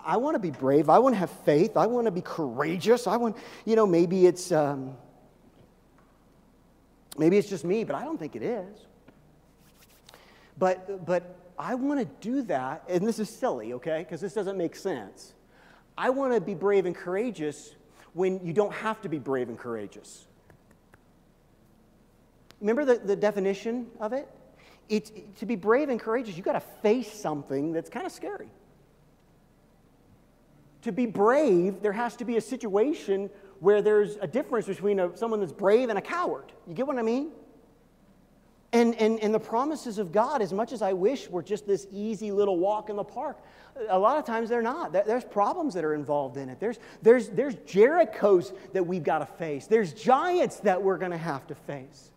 I 0.04 0.16
want 0.16 0.34
to 0.34 0.40
be 0.40 0.50
brave. 0.50 0.90
I 0.90 0.98
want 0.98 1.14
to 1.14 1.20
have 1.20 1.30
faith. 1.30 1.76
I 1.76 1.86
want 1.86 2.06
to 2.06 2.10
be 2.10 2.20
courageous. 2.20 3.06
I 3.06 3.16
want, 3.16 3.36
you 3.64 3.76
know, 3.76 3.86
maybe 3.86 4.26
it's, 4.26 4.50
um, 4.50 4.96
maybe 7.16 7.38
it's 7.38 7.48
just 7.48 7.64
me, 7.64 7.84
but 7.84 7.94
I 7.94 8.02
don't 8.02 8.18
think 8.18 8.34
it 8.34 8.42
is. 8.42 8.76
But, 10.58 11.06
but 11.06 11.38
I 11.56 11.76
want 11.76 12.00
to 12.00 12.08
do 12.28 12.42
that, 12.42 12.82
and 12.88 13.06
this 13.06 13.20
is 13.20 13.30
silly, 13.30 13.72
okay, 13.74 14.00
because 14.00 14.20
this 14.20 14.34
doesn't 14.34 14.58
make 14.58 14.74
sense. 14.74 15.32
I 15.96 16.10
want 16.10 16.34
to 16.34 16.40
be 16.40 16.54
brave 16.54 16.86
and 16.86 16.96
courageous 16.96 17.72
when 18.14 18.44
you 18.44 18.52
don't 18.52 18.74
have 18.74 19.00
to 19.02 19.08
be 19.08 19.20
brave 19.20 19.48
and 19.48 19.56
courageous. 19.56 20.26
Remember 22.62 22.84
the, 22.84 22.94
the 22.96 23.16
definition 23.16 23.88
of 23.98 24.12
it? 24.12 24.28
It's, 24.88 25.10
to 25.40 25.46
be 25.46 25.56
brave 25.56 25.88
and 25.88 25.98
courageous, 25.98 26.36
you've 26.36 26.44
got 26.46 26.52
to 26.52 26.60
face 26.60 27.12
something 27.12 27.72
that's 27.72 27.90
kind 27.90 28.06
of 28.06 28.12
scary. 28.12 28.48
To 30.82 30.92
be 30.92 31.06
brave, 31.06 31.82
there 31.82 31.92
has 31.92 32.14
to 32.16 32.24
be 32.24 32.36
a 32.36 32.40
situation 32.40 33.30
where 33.58 33.82
there's 33.82 34.16
a 34.20 34.26
difference 34.28 34.66
between 34.66 35.00
a, 35.00 35.16
someone 35.16 35.40
that's 35.40 35.52
brave 35.52 35.88
and 35.88 35.98
a 35.98 36.02
coward. 36.02 36.52
You 36.68 36.74
get 36.74 36.86
what 36.86 36.98
I 36.98 37.02
mean? 37.02 37.32
And, 38.72 38.94
and, 39.00 39.18
and 39.20 39.34
the 39.34 39.40
promises 39.40 39.98
of 39.98 40.12
God, 40.12 40.40
as 40.40 40.52
much 40.52 40.70
as 40.72 40.82
I 40.82 40.92
wish 40.92 41.28
were 41.28 41.42
just 41.42 41.66
this 41.66 41.86
easy 41.92 42.30
little 42.30 42.58
walk 42.58 42.90
in 42.90 42.94
the 42.96 43.02
park, 43.04 43.38
a 43.88 43.98
lot 43.98 44.18
of 44.18 44.24
times 44.24 44.48
they're 44.48 44.62
not. 44.62 44.92
There's 44.92 45.24
problems 45.24 45.74
that 45.74 45.84
are 45.84 45.94
involved 45.94 46.36
in 46.36 46.48
it. 46.48 46.58
There's, 46.60 46.78
there's, 47.02 47.28
there's 47.30 47.56
Jerichos 47.56 48.54
that 48.72 48.86
we've 48.86 49.02
got 49.04 49.18
to 49.18 49.26
face, 49.26 49.66
there's 49.66 49.92
giants 49.92 50.60
that 50.60 50.80
we're 50.80 50.98
going 50.98 51.10
to 51.10 51.18
have 51.18 51.44
to 51.48 51.54
face 51.56 52.10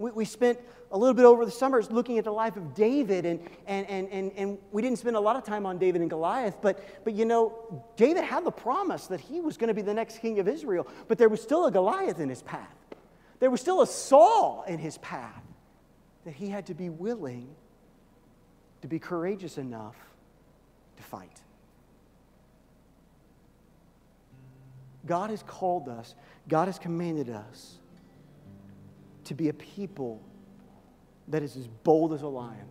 we, 0.00 0.10
we 0.10 0.24
spent 0.24 0.58
a 0.90 0.98
little 0.98 1.14
bit 1.14 1.24
over 1.24 1.44
the 1.44 1.50
summers 1.50 1.90
looking 1.92 2.18
at 2.18 2.24
the 2.24 2.32
life 2.32 2.56
of 2.56 2.74
David, 2.74 3.24
and, 3.26 3.38
and, 3.66 3.86
and, 3.88 4.08
and, 4.08 4.32
and 4.34 4.58
we 4.72 4.82
didn't 4.82 4.98
spend 4.98 5.14
a 5.14 5.20
lot 5.20 5.36
of 5.36 5.44
time 5.44 5.66
on 5.66 5.78
David 5.78 6.00
and 6.00 6.08
Goliath, 6.10 6.56
but, 6.60 6.82
but 7.04 7.12
you 7.12 7.24
know, 7.26 7.84
David 7.96 8.24
had 8.24 8.44
the 8.44 8.50
promise 8.50 9.06
that 9.08 9.20
he 9.20 9.40
was 9.40 9.56
going 9.56 9.68
to 9.68 9.74
be 9.74 9.82
the 9.82 9.94
next 9.94 10.18
king 10.18 10.40
of 10.40 10.48
Israel, 10.48 10.88
but 11.06 11.18
there 11.18 11.28
was 11.28 11.40
still 11.40 11.66
a 11.66 11.70
Goliath 11.70 12.18
in 12.18 12.28
his 12.28 12.42
path. 12.42 12.66
There 13.38 13.50
was 13.50 13.60
still 13.60 13.82
a 13.82 13.86
Saul 13.86 14.64
in 14.66 14.78
his 14.78 14.98
path 14.98 15.42
that 16.24 16.32
he 16.34 16.48
had 16.48 16.66
to 16.66 16.74
be 16.74 16.88
willing 16.88 17.48
to 18.82 18.88
be 18.88 18.98
courageous 18.98 19.58
enough 19.58 19.96
to 20.96 21.02
fight. 21.02 21.40
God 25.06 25.30
has 25.30 25.42
called 25.42 25.88
us, 25.88 26.14
God 26.48 26.66
has 26.66 26.78
commanded 26.78 27.30
us 27.30 27.79
to 29.30 29.34
be 29.36 29.48
a 29.48 29.52
people 29.52 30.20
that 31.28 31.40
is 31.42 31.56
as 31.56 31.68
bold 31.84 32.12
as 32.12 32.22
a 32.22 32.26
lion. 32.26 32.66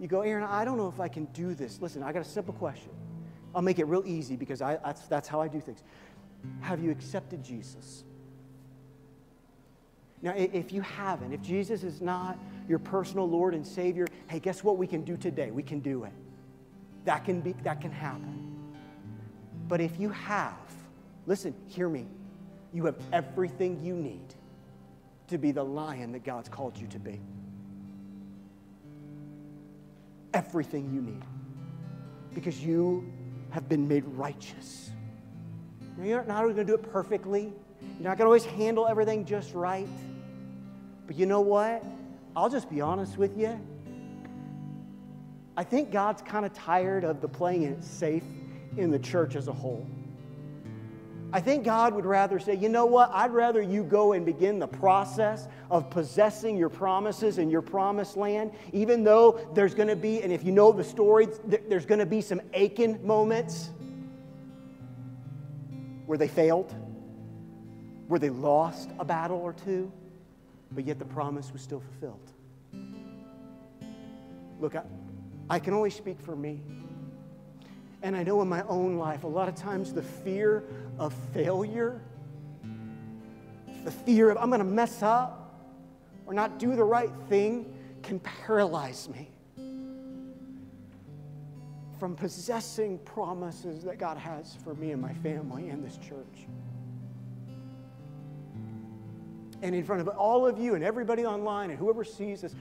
You 0.00 0.08
go, 0.08 0.20
Aaron, 0.22 0.42
I 0.44 0.64
don't 0.64 0.76
know 0.76 0.88
if 0.88 0.98
I 1.00 1.06
can 1.08 1.26
do 1.26 1.54
this. 1.54 1.80
Listen, 1.80 2.02
I 2.02 2.12
got 2.12 2.22
a 2.22 2.28
simple 2.28 2.54
question. 2.54 2.90
I'll 3.54 3.62
make 3.62 3.78
it 3.78 3.84
real 3.84 4.02
easy 4.04 4.34
because 4.34 4.60
I, 4.60 4.78
that's, 4.84 5.02
that's 5.02 5.28
how 5.28 5.40
I 5.40 5.46
do 5.46 5.60
things. 5.60 5.84
Have 6.60 6.82
you 6.82 6.90
accepted 6.90 7.42
Jesus? 7.44 8.02
Now, 10.22 10.32
if 10.36 10.72
you 10.72 10.80
haven't, 10.80 11.32
if 11.32 11.40
Jesus 11.42 11.84
is 11.84 12.00
not 12.00 12.36
your 12.68 12.80
personal 12.80 13.28
Lord 13.28 13.54
and 13.54 13.64
Savior, 13.64 14.08
hey, 14.28 14.40
guess 14.40 14.64
what 14.64 14.76
we 14.76 14.88
can 14.88 15.02
do 15.04 15.16
today? 15.16 15.52
We 15.52 15.62
can 15.62 15.78
do 15.78 16.02
it. 16.02 16.12
That 17.04 17.24
can, 17.24 17.40
be, 17.42 17.52
that 17.62 17.80
can 17.80 17.92
happen. 17.92 18.56
But 19.68 19.80
if 19.80 20.00
you 20.00 20.08
have, 20.10 20.54
listen, 21.28 21.54
hear 21.68 21.88
me, 21.88 22.06
you 22.74 22.84
have 22.86 22.96
everything 23.12 23.80
you 23.84 23.94
need 23.94 24.34
to 25.28 25.38
be 25.38 25.52
the 25.52 25.62
lion 25.64 26.12
that 26.12 26.24
God's 26.24 26.48
called 26.48 26.76
you 26.76 26.86
to 26.88 26.98
be. 26.98 27.20
Everything 30.34 30.90
you 30.92 31.00
need 31.00 31.22
because 32.34 32.62
you 32.64 33.10
have 33.50 33.68
been 33.68 33.86
made 33.88 34.04
righteous. 34.06 34.90
You're 36.00 36.24
not 36.24 36.42
always 36.42 36.54
going 36.54 36.66
to 36.66 36.76
do 36.76 36.78
it 36.82 36.92
perfectly. 36.92 37.52
You're 37.98 38.08
not 38.08 38.18
going 38.18 38.18
to 38.18 38.24
always 38.26 38.44
handle 38.44 38.86
everything 38.86 39.24
just 39.24 39.54
right. 39.54 39.88
But 41.06 41.16
you 41.16 41.26
know 41.26 41.40
what? 41.40 41.82
I'll 42.36 42.50
just 42.50 42.70
be 42.70 42.80
honest 42.80 43.16
with 43.16 43.36
you. 43.36 43.58
I 45.56 45.64
think 45.64 45.90
God's 45.90 46.22
kind 46.22 46.46
of 46.46 46.52
tired 46.52 47.02
of 47.02 47.20
the 47.20 47.26
playing 47.26 47.62
it 47.64 47.82
safe 47.82 48.22
in 48.76 48.90
the 48.90 48.98
church 48.98 49.34
as 49.34 49.48
a 49.48 49.52
whole. 49.52 49.88
I 51.30 51.40
think 51.40 51.64
God 51.64 51.94
would 51.94 52.06
rather 52.06 52.38
say, 52.38 52.54
you 52.56 52.70
know 52.70 52.86
what? 52.86 53.10
I'd 53.12 53.32
rather 53.32 53.60
you 53.60 53.82
go 53.84 54.12
and 54.14 54.24
begin 54.24 54.58
the 54.58 54.66
process 54.66 55.46
of 55.70 55.90
possessing 55.90 56.56
your 56.56 56.70
promises 56.70 57.36
and 57.36 57.50
your 57.50 57.60
promised 57.60 58.16
land, 58.16 58.52
even 58.72 59.04
though 59.04 59.46
there's 59.52 59.74
going 59.74 59.88
to 59.88 59.96
be, 59.96 60.22
and 60.22 60.32
if 60.32 60.42
you 60.42 60.52
know 60.52 60.72
the 60.72 60.84
story, 60.84 61.28
there's 61.68 61.84
going 61.84 61.98
to 61.98 62.06
be 62.06 62.22
some 62.22 62.40
aching 62.54 63.06
moments 63.06 63.68
where 66.06 66.16
they 66.16 66.28
failed, 66.28 66.74
where 68.06 68.18
they 68.20 68.30
lost 68.30 68.88
a 68.98 69.04
battle 69.04 69.36
or 69.36 69.52
two, 69.52 69.92
but 70.72 70.86
yet 70.86 70.98
the 70.98 71.04
promise 71.04 71.52
was 71.52 71.60
still 71.60 71.80
fulfilled. 71.80 72.30
Look, 74.60 74.76
I, 74.76 74.82
I 75.50 75.58
can 75.58 75.74
only 75.74 75.90
speak 75.90 76.18
for 76.22 76.34
me. 76.34 76.62
And 78.00 78.16
I 78.16 78.22
know 78.22 78.40
in 78.42 78.48
my 78.48 78.62
own 78.62 78.96
life, 78.96 79.24
a 79.24 79.28
lot 79.28 79.48
of 79.48 79.56
times 79.56 79.92
the 79.92 80.02
fear 80.02 80.62
of 80.98 81.14
failure, 81.32 82.00
the 83.84 83.90
fear 83.90 84.30
of 84.30 84.36
I'm 84.38 84.48
going 84.50 84.58
to 84.58 84.64
mess 84.64 85.02
up 85.02 85.62
or 86.26 86.34
not 86.34 86.58
do 86.58 86.74
the 86.76 86.84
right 86.84 87.10
thing 87.28 87.72
can 88.02 88.18
paralyze 88.20 89.08
me 89.08 89.30
from 91.98 92.14
possessing 92.14 92.98
promises 92.98 93.82
that 93.84 93.98
God 93.98 94.16
has 94.18 94.56
for 94.62 94.74
me 94.74 94.92
and 94.92 95.00
my 95.00 95.14
family 95.14 95.68
and 95.68 95.84
this 95.84 95.96
church. 95.96 96.46
And 99.62 99.74
in 99.74 99.82
front 99.82 100.00
of 100.02 100.08
all 100.08 100.46
of 100.46 100.58
you 100.58 100.74
and 100.76 100.84
everybody 100.84 101.26
online 101.26 101.70
and 101.70 101.78
whoever 101.78 102.04
sees 102.04 102.42
this, 102.42 102.54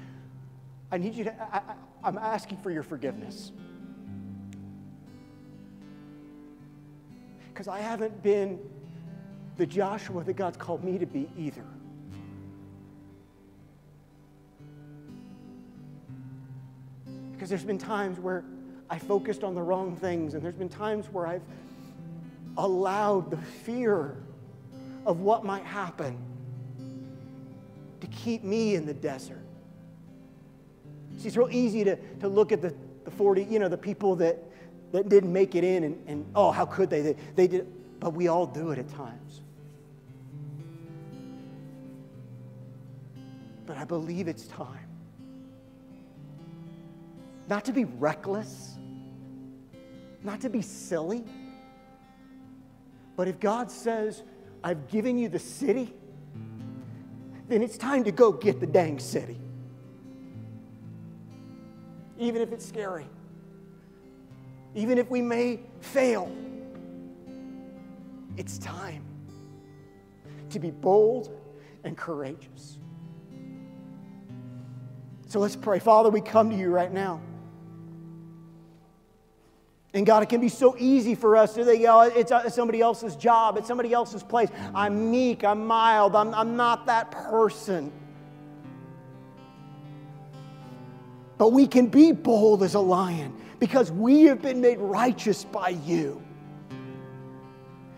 I 0.92 0.98
need 0.98 1.14
you 1.14 1.26
to, 1.26 1.36
I, 1.54 1.58
I, 1.58 1.62
I'm 2.04 2.18
asking 2.18 2.58
for 2.60 2.72
your 2.72 2.82
forgiveness. 2.82 3.52
because 7.58 7.68
I 7.68 7.80
haven't 7.80 8.22
been 8.22 8.60
the 9.58 9.66
Joshua 9.66 10.24
that 10.24 10.34
God's 10.36 10.58
called 10.58 10.84
me 10.84 11.00
to 11.00 11.08
be 11.08 11.28
either. 11.40 11.64
Because 17.34 17.50
there's 17.50 17.64
been 17.64 17.80
times 17.80 18.20
where 18.20 18.44
I 18.92 19.00
focused 19.00 19.44
on 19.44 19.56
the 19.56 19.62
wrong 19.64 19.96
things, 19.96 20.36
and 20.36 20.44
there's 20.44 20.54
been 20.54 20.70
times 20.70 21.08
where 21.12 21.26
I've 21.26 21.42
allowed 22.58 23.32
the 23.32 23.38
fear 23.38 24.16
of 25.08 25.22
what 25.22 25.44
might 25.44 25.64
happen 25.66 26.16
to 28.02 28.06
keep 28.08 28.44
me 28.44 28.76
in 28.76 28.86
the 28.86 28.94
desert. 28.94 29.42
See, 31.18 31.28
it's 31.28 31.38
real 31.38 31.50
easy 31.52 31.84
to, 31.86 31.96
to 32.20 32.28
look 32.28 32.52
at 32.52 32.62
the, 32.62 32.72
the 33.04 33.10
40, 33.10 33.46
you 33.46 33.58
know, 33.58 33.68
the 33.68 33.78
people 33.80 34.16
that 34.18 34.38
that 34.98 35.10
didn't 35.10 35.32
make 35.32 35.54
it 35.56 35.64
in, 35.64 35.84
and, 35.84 35.96
and 36.08 36.26
oh, 36.36 36.50
how 36.52 36.66
could 36.66 36.90
they? 36.90 37.02
they? 37.02 37.16
They 37.36 37.46
did, 37.48 37.68
but 38.00 38.14
we 38.16 38.28
all 38.30 38.46
do 38.48 38.72
it 38.72 38.80
at 38.80 38.90
times. 38.90 39.42
But 43.68 43.78
I 43.78 43.84
believe 43.84 44.28
it's 44.28 44.48
time 44.48 44.86
not 47.50 47.64
to 47.66 47.72
be 47.74 47.86
reckless, 47.86 48.76
not 50.24 50.42
to 50.42 50.50
be 50.50 50.62
silly. 50.64 51.24
But 53.16 53.28
if 53.28 53.40
God 53.40 53.70
says, 53.72 54.24
I've 54.64 54.88
given 54.90 55.16
you 55.20 55.30
the 55.30 55.38
city, 55.40 55.94
then 57.48 57.62
it's 57.62 57.78
time 57.78 58.04
to 58.04 58.12
go 58.12 58.32
get 58.34 58.60
the 58.60 58.66
dang 58.68 58.98
city. 59.00 59.38
Even 62.20 62.42
if 62.42 62.52
it's 62.52 62.66
scary 62.68 63.06
even 64.76 64.98
if 64.98 65.10
we 65.10 65.22
may 65.22 65.60
fail. 65.82 66.32
It's 68.38 68.58
time 68.58 69.04
to 70.50 70.60
be 70.60 70.72
bold 70.72 71.32
and 71.84 71.98
courageous. 71.98 72.78
So 75.28 75.40
let's 75.40 75.56
pray. 75.56 75.80
Father, 75.80 76.10
we 76.10 76.22
come 76.22 76.50
to 76.52 76.56
you 76.56 76.70
right 76.70 76.92
now. 76.92 77.22
And 79.94 80.06
God, 80.06 80.22
it 80.22 80.30
can 80.30 80.40
be 80.42 80.50
so 80.50 80.76
easy 80.78 81.16
for 81.16 81.36
us 81.36 81.56
to 81.56 81.66
think, 81.66 81.84
oh, 81.88 82.02
it's 82.02 82.32
uh, 82.32 82.50
somebody 82.50 82.82
else's 82.82 83.16
job, 83.16 83.58
it's 83.58 83.68
somebody 83.68 83.94
else's 83.94 84.22
place. 84.22 84.50
I'm 84.76 85.10
meek, 85.12 85.44
I'm 85.44 85.66
mild, 85.66 86.16
I'm, 86.16 86.34
I'm 86.36 86.56
not 86.56 86.86
that 86.86 87.10
person. 87.10 87.92
But 91.40 91.50
we 91.50 91.68
can 91.68 91.88
be 91.88 92.12
bold 92.12 92.64
as 92.64 92.76
a 92.76 92.80
lion 92.80 93.34
because 93.60 93.92
we 93.92 94.24
have 94.24 94.42
been 94.42 94.62
made 94.62 94.80
righteous 94.80 95.44
by 95.44 95.70
you. 95.70 96.22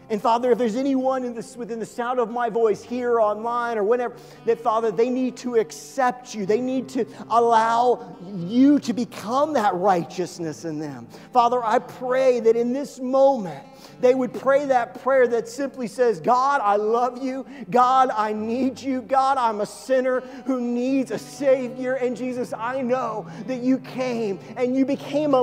And 0.09 0.19
Father, 0.19 0.51
if 0.51 0.57
there's 0.57 0.75
anyone 0.75 1.35
this, 1.35 1.55
within 1.55 1.79
the 1.79 1.85
sound 1.85 2.19
of 2.19 2.31
my 2.31 2.49
voice 2.49 2.81
here 2.81 3.19
online 3.19 3.77
or 3.77 3.83
whenever, 3.83 4.15
that 4.45 4.59
Father, 4.59 4.89
they 4.91 5.09
need 5.09 5.37
to 5.37 5.55
accept 5.55 6.33
you. 6.33 6.45
They 6.47 6.61
need 6.61 6.89
to 6.89 7.05
allow 7.29 8.15
you 8.37 8.79
to 8.79 8.93
become 8.93 9.53
that 9.53 9.75
righteousness 9.75 10.65
in 10.65 10.79
them. 10.79 11.07
Father, 11.31 11.63
I 11.63 11.77
pray 11.79 12.39
that 12.39 12.55
in 12.55 12.73
this 12.73 12.99
moment, 12.99 13.63
they 14.01 14.15
would 14.15 14.33
pray 14.33 14.65
that 14.65 14.99
prayer 15.03 15.27
that 15.27 15.47
simply 15.47 15.85
says, 15.87 16.19
God, 16.19 16.59
I 16.63 16.75
love 16.75 17.23
you. 17.23 17.45
God, 17.69 18.09
I 18.09 18.33
need 18.33 18.81
you. 18.81 19.03
God, 19.03 19.37
I'm 19.37 19.61
a 19.61 19.65
sinner 19.65 20.21
who 20.45 20.59
needs 20.59 21.11
a 21.11 21.19
Savior. 21.19 21.93
And 21.93 22.17
Jesus, 22.17 22.51
I 22.51 22.81
know 22.81 23.27
that 23.45 23.59
you 23.61 23.77
came 23.77 24.39
and 24.57 24.75
you 24.75 24.85
became 24.85 25.33
a 25.35 25.39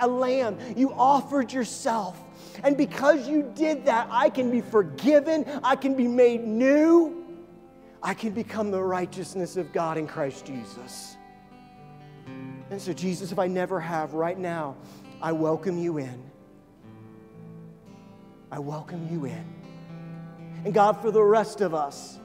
a, 0.00 0.06
lamb. 0.06 0.56
You 0.76 0.92
offered 0.94 1.52
yourself 1.52 2.18
and 2.64 2.76
because 2.76 3.28
you 3.28 3.50
did 3.54 3.84
that, 3.86 4.08
I 4.10 4.30
can 4.30 4.50
be 4.50 4.60
forgiven, 4.60 5.44
I 5.62 5.76
can 5.76 5.94
be 5.94 6.08
made 6.08 6.44
new, 6.44 7.24
I 8.02 8.14
can 8.14 8.30
become 8.32 8.70
the 8.70 8.82
righteousness 8.82 9.56
of 9.56 9.72
God 9.72 9.96
in 9.96 10.06
Christ 10.06 10.46
Jesus. 10.46 11.16
And 12.70 12.80
so, 12.80 12.92
Jesus, 12.92 13.32
if 13.32 13.38
I 13.38 13.46
never 13.46 13.80
have 13.80 14.14
right 14.14 14.38
now, 14.38 14.76
I 15.22 15.32
welcome 15.32 15.78
you 15.78 15.98
in. 15.98 16.22
I 18.52 18.58
welcome 18.58 19.08
you 19.10 19.24
in. 19.24 19.44
And 20.64 20.74
God, 20.74 21.00
for 21.00 21.10
the 21.10 21.22
rest 21.22 21.60
of 21.60 21.74
us 21.74 22.18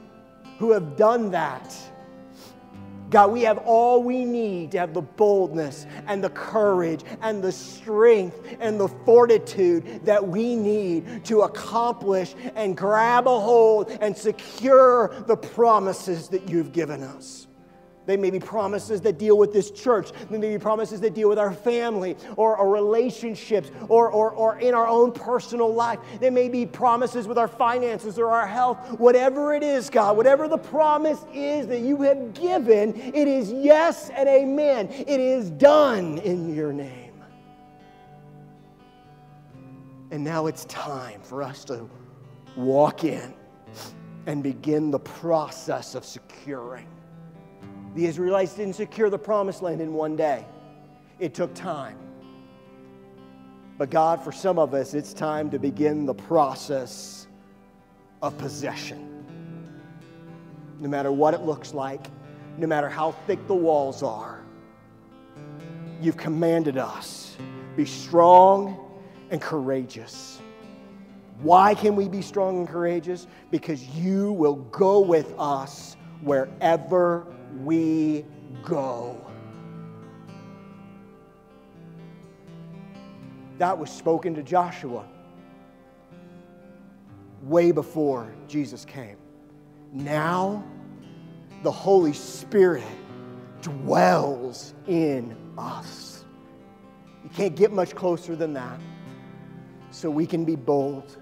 who 0.58 0.72
have 0.72 0.96
done 0.96 1.30
that, 1.30 1.74
God, 3.14 3.30
we 3.30 3.42
have 3.42 3.58
all 3.58 4.02
we 4.02 4.24
need 4.24 4.72
to 4.72 4.78
have 4.80 4.92
the 4.92 5.00
boldness 5.02 5.86
and 6.08 6.22
the 6.22 6.30
courage 6.30 7.04
and 7.22 7.40
the 7.44 7.52
strength 7.52 8.40
and 8.58 8.80
the 8.80 8.88
fortitude 8.88 10.04
that 10.04 10.26
we 10.26 10.56
need 10.56 11.24
to 11.26 11.42
accomplish 11.42 12.34
and 12.56 12.76
grab 12.76 13.28
a 13.28 13.40
hold 13.40 13.92
and 14.00 14.16
secure 14.18 15.14
the 15.28 15.36
promises 15.36 16.28
that 16.30 16.48
you've 16.48 16.72
given 16.72 17.04
us. 17.04 17.46
They 18.06 18.16
may 18.18 18.28
be 18.30 18.38
promises 18.40 19.00
that 19.02 19.18
deal 19.18 19.38
with 19.38 19.50
this 19.52 19.70
church. 19.70 20.10
They 20.30 20.36
may 20.38 20.50
be 20.54 20.58
promises 20.58 21.00
that 21.00 21.14
deal 21.14 21.28
with 21.28 21.38
our 21.38 21.52
family 21.52 22.16
or 22.36 22.56
our 22.56 22.68
relationships 22.68 23.70
or, 23.88 24.10
or, 24.10 24.30
or 24.32 24.56
in 24.58 24.74
our 24.74 24.86
own 24.86 25.10
personal 25.12 25.72
life. 25.72 25.98
They 26.20 26.28
may 26.30 26.48
be 26.50 26.66
promises 26.66 27.26
with 27.26 27.38
our 27.38 27.48
finances 27.48 28.18
or 28.18 28.30
our 28.30 28.46
health. 28.46 28.98
Whatever 28.98 29.54
it 29.54 29.62
is, 29.62 29.88
God, 29.88 30.16
whatever 30.18 30.48
the 30.48 30.58
promise 30.58 31.24
is 31.32 31.66
that 31.68 31.80
you 31.80 32.02
have 32.02 32.34
given, 32.34 32.94
it 33.00 33.26
is 33.28 33.50
yes 33.50 34.10
and 34.10 34.28
amen. 34.28 34.88
It 34.90 35.20
is 35.20 35.50
done 35.50 36.18
in 36.18 36.54
your 36.54 36.72
name. 36.74 37.02
And 40.10 40.22
now 40.22 40.46
it's 40.46 40.64
time 40.66 41.20
for 41.22 41.42
us 41.42 41.64
to 41.64 41.88
walk 42.54 43.02
in 43.02 43.32
and 44.26 44.42
begin 44.42 44.90
the 44.90 45.00
process 45.00 45.94
of 45.94 46.04
securing 46.04 46.86
the 47.94 48.04
Israelites 48.06 48.54
didn't 48.54 48.74
secure 48.74 49.08
the 49.08 49.18
promised 49.18 49.62
land 49.62 49.80
in 49.80 49.92
one 49.94 50.16
day, 50.16 50.44
it 51.20 51.32
took 51.32 51.54
time. 51.54 51.96
But 53.78 53.90
God, 53.90 54.22
for 54.22 54.30
some 54.32 54.58
of 54.58 54.74
us, 54.74 54.94
it's 54.94 55.12
time 55.12 55.50
to 55.50 55.58
begin 55.58 56.06
the 56.06 56.14
process 56.14 57.26
of 58.22 58.36
possession. 58.38 59.10
No 60.80 60.88
matter 60.88 61.10
what 61.12 61.34
it 61.34 61.42
looks 61.42 61.72
like, 61.74 62.06
no 62.58 62.66
matter 62.66 62.88
how 62.88 63.12
thick 63.26 63.44
the 63.46 63.54
walls 63.54 64.02
are, 64.02 64.40
you've 66.00 66.16
commanded 66.16 66.76
us 66.76 67.36
be 67.76 67.84
strong 67.84 68.92
and 69.30 69.40
courageous. 69.40 70.40
Why 71.42 71.74
can 71.74 71.96
we 71.96 72.08
be 72.08 72.22
strong 72.22 72.58
and 72.58 72.68
courageous? 72.68 73.26
Because 73.50 73.82
you 73.98 74.32
will 74.32 74.56
go 74.56 75.00
with 75.00 75.34
us 75.38 75.96
wherever 76.22 77.33
we 77.62 78.24
go. 78.64 79.18
That 83.58 83.78
was 83.78 83.90
spoken 83.90 84.34
to 84.34 84.42
Joshua 84.42 85.06
way 87.42 87.70
before 87.70 88.32
Jesus 88.48 88.84
came. 88.84 89.16
Now, 89.92 90.64
the 91.62 91.70
Holy 91.70 92.12
Spirit 92.12 92.82
dwells 93.60 94.74
in 94.88 95.36
us. 95.56 96.24
You 97.22 97.30
can't 97.30 97.54
get 97.54 97.72
much 97.72 97.94
closer 97.94 98.34
than 98.34 98.52
that. 98.54 98.80
So 99.92 100.10
we 100.10 100.26
can 100.26 100.44
be 100.44 100.56
bold, 100.56 101.18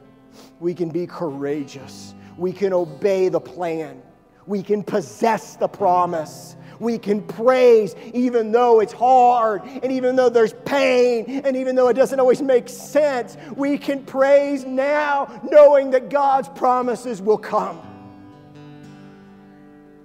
we 0.60 0.72
can 0.72 0.88
be 0.88 1.06
courageous, 1.06 2.14
we 2.38 2.52
can 2.52 2.72
obey 2.72 3.28
the 3.28 3.38
plan 3.40 4.02
we 4.46 4.62
can 4.62 4.82
possess 4.82 5.56
the 5.56 5.68
promise. 5.68 6.56
We 6.80 6.98
can 6.98 7.22
praise 7.22 7.94
even 8.12 8.50
though 8.50 8.80
it's 8.80 8.92
hard 8.92 9.62
and 9.64 9.92
even 9.92 10.16
though 10.16 10.28
there's 10.28 10.52
pain 10.64 11.42
and 11.44 11.56
even 11.56 11.76
though 11.76 11.88
it 11.88 11.94
doesn't 11.94 12.18
always 12.18 12.42
make 12.42 12.68
sense. 12.68 13.36
We 13.56 13.78
can 13.78 14.04
praise 14.04 14.64
now 14.64 15.40
knowing 15.48 15.90
that 15.90 16.10
God's 16.10 16.48
promises 16.48 17.22
will 17.22 17.38
come. 17.38 17.80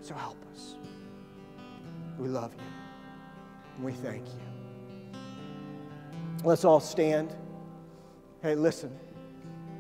So 0.01 0.13
help 0.13 0.37
us. 0.53 0.75
We 2.17 2.27
love 2.27 2.53
you 2.53 2.61
we 3.83 3.91
thank 3.91 4.25
you. 4.25 5.19
Let's 6.43 6.65
all 6.65 6.79
stand. 6.79 7.31
Hey, 8.41 8.55
listen, 8.55 8.89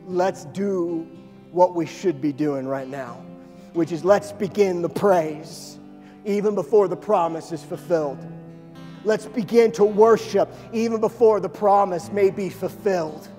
let's 0.05 0.45
do 0.45 1.07
what 1.51 1.73
we 1.73 1.87
should 1.87 2.21
be 2.21 2.31
doing 2.31 2.67
right 2.67 2.87
now 2.87 3.23
which 3.77 3.91
is 3.91 4.03
let's 4.03 4.31
begin 4.31 4.81
the 4.81 4.89
praise 4.89 5.77
even 6.25 6.55
before 6.55 6.87
the 6.87 6.95
promise 6.95 7.51
is 7.51 7.63
fulfilled. 7.63 8.17
Let's 9.03 9.27
begin 9.27 9.71
to 9.73 9.85
worship 9.85 10.49
even 10.73 10.99
before 10.99 11.39
the 11.39 11.47
promise 11.47 12.11
may 12.11 12.31
be 12.31 12.49
fulfilled. 12.49 13.29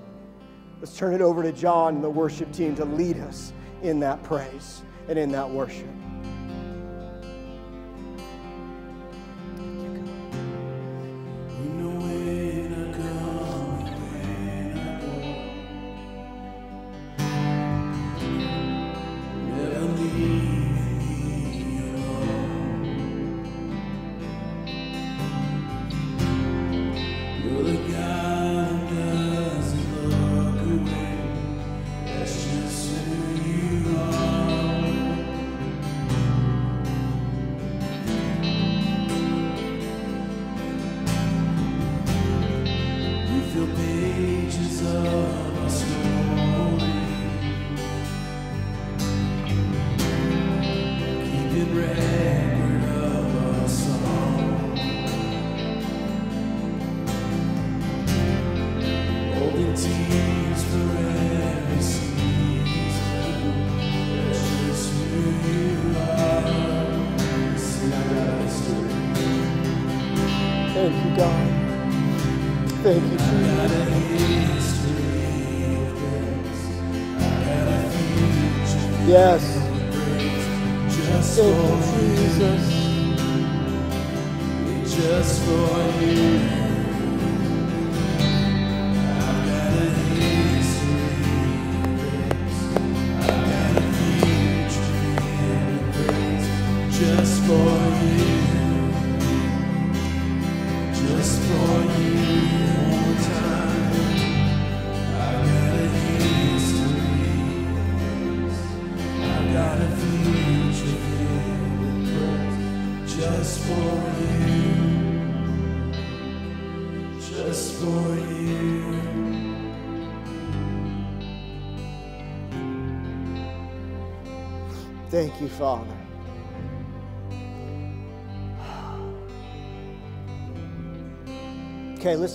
Let's 0.79 0.97
turn 0.97 1.13
it 1.13 1.21
over 1.21 1.43
to 1.43 1.51
John 1.51 1.95
and 1.95 2.03
the 2.03 2.09
worship 2.09 2.51
team 2.53 2.73
to 2.77 2.85
lead 2.85 3.19
us 3.19 3.51
in 3.83 3.99
that 3.99 4.23
praise 4.23 4.81
and 5.09 5.19
in 5.19 5.29
that 5.33 5.47
worship. 5.47 5.87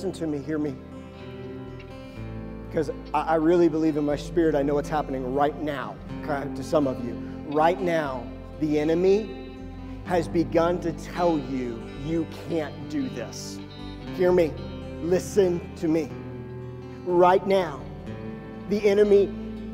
listen 0.03 0.11
to 0.11 0.27
me, 0.27 0.39
hear 0.39 0.59
me. 0.59 0.75
Because 2.69 2.91
I, 3.13 3.21
I 3.21 3.35
really 3.37 3.69
believe 3.69 3.97
in 3.97 4.05
my 4.05 4.17
spirit, 4.17 4.57
I 4.57 4.63
know 4.63 4.75
what's 4.75 4.89
happening 4.89 5.33
right 5.35 5.57
now 5.63 5.95
to 6.27 6.63
some 6.65 6.89
of 6.89 7.05
you. 7.05 7.13
Right 7.47 7.81
now, 7.81 8.27
the 8.59 8.81
enemy 8.81 9.55
has 10.05 10.27
begun 10.27 10.81
to 10.81 10.91
tell 10.95 11.39
you, 11.39 11.81
you 12.05 12.27
can't 12.49 12.89
do 12.91 13.09
this. 13.09 13.59
Hear 14.17 14.33
me. 14.33 14.53
Listen 15.01 15.63
to 15.77 15.87
me. 15.87 16.11
Right 17.05 17.47
now, 17.47 17.81
the 18.71 18.85
enemy 18.87 19.27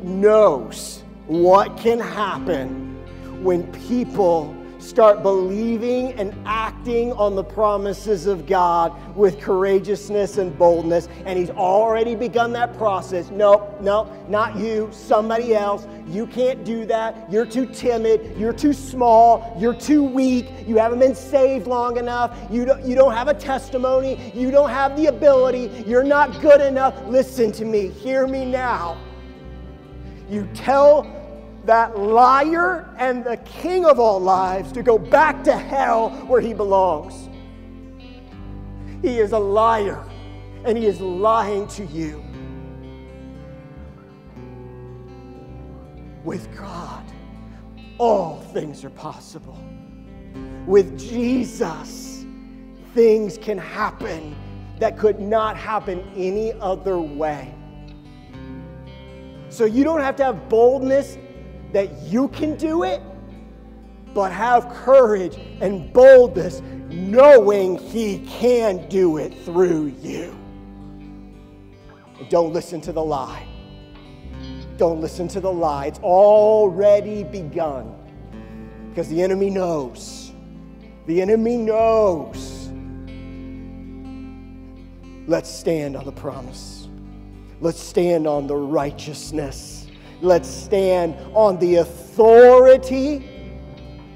knows 0.03 1.03
what 1.29 1.79
can 1.79 1.99
happen 1.99 2.95
when 3.43 3.73
people 3.73 4.55
start 4.83 5.23
believing 5.23 6.13
and 6.15 6.35
acting 6.47 7.13
on 7.13 7.35
the 7.37 7.45
promises 7.45 8.27
of 8.27 8.47
God 8.47 8.93
with 9.17 9.41
courageousness 9.41 10.39
and 10.39 10.57
boldness. 10.59 11.09
And 11.25 11.39
He's 11.39 11.51
already 11.51 12.15
begun 12.15 12.53
that 12.55 12.77
process. 12.77 13.31
Nope, 13.31 13.79
nope, 13.81 14.09
not 14.29 14.57
you, 14.57 14.89
somebody 14.93 15.55
else. 15.55 15.87
You 16.09 16.27
can't 16.27 16.65
do 16.65 16.85
that. 16.87 17.31
You're 17.31 17.47
too 17.47 17.67
timid. 17.67 18.37
You're 18.37 18.53
too 18.53 18.73
small. 18.73 19.57
You're 19.59 19.75
too 19.75 20.03
weak. 20.03 20.47
You 20.67 20.77
haven't 20.77 20.99
been 20.99 21.15
saved 21.15 21.67
long 21.67 21.97
enough. 21.97 22.37
You 22.51 22.65
don't, 22.65 22.85
you 22.85 22.95
don't 22.95 23.13
have 23.13 23.29
a 23.29 23.35
testimony. 23.35 24.33
You 24.35 24.51
don't 24.51 24.71
have 24.71 24.97
the 24.97 25.07
ability. 25.07 25.85
You're 25.87 26.05
not 26.05 26.41
good 26.41 26.61
enough. 26.61 26.95
Listen 27.07 27.53
to 27.53 27.65
me. 27.65 27.89
Hear 27.89 28.27
me 28.27 28.45
now. 28.45 28.97
You 30.29 30.49
tell 30.55 31.19
that 31.65 31.99
liar 31.99 32.93
and 32.99 33.23
the 33.25 33.37
king 33.39 33.85
of 33.85 33.99
all 33.99 34.19
lies 34.19 34.73
to 34.73 34.83
go 34.83 34.99
back 34.99 35.45
to 35.45 35.57
hell 35.57 36.11
where 36.27 36.41
he 36.41 36.55
belongs. 36.55 37.29
He 39.03 39.19
is 39.19 39.33
a 39.33 39.39
liar 39.39 40.03
and 40.65 40.77
he 40.77 40.87
is 40.87 41.01
lying 41.01 41.67
to 41.69 41.85
you. 41.87 42.23
With 46.25 46.55
God, 46.57 47.05
all 47.99 48.41
things 48.53 48.85
are 48.85 48.91
possible. 48.91 49.59
With 50.67 50.99
Jesus, 50.99 52.25
things 52.95 53.39
can 53.39 53.59
happen 53.59 54.37
that 54.79 54.99
could 54.99 55.19
not 55.21 55.57
happen 55.57 56.01
any 56.17 56.53
other 56.61 56.99
way. 56.99 57.55
So 59.51 59.65
you 59.65 59.83
don't 59.85 60.01
have 60.01 60.15
to 60.17 60.25
have 60.25 60.49
boldness 60.49 61.19
that 61.73 62.03
you 62.03 62.29
can 62.29 62.57
do 62.57 62.83
it, 62.85 63.01
but 64.15 64.33
have 64.33 64.69
courage 64.71 65.37
and 65.61 65.93
boldness, 65.93 66.61
knowing 66.89 67.79
He 67.79 68.19
can 68.27 68.89
do 68.89 69.19
it 69.19 69.35
through 69.45 69.95
you. 70.03 70.37
And 72.19 72.29
don't 72.29 72.53
listen 72.53 72.81
to 72.83 72.93
the 72.93 73.03
lie. 73.03 73.47
Don't 74.77 75.01
listen 75.01 75.29
to 75.29 75.41
the 75.41 75.53
lie. 75.53 75.87
It's 75.87 75.99
already 76.01 77.23
begun 77.23 77.95
because 78.89 79.09
the 79.09 79.23
enemy 79.23 79.51
knows. 79.51 80.33
The 81.07 81.23
enemy 81.23 81.57
knows. 81.59 82.57
Let's 85.29 85.51
stand 85.51 85.97
on 85.97 86.05
the 86.05 86.13
promise. 86.13 86.89
Let's 87.61 87.79
stand 87.79 88.27
on 88.27 88.47
the 88.47 88.57
righteousness 88.57 89.80
Let's 90.23 90.49
stand 90.51 91.15
on 91.35 91.59
the 91.59 91.77
authority 91.77 93.27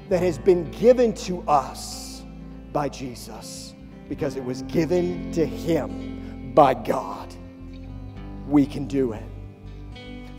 that 0.09 0.21
has 0.21 0.37
been 0.37 0.69
given 0.71 1.13
to 1.15 1.41
us 1.47 2.23
by 2.71 2.89
Jesus 2.89 3.73
because 4.07 4.35
it 4.35 4.43
was 4.45 4.61
given 4.63 5.31
to 5.31 5.43
him 5.45 6.51
by 6.53 6.75
God. 6.75 7.33
We 8.47 8.67
can 8.67 8.85
do 8.85 9.13
it. 9.13 9.23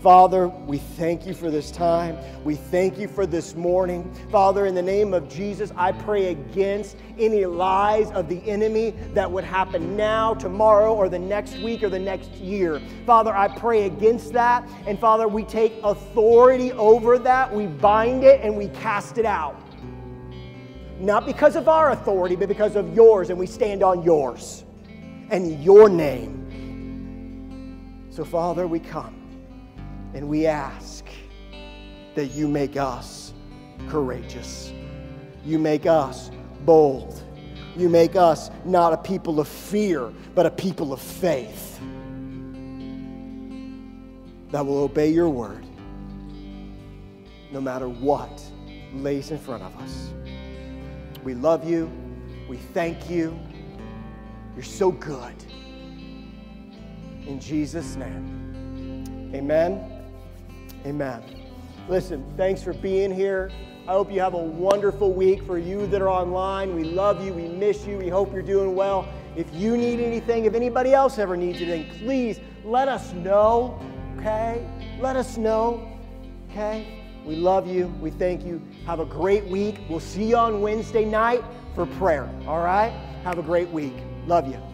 Father, 0.06 0.46
we 0.46 0.78
thank 0.78 1.26
you 1.26 1.34
for 1.34 1.50
this 1.50 1.66
time. 1.72 2.16
We 2.44 2.54
thank 2.54 2.96
you 2.96 3.08
for 3.08 3.26
this 3.26 3.56
morning. 3.56 4.08
Father, 4.30 4.64
in 4.66 4.74
the 4.76 4.80
name 4.80 5.12
of 5.12 5.28
Jesus, 5.28 5.72
I 5.76 5.90
pray 5.90 6.26
against 6.28 6.96
any 7.18 7.44
lies 7.44 8.12
of 8.12 8.28
the 8.28 8.40
enemy 8.48 8.90
that 9.14 9.28
would 9.28 9.42
happen 9.42 9.96
now, 9.96 10.32
tomorrow, 10.34 10.94
or 10.94 11.08
the 11.08 11.18
next 11.18 11.58
week, 11.58 11.82
or 11.82 11.88
the 11.88 11.98
next 11.98 12.30
year. 12.34 12.80
Father, 13.04 13.34
I 13.36 13.48
pray 13.48 13.86
against 13.86 14.32
that. 14.34 14.64
And 14.86 14.96
Father, 14.96 15.26
we 15.26 15.42
take 15.42 15.72
authority 15.82 16.70
over 16.74 17.18
that. 17.18 17.52
We 17.52 17.66
bind 17.66 18.22
it 18.22 18.42
and 18.42 18.56
we 18.56 18.68
cast 18.68 19.18
it 19.18 19.26
out. 19.26 19.60
Not 21.00 21.26
because 21.26 21.56
of 21.56 21.68
our 21.68 21.90
authority, 21.90 22.36
but 22.36 22.46
because 22.48 22.76
of 22.76 22.94
yours. 22.94 23.30
And 23.30 23.38
we 23.40 23.46
stand 23.48 23.82
on 23.82 24.04
yours 24.04 24.62
and 25.32 25.60
your 25.64 25.88
name. 25.88 28.04
So, 28.12 28.24
Father, 28.24 28.68
we 28.68 28.78
come. 28.78 29.14
And 30.16 30.30
we 30.30 30.46
ask 30.46 31.04
that 32.14 32.28
you 32.28 32.48
make 32.48 32.78
us 32.78 33.34
courageous. 33.86 34.72
You 35.44 35.58
make 35.58 35.84
us 35.84 36.30
bold. 36.64 37.22
You 37.76 37.90
make 37.90 38.16
us 38.16 38.50
not 38.64 38.94
a 38.94 38.96
people 38.96 39.40
of 39.40 39.46
fear, 39.46 40.10
but 40.34 40.46
a 40.46 40.50
people 40.50 40.94
of 40.94 41.02
faith 41.02 41.78
that 44.52 44.64
will 44.64 44.78
obey 44.78 45.10
your 45.10 45.28
word 45.28 45.66
no 47.52 47.60
matter 47.60 47.90
what 47.90 48.42
lays 48.94 49.30
in 49.30 49.38
front 49.38 49.62
of 49.64 49.76
us. 49.82 50.14
We 51.24 51.34
love 51.34 51.68
you. 51.68 51.90
We 52.48 52.56
thank 52.56 53.10
you. 53.10 53.38
You're 54.54 54.64
so 54.64 54.90
good. 54.92 55.34
In 57.26 57.38
Jesus' 57.38 57.96
name, 57.96 59.12
amen. 59.34 59.92
Amen. 60.86 61.20
Listen, 61.88 62.24
thanks 62.36 62.62
for 62.62 62.72
being 62.72 63.12
here. 63.12 63.50
I 63.88 63.92
hope 63.92 64.10
you 64.12 64.20
have 64.20 64.34
a 64.34 64.38
wonderful 64.38 65.12
week 65.12 65.42
for 65.42 65.58
you 65.58 65.86
that 65.88 66.00
are 66.00 66.08
online. 66.08 66.74
We 66.76 66.84
love 66.84 67.24
you. 67.26 67.32
We 67.32 67.48
miss 67.48 67.84
you. 67.86 67.98
We 67.98 68.08
hope 68.08 68.32
you're 68.32 68.42
doing 68.42 68.74
well. 68.76 69.08
If 69.36 69.52
you 69.52 69.76
need 69.76 69.98
anything, 70.00 70.44
if 70.44 70.54
anybody 70.54 70.94
else 70.94 71.18
ever 71.18 71.36
needs 71.36 71.60
anything, 71.60 71.90
please 71.98 72.40
let 72.64 72.86
us 72.88 73.12
know, 73.14 73.80
okay? 74.18 74.66
Let 75.00 75.16
us 75.16 75.36
know, 75.36 75.88
okay? 76.50 77.04
We 77.24 77.34
love 77.36 77.66
you. 77.66 77.88
We 78.00 78.10
thank 78.12 78.44
you. 78.44 78.62
Have 78.86 79.00
a 79.00 79.04
great 79.06 79.44
week. 79.46 79.80
We'll 79.88 80.00
see 80.00 80.24
you 80.24 80.36
on 80.36 80.60
Wednesday 80.60 81.04
night 81.04 81.42
for 81.74 81.86
prayer, 81.86 82.28
all 82.46 82.62
right? 82.62 82.90
Have 83.24 83.38
a 83.38 83.42
great 83.42 83.68
week. 83.70 83.94
Love 84.26 84.46
you. 84.48 84.65